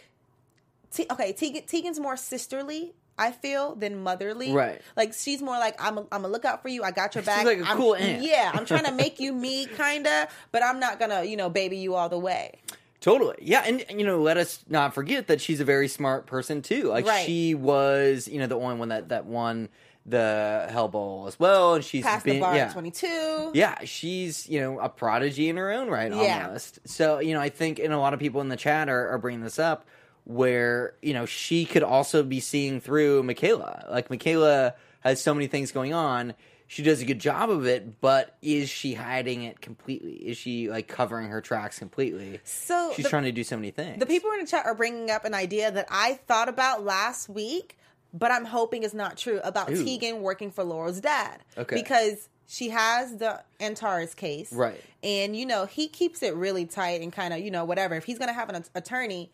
Te- 0.94 1.08
okay, 1.12 1.32
Tegan, 1.34 1.64
Tegan's 1.64 2.00
more 2.00 2.18
sisterly. 2.18 2.94
I 3.18 3.32
feel 3.32 3.76
than 3.76 4.02
motherly, 4.02 4.52
Right. 4.52 4.82
Like 4.96 5.14
she's 5.14 5.42
more 5.44 5.58
like 5.60 5.76
I'm. 5.80 5.98
A, 5.98 6.02
I'm 6.02 6.22
gonna 6.24 6.30
look 6.30 6.44
out 6.46 6.62
for 6.64 6.70
you. 6.70 6.82
I 6.84 6.90
got 6.92 7.14
your 7.14 7.24
back. 7.24 7.46
like 7.46 7.60
a 7.60 7.66
I'm- 7.66 7.78
cool 7.78 7.94
aunt. 7.94 8.24
Yeah, 8.24 8.50
I'm 8.54 8.66
trying 8.66 8.86
to 8.90 8.92
make 8.92 9.20
you 9.20 9.32
me, 9.34 9.68
kinda, 9.68 10.28
but 10.52 10.64
I'm 10.64 10.80
not 10.80 10.98
gonna, 10.98 11.24
you 11.24 11.36
know, 11.38 11.50
baby 11.50 11.78
you 11.78 11.94
all 11.94 12.10
the 12.10 12.18
way. 12.18 12.60
Totally. 13.02 13.36
Yeah, 13.42 13.64
and 13.66 13.84
you 13.90 14.06
know, 14.06 14.22
let 14.22 14.38
us 14.38 14.64
not 14.70 14.94
forget 14.94 15.28
that 15.28 15.42
she's 15.42 15.60
a 15.60 15.66
very 15.66 15.88
smart 15.90 16.26
person 16.28 16.62
too. 16.62 16.84
Like 16.84 17.06
Right. 17.06 17.26
she 17.26 17.54
was, 17.56 18.28
you 18.28 18.40
know, 18.40 18.48
the 18.48 18.56
only 18.58 18.76
one 18.76 18.90
that 18.90 19.10
that 19.10 19.26
won 19.26 19.68
the 20.06 20.68
Hell 20.72 20.88
Bowl 20.88 21.28
as 21.28 21.40
well, 21.40 21.76
and 21.76 21.86
she's 21.86 22.04
Past 22.04 22.26
been 22.26 22.36
the 22.38 22.42
bar 22.42 22.56
yeah. 22.56 22.66
at 22.68 22.74
22. 22.74 23.52
Yeah, 23.54 23.84
she's 23.84 24.50
you 24.50 24.60
know 24.60 24.80
a 24.80 24.90
prodigy 24.90 25.50
in 25.50 25.58
her 25.58 25.72
own 25.72 25.90
right, 25.90 26.12
Yeah. 26.12 26.46
almost. 26.48 26.80
So 26.88 27.20
you 27.20 27.34
know, 27.36 27.42
I 27.42 27.50
think, 27.50 27.78
and 27.80 27.94
a 27.94 28.00
lot 28.00 28.14
of 28.14 28.20
people 28.20 28.42
in 28.42 28.50
the 28.50 28.56
chat 28.56 28.90
are, 28.90 29.10
are 29.10 29.18
bringing 29.20 29.42
this 29.44 29.60
up, 29.60 29.86
where 30.24 30.94
you 31.02 31.14
know 31.14 31.26
she 31.26 31.66
could 31.66 31.84
also 31.84 32.24
be 32.24 32.40
seeing 32.40 32.80
through 32.82 33.24
Michaela. 33.24 33.86
Like 33.92 34.10
Michaela 34.10 34.74
has 35.02 35.22
so 35.22 35.34
many 35.34 35.48
things 35.48 35.72
going 35.72 35.94
on. 35.94 36.34
She 36.72 36.84
does 36.84 37.02
a 37.02 37.06
good 37.06 37.20
job 37.20 37.50
of 37.50 37.66
it, 37.66 38.00
but 38.00 38.38
is 38.42 38.70
she 38.70 38.94
hiding 38.94 39.44
it 39.44 39.60
completely? 39.60 40.14
Is 40.14 40.38
she 40.38 40.70
like 40.70 40.88
covering 40.88 41.28
her 41.28 41.42
tracks 41.42 41.78
completely? 41.78 42.40
So 42.46 42.94
She's 42.96 43.04
the- 43.04 43.10
trying 43.10 43.24
to 43.24 43.34
do 43.34 43.44
so 43.44 43.58
many 43.58 43.72
things. 43.72 44.00
The 44.00 44.06
people 44.06 44.32
in 44.32 44.40
the 44.40 44.48
chat 44.48 44.66
are 44.66 44.74
bringing 44.74 45.12
up 45.12 45.26
an 45.26 45.34
idea 45.34 45.70
that 45.70 45.88
I 45.92 46.14
thought 46.28 46.48
about 46.48 46.86
last 46.86 47.28
week, 47.28 47.78
but 48.14 48.32
I'm 48.32 48.46
hoping 48.46 48.84
is 48.84 48.94
not 48.94 49.18
true 49.18 49.42
about 49.44 49.70
Ooh. 49.70 49.84
Tegan 49.84 50.22
working 50.22 50.50
for 50.50 50.64
Laurel's 50.64 51.02
dad. 51.02 51.44
Okay. 51.58 51.76
Because 51.76 52.30
she 52.48 52.70
has 52.70 53.18
the 53.18 53.44
Antares 53.60 54.14
case. 54.14 54.54
Right. 54.54 54.82
And, 55.04 55.36
you 55.36 55.46
know, 55.46 55.66
he 55.66 55.90
keeps 55.90 56.24
it 56.24 56.34
really 56.36 56.66
tight 56.66 57.02
and 57.02 57.12
kind 57.12 57.34
of, 57.34 57.42
you 57.42 57.52
know, 57.52 57.66
whatever. 57.66 57.96
If 57.96 58.06
he's 58.06 58.18
going 58.18 58.30
to 58.30 58.34
have 58.34 58.48
an 58.48 58.64
attorney 58.76 59.30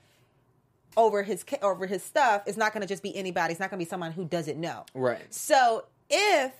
over 0.95 1.21
his 1.21 1.45
over 1.61 1.85
his 1.85 2.01
stuff, 2.01 2.41
it's 2.47 2.57
not 2.57 2.73
going 2.73 2.81
to 2.81 2.87
just 2.87 3.03
be 3.03 3.15
anybody. 3.15 3.51
It's 3.51 3.59
not 3.59 3.69
going 3.69 3.77
to 3.79 3.85
be 3.85 3.89
someone 3.89 4.11
who 4.11 4.25
doesn't 4.25 4.59
know. 4.59 4.87
Right. 4.95 5.31
So 5.31 5.85
if 6.09 6.51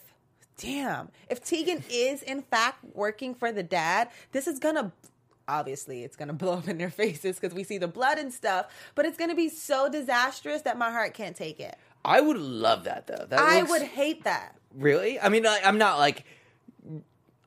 damn, 0.58 1.10
if 1.30 1.44
Tegan 1.44 1.84
is 1.90 2.22
in 2.24 2.42
fact 2.42 2.84
working 2.94 3.34
for 3.36 3.52
the 3.52 3.64
dad, 3.64 4.10
this 4.32 4.48
is 4.48 4.60
gonna 4.60 4.92
obviously 5.48 6.04
it's 6.04 6.16
gonna 6.16 6.34
blow 6.46 6.54
up 6.54 6.68
in 6.68 6.78
their 6.78 6.90
faces 6.90 7.40
because 7.40 7.54
we 7.56 7.64
see 7.64 7.78
the 7.78 7.88
blood 7.88 8.18
and 8.18 8.34
stuff, 8.34 8.68
but 8.96 9.06
it's 9.06 9.18
gonna 9.18 9.36
be 9.36 9.50
so 9.50 9.90
disastrous 9.90 10.64
that 10.64 10.78
my 10.78 10.92
heart 10.92 11.14
can't 11.14 11.36
take 11.36 11.60
it. 11.60 11.78
I 12.04 12.22
would 12.22 12.38
love 12.38 12.86
that 12.86 13.08
though. 13.08 13.26
That 13.30 13.40
I 13.40 13.60
looks- 13.60 13.72
would 13.72 13.82
hate 13.84 14.24
that. 14.24 14.56
Really? 14.74 15.20
I 15.20 15.30
mean, 15.30 15.46
I, 15.46 15.60
I'm 15.64 15.78
not 15.78 15.98
like. 15.98 16.26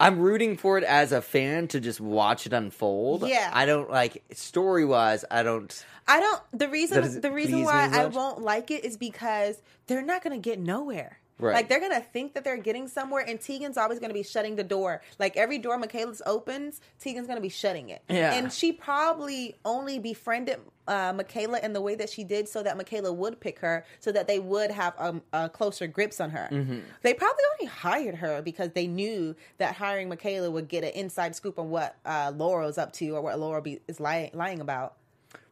I'm 0.03 0.19
rooting 0.19 0.57
for 0.57 0.79
it 0.79 0.85
as 0.85 1.13
a 1.13 1.21
fan 1.21 1.69
to 1.69 1.79
just 1.79 2.01
watch 2.01 2.47
it 2.47 2.55
unfold. 2.55 3.29
Yeah. 3.29 3.51
I 3.53 3.67
don't 3.67 3.91
like 3.91 4.25
story 4.33 4.87
wise. 4.87 5.27
I 5.31 5.43
don't. 5.43 5.85
I 6.09 6.21
don't. 6.21 6.43
The 6.59 6.69
reason 6.71 7.21
the 7.21 7.31
reason 7.31 7.65
why 7.65 7.91
I 7.93 8.07
won't 8.07 8.41
like 8.41 8.71
it 8.71 8.87
is 8.87 8.97
because 8.97 9.61
they're 9.87 10.01
not 10.01 10.23
to 10.23 10.39
get 10.39 10.59
nowhere. 10.59 11.19
Right. 11.41 11.55
Like 11.55 11.69
they're 11.69 11.81
gonna 11.81 12.01
think 12.01 12.35
that 12.35 12.45
they're 12.45 12.57
getting 12.57 12.89
somewhere, 12.89 13.25
and 13.27 13.41
Tegan's 13.41 13.77
always 13.77 13.99
gonna 13.99 14.15
be 14.15 14.23
shutting 14.23 14.57
the 14.57 14.65
door. 14.65 15.03
Like 15.19 15.37
every 15.37 15.59
door 15.59 15.79
Michaela's 15.79 16.23
opens, 16.27 16.81
Tegan's 16.99 17.27
gonna 17.27 17.41
be 17.41 17.49
shutting 17.49 17.91
it. 17.91 18.03
Yeah. 18.09 18.35
And 18.35 18.53
she 18.53 18.73
probably 18.73 19.57
only 19.65 19.99
befriended 19.99 20.59
uh, 20.87 21.13
Michaela 21.15 21.61
in 21.61 21.73
the 21.73 21.81
way 21.81 21.95
that 21.95 22.11
she 22.11 22.25
did, 22.25 22.49
so 22.49 22.63
that 22.63 22.77
Michaela 22.77 23.13
would 23.13 23.41
pick 23.41 23.59
her, 23.61 23.85
so 24.01 24.11
that 24.13 24.27
they 24.27 24.39
would 24.39 24.71
have 24.71 24.95
um, 24.99 25.23
uh, 25.33 25.49
closer 25.49 25.87
grips 25.87 26.21
on 26.21 26.31
her. 26.31 26.49
Mm-hmm. 26.51 26.81
They 27.03 27.15
probably 27.15 27.45
only 27.61 27.71
hired 27.71 28.17
her 28.17 28.43
because 28.43 28.71
they 28.73 28.87
knew 28.87 29.37
that 29.59 29.75
hiring 29.77 30.09
Michaela 30.09 30.51
would 30.51 30.69
get 30.69 30.83
an 30.83 30.91
inside 30.91 31.37
scoop 31.37 31.59
on 31.59 31.71
what 31.71 31.97
uh, 32.05 32.33
Laurel's 32.35 32.79
up 32.79 32.93
to 32.95 33.11
or 33.11 33.23
what 33.23 33.39
Laurel 33.39 33.61
be, 33.61 33.81
is 33.87 34.01
lying 34.01 34.31
lying 34.35 34.61
about. 34.61 34.97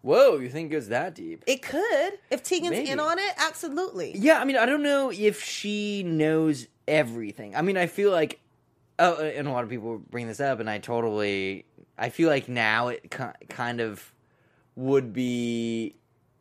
Whoa, 0.02 0.38
you 0.38 0.48
think 0.48 0.70
it 0.70 0.74
goes 0.74 0.88
that 0.88 1.14
deep? 1.14 1.44
It 1.46 1.62
could. 1.62 2.18
If 2.30 2.42
Tegan's 2.42 2.70
Maybe. 2.70 2.90
in 2.90 3.00
on 3.00 3.18
it, 3.18 3.32
absolutely. 3.36 4.16
Yeah, 4.16 4.40
I 4.40 4.44
mean, 4.44 4.56
I 4.56 4.64
don't 4.64 4.82
know 4.82 5.10
if 5.10 5.42
she 5.42 6.02
knows 6.04 6.66
everything. 6.86 7.56
I 7.56 7.62
mean, 7.62 7.76
I 7.76 7.86
feel 7.86 8.10
like, 8.10 8.40
oh, 8.98 9.14
uh, 9.14 9.22
and 9.22 9.48
a 9.48 9.52
lot 9.52 9.64
of 9.64 9.70
people 9.70 9.98
bring 9.98 10.28
this 10.28 10.40
up, 10.40 10.60
and 10.60 10.70
I 10.70 10.78
totally, 10.78 11.64
I 11.96 12.10
feel 12.10 12.28
like 12.28 12.48
now 12.48 12.88
it 12.88 13.10
kind 13.48 13.80
of 13.80 14.12
would 14.76 15.12
be 15.12 15.96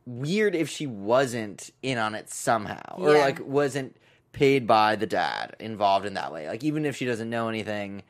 weird 0.06 0.56
if 0.56 0.70
she 0.70 0.88
wasn't 0.88 1.72
in 1.82 1.98
on 1.98 2.16
it 2.16 2.30
somehow, 2.30 2.96
or 2.98 3.14
like 3.18 3.46
wasn't 3.46 3.98
paid 4.32 4.68
by 4.68 4.96
the 4.96 5.08
dad 5.08 5.56
involved 5.60 6.06
in 6.06 6.14
that 6.14 6.32
way. 6.32 6.48
Like 6.48 6.64
even 6.64 6.86
if 6.86 6.96
she 6.96 7.06
doesn't 7.06 7.30
know 7.30 7.50
anything 7.50 8.04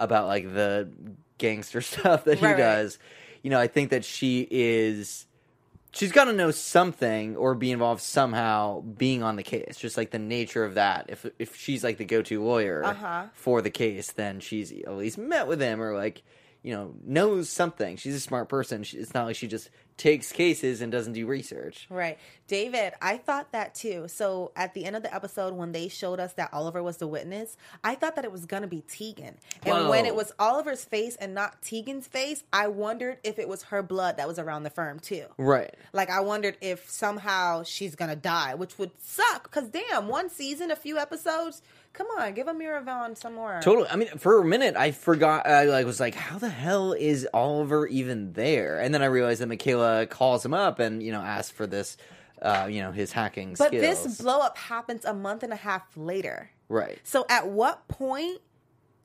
about 0.00 0.26
like 0.26 0.52
the 0.52 0.90
gangster 1.38 1.80
stuff 1.80 2.24
that 2.24 2.38
he 2.38 2.44
Right, 2.44 2.58
right. 2.58 2.98
You 3.42 3.50
know, 3.50 3.58
I 3.60 3.66
think 3.68 3.90
that 3.90 4.04
she 4.04 4.46
is 4.50 5.26
she's 5.92 6.12
got 6.12 6.24
to 6.24 6.32
know 6.32 6.50
something 6.50 7.36
or 7.36 7.54
be 7.54 7.70
involved 7.72 8.02
somehow 8.02 8.80
being 8.82 9.22
on 9.22 9.36
the 9.36 9.42
case 9.42 9.76
just 9.78 9.96
like 9.96 10.10
the 10.10 10.18
nature 10.18 10.62
of 10.64 10.74
that 10.74 11.06
if 11.08 11.24
if 11.38 11.56
she's 11.56 11.82
like 11.82 11.96
the 11.96 12.04
go-to 12.04 12.42
lawyer 12.44 12.84
Uh-huh. 12.84 13.24
for 13.32 13.62
the 13.62 13.70
case 13.70 14.12
then 14.12 14.38
she's 14.38 14.70
at 14.70 14.92
least 14.96 15.16
met 15.16 15.46
with 15.48 15.60
him 15.60 15.80
or 15.80 15.94
like 15.96 16.22
you 16.62 16.74
know 16.74 16.92
knows 17.04 17.48
something 17.48 17.96
she's 17.96 18.14
a 18.14 18.20
smart 18.20 18.48
person 18.48 18.82
she, 18.82 18.96
it's 18.98 19.14
not 19.14 19.26
like 19.26 19.36
she 19.36 19.46
just 19.46 19.70
takes 19.96 20.30
cases 20.32 20.80
and 20.80 20.92
doesn't 20.92 21.12
do 21.12 21.26
research 21.26 21.86
Right. 21.90 22.18
David, 22.46 22.94
I 23.02 23.18
thought 23.18 23.52
that 23.52 23.74
too. 23.74 24.08
So 24.08 24.52
at 24.56 24.72
the 24.72 24.86
end 24.86 24.96
of 24.96 25.02
the 25.02 25.14
episode, 25.14 25.52
when 25.52 25.72
they 25.72 25.88
showed 25.88 26.18
us 26.18 26.32
that 26.34 26.48
Oliver 26.52 26.82
was 26.82 26.96
the 26.96 27.06
witness, 27.06 27.58
I 27.84 27.94
thought 27.94 28.16
that 28.16 28.24
it 28.24 28.32
was 28.32 28.46
going 28.46 28.62
to 28.62 28.68
be 28.68 28.82
Tegan. 28.88 29.36
And 29.64 29.88
when 29.88 30.06
it 30.06 30.14
was 30.14 30.32
Oliver's 30.38 30.82
face 30.82 31.14
and 31.16 31.34
not 31.34 31.60
Tegan's 31.60 32.06
face, 32.06 32.44
I 32.50 32.68
wondered 32.68 33.18
if 33.22 33.38
it 33.38 33.48
was 33.48 33.64
her 33.64 33.82
blood 33.82 34.16
that 34.16 34.26
was 34.26 34.38
around 34.38 34.62
the 34.62 34.70
firm 34.70 34.98
too. 34.98 35.26
right 35.36 35.74
Like 35.92 36.08
I 36.08 36.20
wondered 36.20 36.56
if 36.62 36.88
somehow 36.90 37.64
she's 37.64 37.94
gonna 37.94 38.16
die, 38.16 38.54
which 38.54 38.78
would 38.78 38.92
suck. 38.98 39.50
Cause 39.50 39.68
damn, 39.68 40.08
one 40.08 40.30
season, 40.30 40.70
a 40.70 40.76
few 40.76 40.96
episodes. 40.96 41.60
Come 41.98 42.06
on, 42.16 42.32
give 42.32 42.46
Amirah 42.46 42.84
Vann 42.84 43.16
some 43.16 43.34
more. 43.34 43.58
Totally. 43.60 43.88
I 43.90 43.96
mean, 43.96 44.06
for 44.18 44.40
a 44.40 44.44
minute, 44.44 44.76
I 44.76 44.92
forgot. 44.92 45.48
I 45.48 45.64
like 45.64 45.84
was 45.84 45.98
like, 45.98 46.14
"How 46.14 46.38
the 46.38 46.48
hell 46.48 46.92
is 46.92 47.26
Oliver 47.34 47.88
even 47.88 48.34
there?" 48.34 48.78
And 48.78 48.94
then 48.94 49.02
I 49.02 49.06
realized 49.06 49.40
that 49.40 49.48
Michaela 49.48 50.06
calls 50.06 50.44
him 50.44 50.54
up 50.54 50.78
and 50.78 51.02
you 51.02 51.10
know 51.10 51.20
asks 51.20 51.50
for 51.50 51.66
this, 51.66 51.96
uh, 52.40 52.68
you 52.70 52.82
know, 52.82 52.92
his 52.92 53.10
hacking 53.10 53.56
But 53.58 53.68
skills. 53.74 54.04
this 54.04 54.20
blow 54.20 54.38
up 54.38 54.56
happens 54.56 55.04
a 55.04 55.12
month 55.12 55.42
and 55.42 55.52
a 55.52 55.56
half 55.56 55.82
later. 55.96 56.50
right. 56.68 57.00
So 57.02 57.26
at 57.28 57.48
what 57.48 57.88
point 57.88 58.42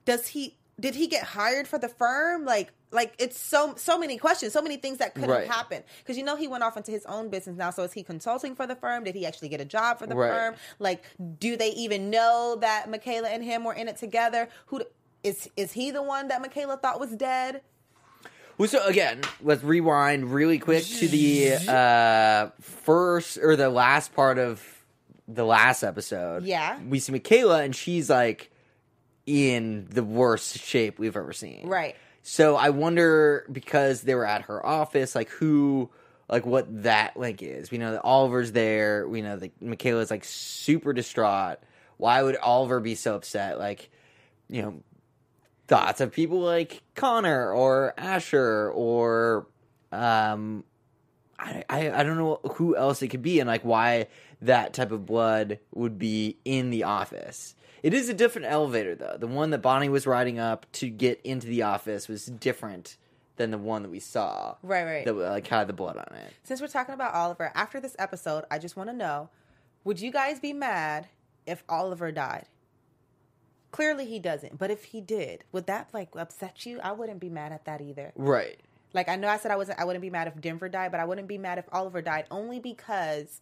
does 0.05 0.27
he 0.27 0.55
did 0.79 0.95
he 0.95 1.07
get 1.07 1.23
hired 1.23 1.67
for 1.67 1.77
the 1.77 1.87
firm? 1.89 2.45
Like 2.45 2.71
like 2.91 3.13
it's 3.19 3.39
so 3.39 3.73
so 3.77 3.97
many 3.97 4.17
questions, 4.17 4.53
so 4.53 4.61
many 4.61 4.77
things 4.77 4.99
that 4.99 5.15
could 5.15 5.27
Right. 5.27 5.45
have 5.47 5.55
happened. 5.55 5.83
Because 5.99 6.17
you 6.17 6.23
know 6.23 6.35
he 6.35 6.47
went 6.47 6.63
off 6.63 6.77
into 6.77 6.91
his 6.91 7.05
own 7.05 7.29
business 7.29 7.57
now. 7.57 7.69
So 7.71 7.83
is 7.83 7.93
he 7.93 8.03
consulting 8.03 8.55
for 8.55 8.65
the 8.67 8.75
firm? 8.75 9.03
Did 9.03 9.15
he 9.15 9.25
actually 9.25 9.49
get 9.49 9.61
a 9.61 9.65
job 9.65 9.99
for 9.99 10.07
the 10.07 10.15
Right. 10.15 10.31
firm? 10.31 10.55
Like, 10.79 11.03
do 11.39 11.55
they 11.57 11.69
even 11.71 12.09
know 12.09 12.57
that 12.61 12.89
Michaela 12.89 13.29
and 13.29 13.43
him 13.43 13.63
were 13.63 13.73
in 13.73 13.87
it 13.87 13.97
together? 13.97 14.47
Who 14.67 14.83
is 15.23 15.49
is 15.55 15.71
he 15.73 15.91
the 15.91 16.03
one 16.03 16.27
that 16.29 16.41
Michaela 16.41 16.77
thought 16.77 16.99
was 16.99 17.11
dead? 17.11 17.61
Well, 18.57 18.67
so 18.67 18.85
again, 18.85 19.21
let's 19.41 19.63
rewind 19.63 20.31
really 20.31 20.59
quick 20.59 20.83
to 20.85 21.07
the 21.07 21.53
uh, 21.67 22.49
first 22.61 23.39
or 23.41 23.55
the 23.55 23.69
last 23.69 24.13
part 24.13 24.37
of 24.37 24.61
the 25.27 25.43
last 25.45 25.81
episode. 25.83 26.43
Yeah. 26.43 26.79
we 26.87 26.99
see 26.99 27.11
Michaela, 27.11 27.63
and 27.63 27.75
she's 27.75 28.09
like 28.11 28.51
in 29.25 29.87
the 29.89 30.03
worst 30.03 30.59
shape 30.59 30.99
we've 30.99 31.15
ever 31.15 31.33
seen. 31.33 31.67
Right. 31.67 31.95
So 32.21 32.55
I 32.55 32.69
wonder 32.69 33.45
because 33.51 34.01
they 34.01 34.15
were 34.15 34.25
at 34.25 34.43
her 34.43 34.65
office, 34.65 35.15
like 35.15 35.29
who 35.29 35.89
like 36.29 36.45
what 36.45 36.83
that 36.83 37.17
link 37.17 37.41
is. 37.43 37.69
We 37.69 37.77
know 37.77 37.91
that 37.91 38.01
Oliver's 38.01 38.51
there. 38.51 39.07
We 39.07 39.21
know 39.21 39.35
that 39.35 39.61
Michaela's 39.61 40.09
like 40.09 40.23
super 40.23 40.93
distraught. 40.93 41.59
Why 41.97 42.23
would 42.23 42.37
Oliver 42.37 42.79
be 42.79 42.95
so 42.95 43.15
upset? 43.15 43.59
Like, 43.59 43.89
you 44.49 44.61
know, 44.61 44.83
thoughts 45.67 46.01
of 46.01 46.11
people 46.11 46.39
like 46.39 46.81
Connor 46.95 47.51
or 47.51 47.93
Asher 47.97 48.71
or 48.73 49.47
um 49.91 50.63
I, 51.37 51.63
I 51.69 51.91
I 51.91 52.03
don't 52.03 52.17
know 52.17 52.39
who 52.53 52.75
else 52.75 53.01
it 53.01 53.09
could 53.09 53.21
be 53.21 53.39
and 53.39 53.47
like 53.47 53.63
why 53.63 54.07
that 54.41 54.73
type 54.73 54.91
of 54.91 55.05
blood 55.05 55.59
would 55.73 55.97
be 55.97 56.37
in 56.45 56.69
the 56.69 56.83
office. 56.83 57.55
It 57.83 57.93
is 57.93 58.07
a 58.07 58.13
different 58.13 58.47
elevator 58.47 58.95
though. 58.95 59.17
The 59.19 59.27
one 59.27 59.49
that 59.51 59.59
Bonnie 59.59 59.89
was 59.89 60.07
riding 60.07 60.39
up 60.39 60.65
to 60.73 60.89
get 60.89 61.19
into 61.23 61.47
the 61.47 61.63
office 61.63 62.07
was 62.07 62.25
different 62.25 62.97
than 63.35 63.51
the 63.51 63.57
one 63.57 63.83
that 63.83 63.89
we 63.89 63.99
saw. 63.99 64.55
Right, 64.63 64.85
right. 64.85 65.05
That 65.05 65.13
like 65.13 65.47
had 65.47 65.67
the 65.67 65.73
blood 65.73 65.97
on 65.97 66.15
it. 66.15 66.33
Since 66.43 66.61
we're 66.61 66.67
talking 66.67 66.93
about 66.93 67.13
Oliver, 67.13 67.51
after 67.53 67.81
this 67.81 67.95
episode, 67.99 68.45
I 68.49 68.57
just 68.57 68.77
want 68.77 68.89
to 68.89 68.95
know 68.95 69.29
would 69.83 69.99
you 69.99 70.11
guys 70.11 70.39
be 70.39 70.53
mad 70.53 71.09
if 71.45 71.63
Oliver 71.67 72.11
died? 72.11 72.45
Clearly 73.71 74.05
he 74.05 74.19
doesn't, 74.19 74.57
but 74.57 74.71
if 74.71 74.85
he 74.85 75.01
did, 75.01 75.43
would 75.51 75.65
that 75.67 75.89
like 75.93 76.09
upset 76.15 76.65
you? 76.65 76.79
I 76.81 76.93
wouldn't 76.93 77.19
be 77.19 77.29
mad 77.29 77.51
at 77.51 77.65
that 77.65 77.81
either. 77.81 78.13
Right. 78.15 78.59
Like 78.93 79.09
I 79.09 79.17
know 79.17 79.27
I 79.27 79.37
said 79.37 79.51
I 79.51 79.57
wasn't 79.57 79.79
I 79.79 79.83
wouldn't 79.83 80.03
be 80.03 80.09
mad 80.09 80.27
if 80.27 80.39
Denver 80.39 80.69
died, 80.69 80.91
but 80.91 81.01
I 81.01 81.05
wouldn't 81.05 81.27
be 81.27 81.37
mad 81.37 81.57
if 81.57 81.65
Oliver 81.73 82.01
died 82.01 82.25
only 82.31 82.59
because 82.59 83.41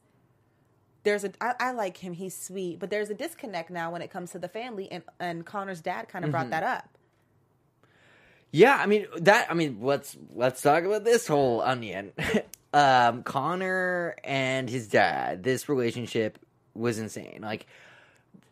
there's 1.04 1.24
a 1.24 1.32
I, 1.42 1.54
I 1.60 1.72
like 1.72 1.98
him, 1.98 2.14
he's 2.14 2.36
sweet, 2.36 2.80
but 2.80 2.90
there's 2.90 3.10
a 3.10 3.14
disconnect 3.14 3.70
now 3.70 3.92
when 3.92 4.02
it 4.02 4.12
comes 4.12 4.32
to 4.32 4.40
the 4.40 4.48
family 4.48 4.92
and 4.92 5.04
and 5.20 5.46
Connor's 5.46 5.82
dad 5.82 6.10
kind 6.10 6.26
of 6.26 6.32
brought 6.32 6.50
that 6.52 6.64
up. 6.64 6.90
Yeah, 8.52 8.76
I 8.76 8.86
mean 8.86 9.08
that. 9.18 9.50
I 9.50 9.54
mean, 9.54 9.78
let's 9.82 10.18
let's 10.36 10.62
talk 10.62 10.84
about 10.84 11.04
this 11.06 11.28
whole 11.28 11.62
onion. 11.62 12.12
um, 12.74 13.24
Connor 13.24 14.16
and 14.24 14.70
his 14.70 14.88
dad. 14.88 15.44
This 15.44 15.70
relationship 15.70 16.38
was 16.74 17.00
insane. 17.00 17.40
Like 17.42 17.66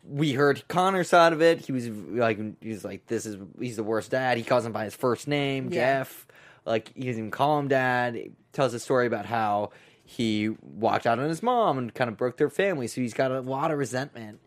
we 0.08 0.32
heard 0.32 0.66
Connor's 0.68 1.08
side 1.08 1.32
of 1.32 1.42
it. 1.42 1.60
He 1.66 1.72
was 1.72 1.88
like, 1.88 2.38
he 2.62 2.70
was 2.70 2.84
like, 2.84 3.06
this 3.06 3.26
is 3.26 3.36
he's 3.58 3.76
the 3.76 3.84
worst 3.84 4.10
dad. 4.10 4.38
He 4.38 4.42
calls 4.42 4.64
him 4.64 4.72
by 4.72 4.84
his 4.84 4.94
first 4.94 5.28
name, 5.28 5.70
Yeah. 5.70 5.98
Jeff. 5.98 6.26
Like 6.64 6.92
he 6.94 7.02
doesn't 7.06 7.18
even 7.18 7.30
call 7.30 7.58
him 7.58 7.68
dad. 7.68 8.14
He 8.14 8.32
tells 8.52 8.72
a 8.74 8.80
story 8.80 9.06
about 9.06 9.26
how 9.26 9.70
he 10.10 10.48
walked 10.60 11.06
out 11.06 11.20
on 11.20 11.28
his 11.28 11.40
mom 11.40 11.78
and 11.78 11.94
kind 11.94 12.10
of 12.10 12.16
broke 12.16 12.36
their 12.36 12.50
family. 12.50 12.88
So 12.88 13.00
he's 13.00 13.14
got 13.14 13.30
a 13.30 13.40
lot 13.40 13.70
of 13.70 13.78
resentment. 13.78 14.40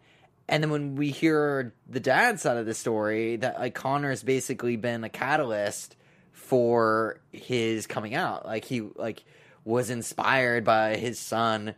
And 0.50 0.62
then 0.62 0.70
when 0.70 0.96
we 0.98 1.10
hear 1.10 1.74
the 1.88 2.02
dad 2.02 2.42
side 2.42 2.58
of 2.58 2.66
the 2.66 2.74
story, 2.74 3.38
that 3.38 3.58
like 3.58 3.74
Connor's 3.74 4.24
basically 4.24 4.76
been 4.76 5.06
a 5.06 5.10
catalyst 5.10 5.96
for 6.34 7.22
his 7.32 7.88
coming 7.88 8.14
out. 8.14 8.46
Like 8.46 8.66
he 8.66 8.82
like 8.82 9.24
was 9.64 9.90
inspired 9.90 10.66
by 10.66 10.98
his 10.98 11.18
son 11.18 11.76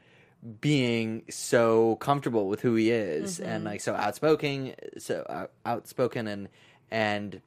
being 0.62 1.22
so 1.30 1.96
comfortable 1.98 2.48
with 2.48 2.62
who 2.62 2.74
he 2.74 2.90
is 2.90 3.40
mm-hmm. 3.40 3.48
and 3.52 3.66
like 3.66 3.82
so 3.82 3.94
outspoken, 3.94 4.74
so 4.98 5.24
out- 5.30 5.52
outspoken 5.64 6.28
and 6.28 6.50
and 6.90 7.40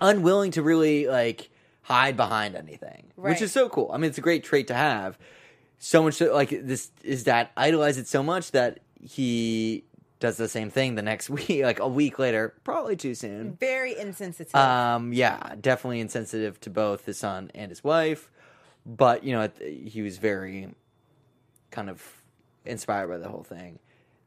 unwilling 0.00 0.52
to 0.52 0.62
really 0.62 1.08
like 1.08 1.50
hide 1.86 2.16
behind 2.16 2.56
anything, 2.56 3.12
which 3.14 3.40
is 3.40 3.52
so 3.52 3.68
cool. 3.68 3.90
I 3.92 3.96
mean, 3.96 4.08
it's 4.08 4.18
a 4.18 4.22
great 4.22 4.42
trait 4.42 4.66
to 4.68 4.74
have. 4.74 5.16
So 5.78 6.02
much 6.02 6.14
so, 6.14 6.34
like 6.34 6.50
this 6.50 6.90
is 7.04 7.24
that 7.24 7.52
idolize 7.56 7.96
it 7.96 8.08
so 8.08 8.24
much 8.24 8.50
that 8.50 8.80
he 9.00 9.84
does 10.18 10.36
the 10.36 10.48
same 10.48 10.68
thing 10.68 10.96
the 10.96 11.02
next 11.02 11.30
week, 11.30 11.62
like 11.62 11.78
a 11.78 11.86
week 11.86 12.18
later, 12.18 12.54
probably 12.64 12.96
too 12.96 13.14
soon. 13.14 13.56
Very 13.60 13.96
insensitive. 13.96 14.54
Um, 14.56 15.12
yeah, 15.12 15.54
definitely 15.60 16.00
insensitive 16.00 16.58
to 16.62 16.70
both 16.70 17.06
his 17.06 17.18
son 17.18 17.52
and 17.54 17.70
his 17.70 17.84
wife, 17.84 18.30
but 18.84 19.22
you 19.22 19.32
know 19.32 19.48
he 19.60 20.02
was 20.02 20.18
very 20.18 20.74
kind 21.70 21.88
of 21.88 22.02
inspired 22.64 23.06
by 23.06 23.18
the 23.18 23.28
whole 23.28 23.44
thing. 23.44 23.78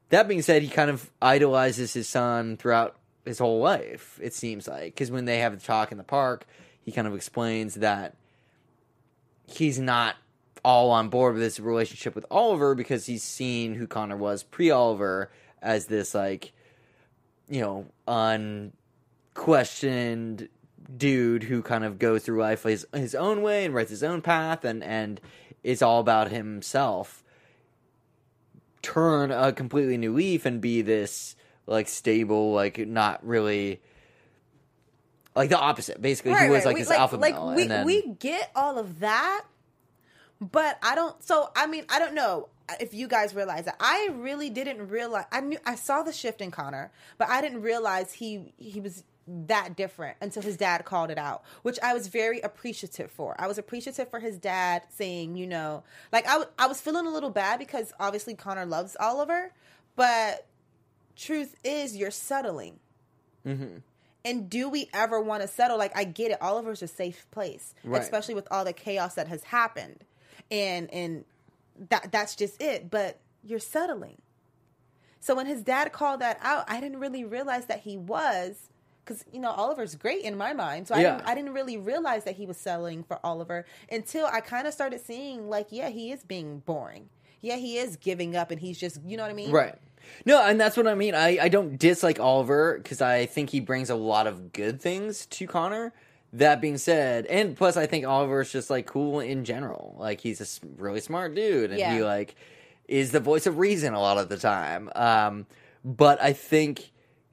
That 0.10 0.30
being 0.30 0.44
said, 0.44 0.62
he 0.62 0.70
kind 0.70 0.90
of 0.90 1.12
idolizes 1.22 1.92
his 1.92 2.08
son 2.08 2.56
throughout 2.56 2.96
his 3.26 3.38
whole 3.38 3.60
life. 3.60 4.18
It 4.24 4.34
seems 4.34 4.66
like 4.66 4.94
because 4.94 5.12
when 5.12 5.26
they 5.26 5.40
have 5.40 5.60
the 5.60 5.66
talk 5.66 5.92
in 5.92 5.98
the 5.98 6.06
park, 6.06 6.46
he 6.90 6.94
kind 6.94 7.08
of 7.08 7.14
explains 7.14 7.76
that 7.76 8.16
he's 9.46 9.78
not 9.78 10.16
all 10.66 10.90
on 10.90 11.10
board 11.10 11.36
with 11.36 11.44
this 11.44 11.60
relationship 11.60 12.16
with 12.16 12.26
Oliver 12.32 12.74
because 12.74 13.06
he's 13.06 13.22
seen 13.22 13.76
who 13.76 13.86
Connor 13.86 14.18
was 14.18 14.42
pre 14.42 14.72
Oliver 14.72 15.30
as 15.62 15.86
this 15.86 16.16
like 16.16 16.52
you 17.48 17.62
know 17.62 17.86
unquestioned 18.08 20.50
dude 20.98 21.44
who 21.44 21.62
kind 21.62 21.84
of 21.84 22.00
goes 22.00 22.24
through 22.24 22.42
life 22.42 22.64
his 22.64 22.88
his 22.92 23.14
own 23.14 23.44
way 23.44 23.66
and 23.66 23.76
writes 23.76 23.92
his 23.92 24.02
own 24.02 24.24
path 24.24 24.66
and 24.66 24.84
and 24.84 25.22
it's 25.62 25.84
all 25.84 26.00
about 26.00 26.32
himself. 26.32 27.24
Turn 28.82 29.30
a 29.30 29.54
completely 29.54 29.98
new 29.98 30.16
leaf 30.16 30.44
and 30.44 30.60
be 30.60 30.82
this 30.82 31.36
like 31.68 31.88
stable 31.88 32.52
like 32.52 32.80
not 32.80 33.24
really 33.24 33.80
like 35.36 35.50
the 35.50 35.60
opposite 35.60 36.02
basically 36.02 36.34
he 36.36 36.50
was 36.50 36.66
like 36.66 36.76
We- 36.76 36.82
this 36.82 36.92
alpha 36.92 37.16
like 37.18 37.34
male 37.36 37.54
we 37.56 37.62
and 37.64 37.72
then 37.72 37.86
we 37.86 38.02
get 38.20 38.52
all 38.56 38.78
of 38.80 39.00
that, 39.00 39.46
but 40.42 40.78
I 40.84 40.96
don't. 40.96 41.22
So 41.24 41.50
I 41.56 41.68
mean, 41.68 41.86
I 41.90 42.00
don't 42.00 42.14
know 42.14 42.50
if 42.80 42.94
you 42.94 43.08
guys 43.08 43.34
realize 43.34 43.66
that. 43.66 43.76
I 43.80 44.10
really 44.14 44.50
didn't 44.50 44.88
realize. 44.90 45.26
I 45.32 45.42
knew 45.42 45.58
I 45.66 45.76
saw 45.76 46.04
the 46.04 46.14
shift 46.14 46.42
in 46.42 46.52
Connor, 46.52 46.92
but 47.18 47.30
I 47.30 47.42
didn't 47.42 47.62
realize 47.62 48.14
he 48.14 48.54
he 48.58 48.80
was 48.80 49.04
that 49.32 49.76
different 49.76 50.18
until 50.22 50.42
his 50.42 50.58
dad 50.58 50.86
called 50.86 51.12
it 51.12 51.18
out, 51.20 51.44
which 51.62 51.78
I 51.84 51.94
was 51.94 52.08
very 52.08 52.40
appreciative 52.42 53.12
for. 53.12 53.36
I 53.38 53.46
was 53.46 53.60
appreciative 53.60 54.10
for 54.10 54.20
his 54.20 54.38
dad 54.40 54.84
saying, 54.90 55.36
you 55.36 55.46
know, 55.46 55.84
like 56.12 56.26
I, 56.28 56.32
w- 56.34 56.50
I 56.58 56.66
was 56.66 56.82
feeling 56.82 57.06
a 57.06 57.12
little 57.12 57.30
bad 57.30 57.60
because 57.60 57.94
obviously 58.00 58.34
Connor 58.34 58.66
loves 58.66 58.98
Oliver, 59.00 59.52
but 59.96 60.48
truth 61.16 61.56
is 61.64 61.96
you're 61.96 62.10
settling. 62.10 62.80
Mm-hmm. 63.46 63.78
And 64.26 64.50
do 64.50 64.68
we 64.70 64.90
ever 64.94 65.22
want 65.22 65.42
to 65.44 65.48
settle? 65.48 65.78
Like, 65.78 65.96
I 65.98 66.04
get 66.04 66.32
it. 66.32 66.42
Oliver's 66.42 66.82
a 66.82 66.88
safe 66.88 67.26
place, 67.32 67.74
Right. 67.84 68.02
especially 68.02 68.36
with 68.36 68.48
all 68.52 68.66
the 68.66 68.74
chaos 68.74 69.16
that 69.16 69.28
has 69.30 69.44
happened, 69.44 70.04
and 70.52 70.94
and 70.94 71.26
that 71.90 72.12
that's 72.12 72.36
just 72.36 72.62
it. 72.62 72.90
But 72.92 73.20
you're 73.44 73.60
settling. 73.60 74.22
So 75.22 75.36
when 75.36 75.46
his 75.46 75.64
dad 75.64 75.92
called 75.92 76.22
that 76.22 76.38
out, 76.42 76.66
I 76.70 76.80
didn't 76.82 77.00
really 77.00 77.24
realize 77.24 77.66
that 77.68 77.80
he 77.82 77.98
was, 77.98 78.70
because 79.04 79.24
you 79.32 79.40
know 79.40 79.52
Oliver's 79.52 79.96
great 79.96 80.24
in 80.24 80.38
my 80.38 80.54
mind. 80.54 80.88
So 80.90 80.96
I 80.96 81.00
Yeah. 81.02 81.16
didn't, 81.18 81.30
I 81.30 81.36
didn't 81.36 81.54
really 81.54 81.78
realize 81.78 82.26
that 82.26 82.36
he 82.36 82.46
was 82.46 82.58
settling 82.58 83.04
for 83.04 83.20
Oliver 83.24 83.66
until 83.92 84.26
I 84.28 84.42
kind 84.42 84.68
of 84.68 84.74
started 84.74 85.00
seeing 85.02 85.50
like, 85.50 85.68
yeah, 85.72 85.90
he 85.90 86.12
is 86.12 86.24
being 86.24 86.60
boring. 86.60 87.10
Yeah, 87.42 87.56
he 87.56 87.78
is 87.78 87.96
giving 87.96 88.36
up, 88.36 88.52
and 88.52 88.60
he's 88.60 88.78
just, 88.78 89.00
you 89.06 89.16
know 89.16 89.24
what 89.24 89.32
I 89.32 89.36
mean? 89.36 89.52
Right. 89.52 89.76
No, 90.26 90.42
and 90.44 90.60
that's 90.60 90.76
what 90.78 90.88
I 90.88 90.96
mean. 90.96 91.16
I, 91.16 91.38
I 91.42 91.48
don't 91.50 91.78
dislike 91.78 92.20
Oliver 92.20 92.78
because 92.78 93.02
I 93.02 93.26
think 93.26 93.50
he 93.50 93.60
brings 93.60 93.90
a 93.90 93.96
lot 93.96 94.28
of 94.28 94.52
good 94.54 94.82
things 94.82 95.26
to 95.28 95.48
Connor. 95.48 95.94
That 96.34 96.62
being 96.62 96.78
said, 96.78 97.26
and 97.26 97.58
plus 97.58 97.76
I 97.76 97.88
think 97.88 98.06
Oliver's 98.06 98.52
just 98.52 98.70
like 98.70 98.86
cool 98.86 99.20
in 99.20 99.46
general. 99.46 99.96
Like 99.98 100.22
he's 100.22 100.40
a 100.40 100.44
s- 100.44 100.60
really 100.78 101.00
smart 101.00 101.34
dude, 101.34 101.72
and 101.72 101.80
he 101.96 102.04
like 102.04 102.36
is 102.88 103.12
the 103.12 103.20
voice 103.20 103.48
of 103.48 103.58
reason 103.58 103.96
a 103.96 104.00
lot 104.00 104.20
of 104.20 104.30
the 104.30 104.38
time. 104.38 104.92
Um, 104.96 105.48
but 105.84 106.22
I 106.22 106.34
think 106.34 106.92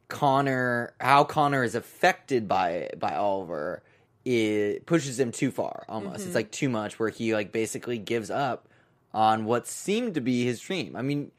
Connor, 0.08 0.94
how 1.00 1.24
Connor 1.24 1.62
is 1.64 1.74
affected 1.74 2.48
by 2.48 2.88
by 2.98 3.14
Oliver, 3.16 3.82
it 4.24 4.86
pushes 4.86 5.20
him 5.20 5.30
too 5.30 5.50
far. 5.50 5.84
Almost, 5.88 6.24
it's 6.26 6.34
like 6.34 6.50
too 6.50 6.68
much, 6.70 6.98
where 6.98 7.10
he 7.10 7.34
like 7.34 7.52
basically 7.52 7.98
gives 7.98 8.30
up 8.30 8.66
on 9.12 9.44
what 9.44 9.66
seemed 9.66 10.14
to 10.14 10.20
be 10.22 10.44
his 10.44 10.58
dream. 10.60 10.96
I 10.96 11.02
mean, 11.02 11.32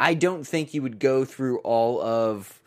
I 0.00 0.14
don't 0.14 0.44
think 0.46 0.74
you 0.74 0.82
would 0.82 0.98
go 0.98 1.24
through 1.24 1.58
all 1.58 2.00
of 2.02 2.60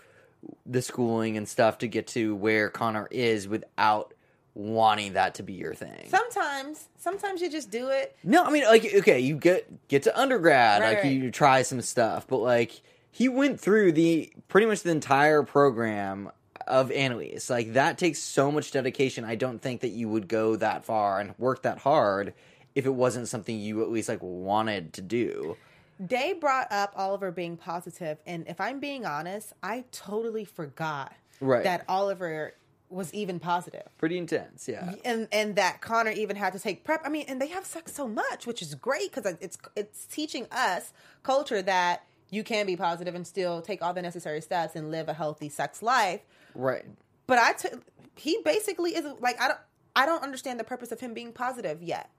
the 0.66 0.82
schooling 0.82 1.38
and 1.38 1.48
stuff 1.48 1.80
to 1.80 1.88
get 1.88 2.08
to 2.08 2.36
where 2.36 2.70
Connor 2.70 3.08
is 3.12 3.48
without 3.48 4.14
wanting 4.54 5.14
that 5.14 5.36
to 5.36 5.44
be 5.44 5.54
your 5.54 5.74
thing. 5.74 6.08
Sometimes, 6.10 6.88
sometimes 6.98 7.42
you 7.42 7.50
just 7.52 7.70
do 7.70 7.90
it. 7.90 8.16
no, 8.24 8.44
I 8.44 8.50
mean 8.52 8.64
like 8.64 8.86
okay, 8.96 9.20
you 9.20 9.36
get 9.36 9.88
get 9.88 10.04
to 10.04 10.20
undergrad, 10.20 10.82
Right, 10.82 10.90
like 10.96 11.04
right. 11.04 11.12
you 11.12 11.30
try 11.32 11.62
some 11.62 11.82
stuff, 11.82 12.28
but 12.28 12.38
like 12.38 12.82
he 13.12 13.30
went 13.30 13.60
through 13.60 13.92
the 13.94 14.32
pretty 14.48 14.68
much 14.68 14.82
the 14.84 14.92
entire 14.92 15.44
program 15.44 16.32
of 16.66 16.92
Annalise. 16.92 17.50
Like 17.50 17.74
that 17.74 17.98
takes 17.98 18.20
so 18.20 18.52
much 18.52 18.72
dedication. 18.72 19.26
I 19.26 19.36
don't 19.36 19.62
think 19.62 19.82
that 19.82 19.90
you 19.90 20.10
would 20.10 20.28
go 20.28 20.56
that 20.56 20.86
far 20.86 21.20
and 21.20 21.34
work 21.38 21.62
that 21.64 21.80
hard 21.80 22.34
if 22.76 22.86
it 22.86 22.94
wasn't 22.94 23.28
something 23.28 23.58
you 23.60 23.82
at 23.84 23.90
least 23.92 24.10
like 24.10 24.22
wanted 24.22 24.94
to 24.94 25.02
do. 25.02 25.56
They 26.00 26.34
brought 26.34 26.72
up 26.72 26.94
Oliver 26.96 27.32
being 27.32 27.58
positive, 27.58 28.20
and 28.26 28.48
if 28.48 28.62
I'm 28.62 28.80
being 28.80 29.06
honest, 29.06 29.54
I 29.64 29.86
totally 29.92 30.46
forgot 30.46 31.14
Right. 31.40 31.64
that 31.64 31.86
Oliver 31.88 32.54
was 32.90 33.14
even 33.14 33.40
positive. 33.40 33.84
Pretty 33.98 34.18
intense, 34.18 34.68
yeah. 34.68 34.94
And 35.04 35.28
and 35.32 35.56
that 35.56 35.82
Connor 35.82 36.12
even 36.12 36.36
had 36.36 36.54
to 36.54 36.60
take 36.60 36.84
PrEP. 36.84 37.02
I 37.04 37.10
mean, 37.10 37.26
and 37.28 37.42
they 37.42 37.48
have 37.48 37.66
sex 37.66 37.94
so 37.94 38.08
much, 38.08 38.48
which 38.48 38.62
is 38.62 38.76
great 38.76 39.14
because 39.14 39.36
it's 39.42 39.58
it's 39.76 40.06
teaching 40.06 40.48
us 40.52 40.94
culture 41.24 41.62
that 41.64 42.04
you 42.30 42.44
can 42.44 42.66
be 42.66 42.76
positive 42.76 43.16
and 43.16 43.26
still 43.26 43.62
take 43.62 43.82
all 43.82 43.94
the 43.94 44.02
necessary 44.02 44.42
steps 44.42 44.76
and 44.76 44.92
live 44.92 45.10
a 45.10 45.14
healthy 45.14 45.50
sex 45.50 45.82
life. 45.82 46.22
Right. 46.56 46.86
But 47.26 47.40
I 47.40 47.54
took 47.54 47.82
he 48.16 48.40
basically 48.46 48.92
is 48.96 49.06
like 49.20 49.40
I 49.42 49.48
don't 49.50 49.60
I 49.96 50.06
don't 50.06 50.24
understand 50.24 50.60
the 50.60 50.64
purpose 50.64 50.92
of 50.92 51.00
him 51.00 51.14
being 51.14 51.34
positive 51.34 51.82
yet. 51.82 52.10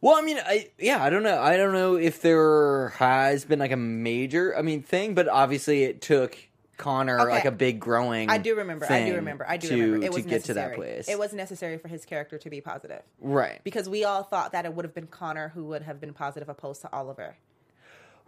Well, 0.00 0.16
I 0.16 0.22
mean, 0.22 0.38
I 0.44 0.70
yeah, 0.78 1.02
I 1.02 1.10
don't 1.10 1.22
know. 1.22 1.40
I 1.40 1.56
don't 1.56 1.72
know 1.72 1.96
if 1.96 2.20
there 2.22 2.90
has 2.98 3.44
been 3.44 3.58
like 3.58 3.72
a 3.72 3.76
major, 3.76 4.56
I 4.56 4.62
mean, 4.62 4.82
thing, 4.82 5.14
but 5.14 5.28
obviously 5.28 5.84
it 5.84 6.00
took 6.02 6.36
Connor 6.76 7.18
Okay. 7.20 7.30
like 7.30 7.44
a 7.46 7.50
big 7.50 7.80
growing. 7.80 8.28
I 8.28 8.36
do 8.38 8.54
remember. 8.56 8.84
I 8.84 8.88
do 8.88 8.94
thing 9.06 9.14
remember. 9.14 9.46
I 9.48 9.56
do 9.56 9.68
to, 9.68 9.74
remember. 9.92 10.06
It 10.06 10.12
to 10.12 10.20
get 10.20 10.30
necessary. 10.30 10.42
to 10.46 10.54
that 10.54 10.74
place. 10.74 11.08
It 11.08 11.18
was 11.18 11.32
necessary 11.32 11.78
for 11.78 11.88
his 11.88 12.04
character 12.04 12.36
to 12.36 12.50
be 12.50 12.60
positive 12.60 13.02
right, 13.20 13.60
because 13.64 13.88
we 13.88 14.04
all 14.04 14.22
thought 14.22 14.52
that 14.52 14.66
it 14.66 14.74
would 14.74 14.84
have 14.84 14.94
been 14.94 15.06
Connor 15.06 15.48
who 15.48 15.64
would 15.64 15.82
have 15.82 16.00
been 16.00 16.12
positive 16.12 16.48
opposed 16.50 16.82
to 16.82 16.92
Oliver. 16.92 17.36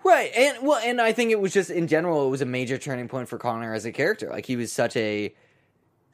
right, 0.04 0.32
and 0.34 0.66
well, 0.66 0.80
and 0.82 1.00
I 1.02 1.12
think 1.12 1.30
it 1.30 1.40
was 1.40 1.52
just 1.52 1.68
in 1.70 1.86
general, 1.86 2.26
it 2.26 2.30
was 2.30 2.40
a 2.40 2.46
major 2.46 2.78
turning 2.78 3.08
point 3.08 3.28
for 3.28 3.36
Connor 3.36 3.74
as 3.74 3.84
a 3.84 3.92
character. 3.92 4.30
Like 4.30 4.46
he 4.46 4.56
was 4.56 4.72
such 4.72 4.96
a 4.96 5.34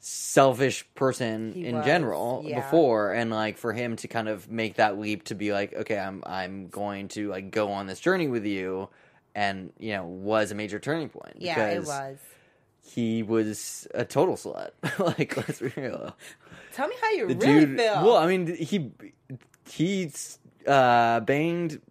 selfish 0.07 0.85
person 0.93 1.51
He 1.53 1.65
in 1.65 1.77
was, 1.77 1.85
general 1.85 2.43
yeah. 2.45 2.59
before 2.61 3.11
and 3.11 3.31
like 3.31 3.57
for 3.57 3.73
him 3.73 3.95
to 3.95 4.07
kind 4.07 4.29
of 4.29 4.51
make 4.51 4.75
that 4.75 4.99
leap 4.99 5.23
to 5.25 5.33
be 5.35 5.51
like 5.51 5.73
okay 5.73 5.97
I'm 5.97 6.21
I'm 6.27 6.67
going 6.67 7.07
to 7.09 7.29
like 7.29 7.49
go 7.49 7.71
on 7.71 7.87
this 7.87 7.99
journey 7.99 8.27
with 8.27 8.45
you 8.45 8.87
and 9.33 9.73
you 9.79 9.93
know 9.93 10.05
was 10.05 10.51
a 10.51 10.55
major 10.55 10.77
turning 10.77 11.09
point 11.09 11.37
Yeah, 11.39 11.69
it 11.69 11.85
was. 11.85 12.19
he 12.83 13.23
was 13.23 13.87
a 13.95 14.05
total 14.05 14.35
slut 14.35 14.69
like 15.17 15.35
let's 15.37 15.59
be 15.59 15.73
real 15.75 16.15
Tell 16.73 16.87
me 16.87 16.95
how 17.01 17.09
you 17.09 17.27
the 17.29 17.35
really 17.35 17.65
dude 17.65 17.79
feel. 17.79 17.93
well 18.05 18.17
I 18.17 18.27
mean 18.27 18.55
he 18.55 18.91
he 19.67 20.11
uh 20.67 21.19
banged 21.21 21.81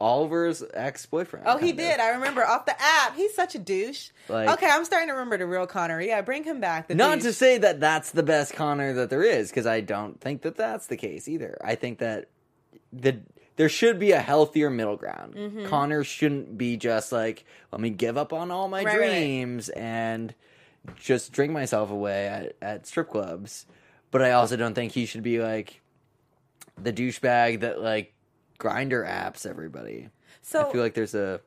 Oliver's 0.00 0.62
ex-boyfriend 0.72 1.46
Oh, 1.48 1.58
he 1.58 1.70
of. 1.70 1.76
did. 1.76 2.00
I 2.00 2.10
remember 2.10 2.44
off 2.46 2.66
the 2.66 2.74
app. 2.80 3.14
He's 3.16 3.34
such 3.34 3.54
a 3.54 3.58
douche. 3.58 4.10
Like- 4.28 4.48
okay, 4.50 4.68
I'm 4.70 4.84
starting 4.84 5.08
to 5.08 5.12
remember 5.14 5.38
the 5.38 5.46
real 5.46 5.66
Connor. 5.66 6.00
Yeah, 6.00 6.20
bring 6.22 6.44
him 6.44 6.60
back. 6.60 6.88
Not 6.90 7.16
douche. 7.16 7.22
to 7.24 7.32
say 7.32 7.58
that 7.58 7.80
that's 7.80 8.10
the 8.12 8.22
best 8.22 8.54
Connor 8.54 8.92
that 8.94 9.10
there 9.10 9.22
is, 9.22 9.50
because 9.50 9.66
I 9.66 9.80
don't 9.80 10.20
think 10.20 10.42
that 10.42 10.56
that's 10.56 10.86
the 10.86 10.96
case 10.96 11.28
either. 11.28 11.58
I 11.64 11.74
think 11.74 11.98
that 11.98 12.28
the 12.92 13.20
there 13.56 13.68
should 13.68 14.00
be 14.00 14.10
a 14.10 14.18
healthier 14.20 14.68
middle 14.68 14.96
ground. 14.96 15.34
Mm-hmm. 15.34 15.66
Connor 15.66 16.02
shouldn't 16.02 16.58
be 16.58 16.76
just 16.76 17.12
like, 17.12 17.44
let 17.70 17.80
me 17.80 17.90
give 17.90 18.16
up 18.18 18.32
on 18.32 18.50
all 18.50 18.66
my 18.68 18.82
Right, 18.82 18.98
right. 18.98 19.10
dreams 19.10 19.68
and 19.68 20.34
just 20.98 21.30
drink 21.32 21.52
myself 21.52 21.90
away 21.90 22.26
at, 22.26 22.56
at 22.60 22.86
strip 22.86 23.10
clubs. 23.10 23.66
But 24.10 24.22
I 24.22 24.32
also 24.32 24.56
don't 24.56 24.74
think 24.74 24.92
he 24.92 25.06
should 25.06 25.22
be 25.22 25.40
like 25.40 25.80
the 26.82 26.92
douchebag 26.92 27.60
that 27.60 27.80
like 27.80 28.12
Grindr 28.64 29.06
apps 29.08 29.44
everybody. 29.46 30.08
so 30.42 30.68
I 30.68 30.72
feel 30.72 30.80
like 30.82 30.94
there's 30.94 31.14
a 31.14 31.40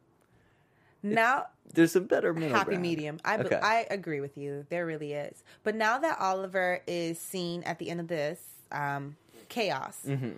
now 1.03 1.47
there's 1.73 1.95
a 1.95 2.01
better 2.01 2.33
happy 2.33 2.65
ground. 2.71 2.81
medium. 2.81 3.19
I, 3.25 3.37
Okay. 3.39 3.59
I 3.61 3.85
agree 3.91 4.19
with 4.21 4.37
you. 4.37 4.65
There 4.69 4.85
really 4.85 5.13
is. 5.13 5.43
But 5.63 5.75
now 5.75 5.97
that 5.99 6.17
Oliver 6.19 6.81
is 6.87 7.19
seen 7.19 7.63
at 7.63 7.77
the 7.79 7.89
end 7.89 7.99
of 7.99 8.07
this 8.07 8.41
um, 8.71 9.15
chaos, 9.49 9.99
Mm-hmm. 10.07 10.31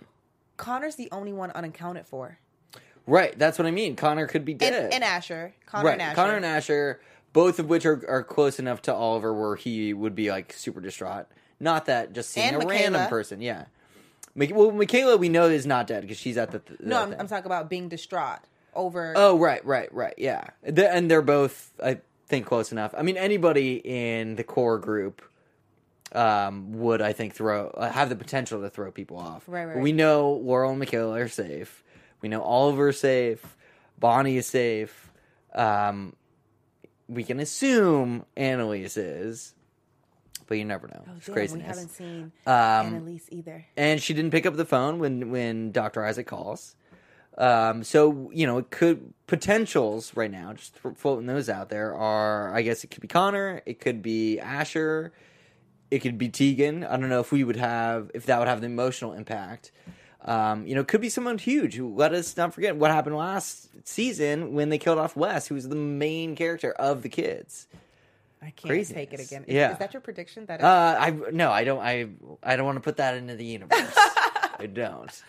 Connor's 0.56 0.96
the 0.96 1.08
only 1.10 1.32
one 1.32 1.50
unaccounted 1.52 2.06
for. 2.06 2.38
Right, 3.06 3.36
that's 3.38 3.58
what 3.58 3.66
I 3.66 3.70
mean. 3.70 3.96
Connor 3.96 4.26
could 4.26 4.44
be 4.44 4.52
And, 4.52 4.60
dead. 4.60 4.92
and 4.92 5.02
Asher, 5.02 5.54
Connor 5.66 5.84
right, 5.86 5.92
and 5.94 6.02
Asher. 6.02 6.14
Connor 6.16 6.34
and 6.36 6.44
Asher, 6.44 7.00
both 7.32 7.58
of 7.58 7.66
which 7.70 7.86
are, 7.86 8.04
are 8.08 8.22
close 8.22 8.58
enough 8.58 8.82
to 8.82 8.94
Oliver 8.94 9.32
where 9.32 9.56
he 9.56 9.94
would 9.94 10.14
be 10.14 10.30
like 10.30 10.52
super 10.52 10.80
distraught. 10.80 11.26
Not 11.58 11.86
that 11.86 12.12
just 12.12 12.30
seeing 12.30 12.48
And 12.48 12.56
a 12.56 12.58
Michaela. 12.66 12.82
random 12.92 13.08
person, 13.08 13.40
yeah. 13.40 13.64
Well, 14.34 14.70
Michaela, 14.70 15.16
we 15.16 15.28
know 15.28 15.48
is 15.48 15.66
not 15.66 15.86
dead 15.86 16.02
because 16.02 16.16
she's 16.18 16.36
at 16.36 16.50
the. 16.52 16.60
Th- 16.60 16.80
no, 16.80 17.02
I'm. 17.02 17.14
I'm 17.18 17.26
talking 17.28 17.46
about 17.46 17.68
being 17.68 17.88
distraught 17.88 18.40
over. 18.74 19.12
Oh, 19.16 19.38
right, 19.38 19.64
right, 19.64 19.92
right. 19.92 20.14
Yeah, 20.16 20.44
The- 20.62 20.90
and 20.90 21.10
they're 21.10 21.22
both, 21.22 21.72
I 21.82 21.98
think, 22.26 22.46
close 22.46 22.70
enough. 22.72 22.94
I 22.96 23.02
mean, 23.02 23.16
anybody 23.16 23.74
in 23.84 24.36
the 24.36 24.44
core 24.44 24.78
group 24.78 25.22
um, 26.12 26.72
would, 26.78 27.02
I 27.02 27.12
think, 27.12 27.34
throw 27.34 27.68
uh, 27.68 27.90
have 27.90 28.08
the 28.08 28.16
potential 28.16 28.60
to 28.62 28.70
throw 28.70 28.90
people 28.90 29.18
off. 29.18 29.44
Right, 29.46 29.64
right, 29.64 29.74
But 29.74 29.82
we 29.82 29.92
know 29.92 30.32
Laurel 30.32 30.70
and 30.70 30.78
Michaela 30.78 31.20
are 31.20 31.28
safe. 31.28 31.82
We 32.20 32.28
know 32.28 32.42
Oliver's 32.42 33.00
safe. 33.00 33.56
Bonnie 33.98 34.36
is 34.36 34.46
safe. 34.46 35.10
Um, 35.54 36.14
we 37.08 37.24
can 37.24 37.40
assume 37.40 38.24
Annalise 38.36 38.96
is, 38.96 39.54
but 40.50 40.58
you 40.58 40.64
never 40.66 40.86
know. 40.88 41.02
Oh, 41.08 41.12
it's 41.16 41.26
damn, 41.26 41.34
craziness. 41.34 41.62
we 41.64 41.68
haven't 41.68 41.88
seen 41.90 42.32
Um, 42.46 42.52
Annalise 42.96 43.26
either. 43.30 43.64
and 43.78 44.02
she 44.02 44.12
didn't 44.12 44.32
pick 44.32 44.44
up 44.44 44.56
the 44.56 44.66
phone 44.66 44.98
when 44.98 45.30
when 45.30 45.72
Dr. 45.72 46.04
Isaac 46.04 46.26
calls. 46.26 46.76
Um, 47.38 47.84
so 47.84 48.30
you 48.34 48.46
know, 48.46 48.58
it 48.58 48.70
could 48.70 49.14
potentials 49.26 50.14
right 50.16 50.30
now, 50.30 50.52
just 50.52 50.76
floating 50.96 51.26
those 51.26 51.48
out 51.48 51.70
there 51.70 51.94
are. 51.94 52.52
I 52.54 52.60
guess 52.62 52.84
it 52.84 52.90
could 52.90 53.00
be 53.00 53.08
Connor, 53.08 53.62
it 53.64 53.80
could 53.80 54.02
be 54.02 54.38
Asher, 54.40 55.12
it 55.90 56.00
could 56.00 56.18
be 56.18 56.28
Tegan. 56.28 56.84
I 56.84 56.96
don't 56.98 57.08
know 57.08 57.20
if 57.20 57.32
we 57.32 57.44
would 57.44 57.56
have 57.56 58.10
if 58.12 58.26
that 58.26 58.38
would 58.40 58.48
have 58.48 58.60
the 58.60 58.66
emotional 58.66 59.12
impact. 59.14 59.72
Um, 60.22 60.66
you 60.66 60.74
know, 60.74 60.82
it 60.82 60.88
could 60.88 61.00
be 61.00 61.08
someone 61.08 61.38
huge. 61.38 61.78
Let 61.78 62.12
us 62.12 62.36
not 62.36 62.52
forget 62.52 62.76
what 62.76 62.90
happened 62.90 63.16
last 63.16 63.70
season 63.88 64.52
when 64.52 64.68
they 64.68 64.76
killed 64.76 64.98
off 64.98 65.16
Wes, 65.16 65.46
who 65.46 65.54
was 65.54 65.68
the 65.70 65.76
main 65.76 66.36
character 66.36 66.72
of 66.72 67.00
the 67.02 67.08
kids. 67.08 67.66
I 68.42 68.46
can't 68.46 68.68
craziness. 68.70 68.96
take 68.96 69.12
it 69.12 69.20
again. 69.20 69.44
Yeah. 69.48 69.72
Is 69.72 69.78
that 69.78 69.92
your 69.92 70.00
prediction? 70.00 70.46
That 70.46 70.62
Uh, 70.62 70.96
I 70.98 71.10
no, 71.32 71.50
I 71.50 71.64
don't. 71.64 71.80
I 71.80 72.08
I 72.42 72.56
don't 72.56 72.66
want 72.66 72.76
to 72.76 72.80
put 72.82 72.96
that 72.96 73.14
into 73.16 73.36
the 73.36 73.44
universe. 73.44 73.92
I 73.96 74.66
don't. 74.72 75.22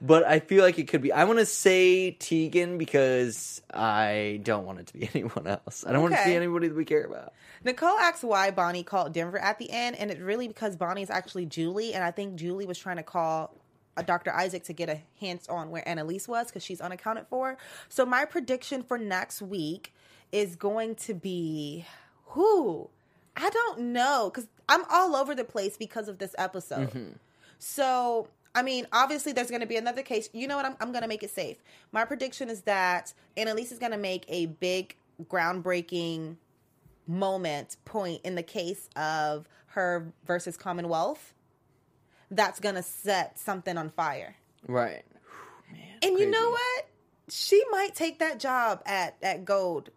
But 0.00 0.24
I 0.24 0.40
feel 0.40 0.62
like 0.64 0.78
it 0.78 0.88
could 0.88 1.00
be. 1.02 1.12
I 1.12 1.24
want 1.24 1.38
to 1.38 1.46
say 1.46 2.10
Tegan 2.10 2.76
because 2.78 3.62
I 3.72 4.40
don't 4.42 4.66
want 4.66 4.80
it 4.80 4.86
to 4.88 4.92
be 4.94 5.08
anyone 5.14 5.46
else. 5.46 5.84
I 5.86 5.92
don't 5.92 6.02
want 6.02 6.14
it 6.14 6.18
to 6.18 6.24
be 6.24 6.30
Okay. 6.30 6.36
anybody 6.36 6.68
that 6.68 6.74
we 6.76 6.84
care 6.84 7.04
about. 7.04 7.32
Nicole 7.64 7.96
asks 7.98 8.22
why 8.22 8.50
Bonnie 8.50 8.82
called 8.82 9.12
Denver 9.14 9.38
at 9.38 9.58
the 9.58 9.70
end, 9.70 9.96
and 9.96 10.10
it's 10.10 10.20
really 10.20 10.48
because 10.48 10.76
Bonnie 10.76 11.02
is 11.02 11.10
actually 11.10 11.46
Julie, 11.46 11.94
and 11.94 12.04
I 12.04 12.10
think 12.10 12.34
Julie 12.34 12.66
was 12.66 12.78
trying 12.78 12.96
to 12.96 13.02
call 13.02 13.54
uh, 13.96 14.02
Dr. 14.02 14.32
Isaac 14.32 14.64
to 14.64 14.72
get 14.74 14.90
a 14.90 15.00
hint 15.14 15.46
on 15.48 15.70
where 15.70 15.86
Annalise 15.88 16.28
was 16.28 16.48
because 16.48 16.64
she's 16.64 16.80
unaccounted 16.82 17.26
for. 17.28 17.56
So 17.88 18.04
my 18.04 18.24
prediction 18.26 18.82
for 18.82 18.98
next 18.98 19.40
week 19.40 19.94
is 20.32 20.56
going 20.56 20.96
to 20.96 21.14
be 21.14 21.86
who? 22.34 22.90
I 23.36 23.48
don't 23.48 23.78
know 23.92 24.30
because 24.32 24.48
I'm 24.68 24.84
all 24.90 25.14
over 25.16 25.34
the 25.34 25.44
place 25.44 25.76
because 25.76 26.08
of 26.08 26.18
this 26.18 26.34
episode. 26.36 26.90
Mm-hmm. 26.90 27.12
So, 27.58 28.28
I 28.54 28.62
mean, 28.62 28.86
obviously, 28.92 29.32
there's 29.32 29.50
going 29.50 29.60
to 29.60 29.66
be 29.66 29.76
another 29.76 30.02
case. 30.02 30.28
You 30.32 30.48
know 30.48 30.56
what? 30.56 30.66
I'm, 30.66 30.76
I'm 30.80 30.90
going 30.90 31.02
to 31.02 31.08
make 31.08 31.22
it 31.22 31.30
safe. 31.30 31.58
My 31.92 32.04
prediction 32.04 32.50
is 32.50 32.62
that 32.62 33.12
Annalise 33.36 33.70
is 33.72 33.78
going 33.78 33.92
to 33.92 33.98
make 33.98 34.24
a 34.28 34.46
big, 34.46 34.96
groundbreaking 35.24 36.36
moment 37.06 37.76
point 37.84 38.20
in 38.24 38.34
the 38.34 38.42
case 38.42 38.88
of 38.96 39.48
her 39.66 40.12
versus 40.26 40.56
Commonwealth. 40.56 41.34
That's 42.30 42.58
going 42.58 42.74
to 42.74 42.82
set 42.82 43.38
something 43.38 43.78
on 43.78 43.90
fire. 43.90 44.34
Right. 44.66 45.04
Man, 45.72 45.82
And 46.02 46.18
you 46.18 46.28
know 46.28 46.50
what? 46.50 46.86
She 47.28 47.62
might 47.70 47.94
take 47.94 48.18
that 48.18 48.40
job 48.40 48.82
at 48.86 49.16
at 49.22 49.44
Gold. 49.44 49.90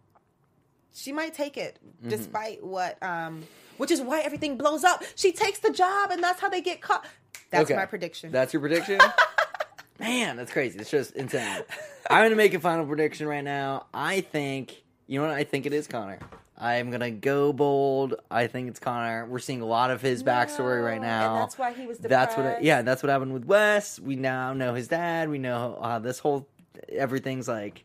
She 0.98 1.12
might 1.12 1.34
take 1.34 1.56
it 1.56 1.78
Mm-hmm. 1.98 2.10
despite 2.10 2.64
what 2.64 3.02
um 3.02 3.44
which 3.76 3.90
is 3.90 4.00
why 4.00 4.20
everything 4.20 4.56
blows 4.56 4.84
up. 4.84 5.02
She 5.16 5.32
takes 5.32 5.58
the 5.60 5.70
job 5.72 6.10
and 6.10 6.22
that's 6.22 6.40
how 6.40 6.48
they 6.48 6.60
get 6.60 6.80
caught. 6.80 7.04
That's 7.50 7.64
Okay. 7.70 7.76
my 7.76 7.86
prediction. 7.86 8.30
That's 8.32 8.52
your 8.52 8.60
prediction. 8.60 8.98
Man, 10.00 10.36
that's 10.36 10.52
crazy. 10.52 10.78
It's 10.78 10.90
just 10.90 11.16
insane. 11.16 11.62
I'm 12.08 12.24
gonna 12.24 12.36
make 12.36 12.54
a 12.54 12.60
final 12.60 12.86
prediction 12.86 13.26
right 13.26 13.42
now. 13.44 13.86
I 13.92 14.20
think 14.20 14.82
you 15.08 15.20
know 15.20 15.26
what 15.26 15.34
I 15.34 15.44
think 15.44 15.66
it 15.66 15.72
is 15.72 15.86
Connor. 15.88 16.18
I'm 16.56 16.90
gonna 16.90 17.10
go 17.10 17.52
bold. 17.52 18.14
I 18.30 18.46
think 18.48 18.68
it's 18.68 18.78
Connor. 18.80 19.26
We're 19.26 19.38
seeing 19.40 19.60
a 19.60 19.66
lot 19.66 19.90
of 19.90 20.00
his 20.02 20.22
backstory 20.22 20.84
right 20.84 21.00
now. 21.00 21.34
and 21.34 21.42
that's 21.42 21.58
why 21.58 21.72
he 21.72 21.86
was 21.86 21.98
That's 21.98 22.36
what. 22.36 22.42
depressed. 22.44 22.64
Yeah, 22.64 22.82
that's 22.82 23.02
what 23.02 23.10
happened 23.10 23.32
with 23.32 23.44
Wes. 23.44 23.98
We 24.00 24.14
now 24.16 24.52
know 24.52 24.74
his 24.74 24.86
dad. 24.88 25.28
We 25.30 25.38
know 25.38 25.78
uh, 25.80 25.98
this 25.98 26.18
whole 26.20 26.46
everything's 26.92 27.48
like 27.48 27.84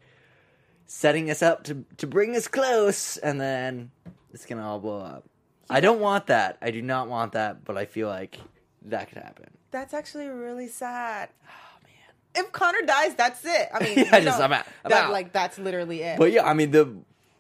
setting 0.94 1.30
us 1.32 1.42
up 1.42 1.64
to 1.64 1.84
to 1.98 2.06
bring 2.08 2.36
us 2.36 2.48
close, 2.48 3.18
and 3.18 3.42
then 3.42 3.90
it's 4.32 4.46
gonna 4.46 4.66
all 4.68 4.80
blow 4.80 5.00
up. 5.00 5.24
I 5.70 5.80
don't 5.80 6.00
want 6.00 6.28
that. 6.28 6.58
I 6.62 6.70
do 6.72 6.82
not 6.82 7.08
want 7.10 7.32
that, 7.34 7.66
but 7.66 7.78
I 7.78 7.86
feel 7.86 8.08
like 8.08 8.38
that 8.84 9.10
could 9.10 9.18
happen. 9.22 9.48
That's 9.72 9.94
actually 9.94 10.28
really 10.28 10.68
sad. 10.68 11.30
Oh 11.48 11.80
man. 11.84 12.46
If 12.46 12.52
Connor 12.52 12.82
dies, 12.86 13.16
that's 13.16 13.44
it. 13.44 13.70
I 13.74 13.84
mean, 13.84 13.98
Yeah, 13.98 14.18
you 14.18 14.24
just, 14.26 14.38
know, 14.40 14.46
I'm 14.46 14.54
out. 14.54 14.66
I'm 14.86 14.90
that- 14.92 15.06
out. 15.06 15.12
like 15.12 15.32
that's 15.34 15.58
literally 15.58 16.02
it. 16.02 16.18
But 16.20 16.32
yeah, 16.32 16.46
I 16.48 16.54
mean 16.54 16.72
the 16.72 16.96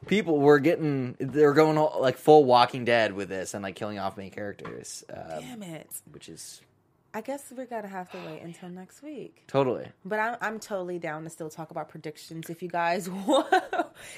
people 0.07 0.39
were 0.39 0.59
getting 0.59 1.15
they're 1.19 1.53
going 1.53 1.77
all, 1.77 1.99
like 2.01 2.17
full 2.17 2.43
Walking 2.45 2.85
Dead 2.85 3.13
with 3.13 3.29
this 3.29 3.53
and 3.53 3.61
like 3.63 3.75
killing 3.75 3.99
off 3.99 4.17
main 4.17 4.31
characters, 4.31 5.03
uh, 5.13 5.39
Damn 5.39 5.63
it. 5.63 5.87
which 6.11 6.27
is 6.27 6.59
I 7.13 7.21
guess 7.21 7.53
we're 7.55 7.65
gonna 7.65 7.87
have 7.87 8.09
to 8.11 8.17
wait 8.25 8.41
until 8.41 8.69
next 8.69 9.03
week. 9.03 9.43
totally. 9.47 9.87
But 10.03 10.19
I'm 10.19 10.37
I'm 10.41 10.59
totally 10.59 10.99
down 10.99 11.23
to 11.25 11.29
still 11.29 11.49
talk 11.49 11.69
about 11.71 11.89
predictions 11.89 12.49
if 12.49 12.63
you 12.63 12.69
guys 12.69 13.09
want 13.27 13.47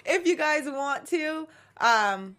if 0.06 0.26
you 0.26 0.38
guys 0.38 0.64
want 0.66 1.06
to. 1.08 1.48
Um 1.78 2.38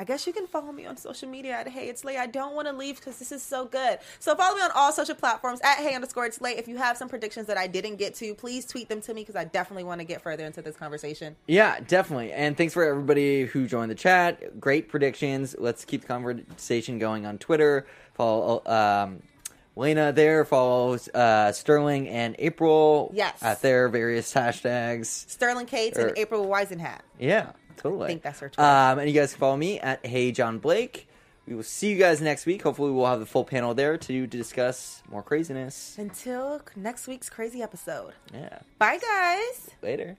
I 0.00 0.04
guess 0.04 0.28
you 0.28 0.32
can 0.32 0.46
follow 0.46 0.70
me 0.70 0.86
on 0.86 0.96
social 0.96 1.28
media 1.28 1.54
at 1.54 1.66
Hey 1.66 1.88
It's 1.88 2.02
Elayna. 2.02 2.18
I 2.18 2.26
don't 2.28 2.54
want 2.54 2.68
to 2.68 2.72
leave 2.72 2.96
because 2.96 3.18
this 3.18 3.32
is 3.32 3.42
so 3.42 3.64
good. 3.64 3.98
So 4.20 4.36
follow 4.36 4.54
me 4.54 4.62
on 4.62 4.70
all 4.72 4.92
social 4.92 5.16
platforms 5.16 5.60
at 5.64 5.78
Hey 5.78 5.92
underscore 5.94 6.26
It's 6.26 6.38
Elayna. 6.38 6.56
If 6.58 6.68
you 6.68 6.76
have 6.76 6.96
some 6.96 7.08
predictions 7.08 7.48
that 7.48 7.58
I 7.58 7.66
didn't 7.66 7.96
get 7.96 8.14
to, 8.16 8.32
please 8.36 8.64
tweet 8.64 8.88
them 8.88 9.00
to 9.00 9.12
me 9.14 9.22
because 9.22 9.34
I 9.34 9.42
definitely 9.44 9.82
want 9.82 10.00
to 10.00 10.04
get 10.04 10.22
further 10.22 10.44
into 10.44 10.62
this 10.62 10.76
conversation. 10.76 11.34
Yeah, 11.48 11.80
definitely. 11.80 12.32
And 12.32 12.56
thanks 12.56 12.74
for 12.74 12.84
everybody 12.84 13.46
who 13.46 13.66
joined 13.66 13.90
the 13.90 13.96
chat. 13.96 14.60
Great 14.60 14.88
predictions. 14.88 15.56
Let's 15.58 15.84
keep 15.84 16.02
the 16.02 16.06
conversation 16.06 17.00
going 17.00 17.26
on 17.26 17.38
Twitter. 17.38 17.84
Follow 18.14 18.62
um, 18.66 19.22
Lena 19.78 20.12
there 20.12 20.44
follows 20.44 21.08
uh, 21.08 21.52
Sterling 21.52 22.08
and 22.08 22.34
April 22.38 23.10
Yes. 23.14 23.42
at 23.42 23.62
their 23.62 23.88
various 23.88 24.34
hashtags. 24.34 25.06
Sterling 25.06 25.66
Cates 25.66 25.96
Or- 25.98 26.08
and 26.08 26.18
April 26.18 26.46
Weisenhat. 26.46 27.00
Yeah, 27.18 27.52
totally. 27.76 28.04
I 28.04 28.08
think 28.08 28.22
that's 28.22 28.40
her 28.40 28.48
Twitter. 28.48 28.68
Um, 28.68 28.98
and 28.98 29.08
you 29.08 29.14
guys 29.14 29.32
can 29.32 29.40
follow 29.40 29.56
me 29.56 29.78
at 29.80 30.04
Hey 30.04 30.32
John 30.32 30.58
Blake. 30.58 31.08
We 31.46 31.54
will 31.54 31.62
see 31.62 31.90
you 31.90 31.96
guys 31.98 32.20
next 32.20 32.44
week. 32.44 32.60
Hopefully, 32.62 32.90
we'll 32.92 33.06
have 33.06 33.20
the 33.20 33.26
full 33.26 33.44
panel 33.44 33.72
there 33.72 33.96
to 33.96 34.26
discuss 34.26 35.02
more 35.10 35.22
craziness. 35.22 35.96
Until 35.96 36.60
next 36.76 37.06
week's 37.06 37.30
crazy 37.30 37.62
episode. 37.62 38.12
Yeah, 38.34 38.58
Bye, 38.78 38.98
guys. 38.98 39.70
later. 39.80 40.18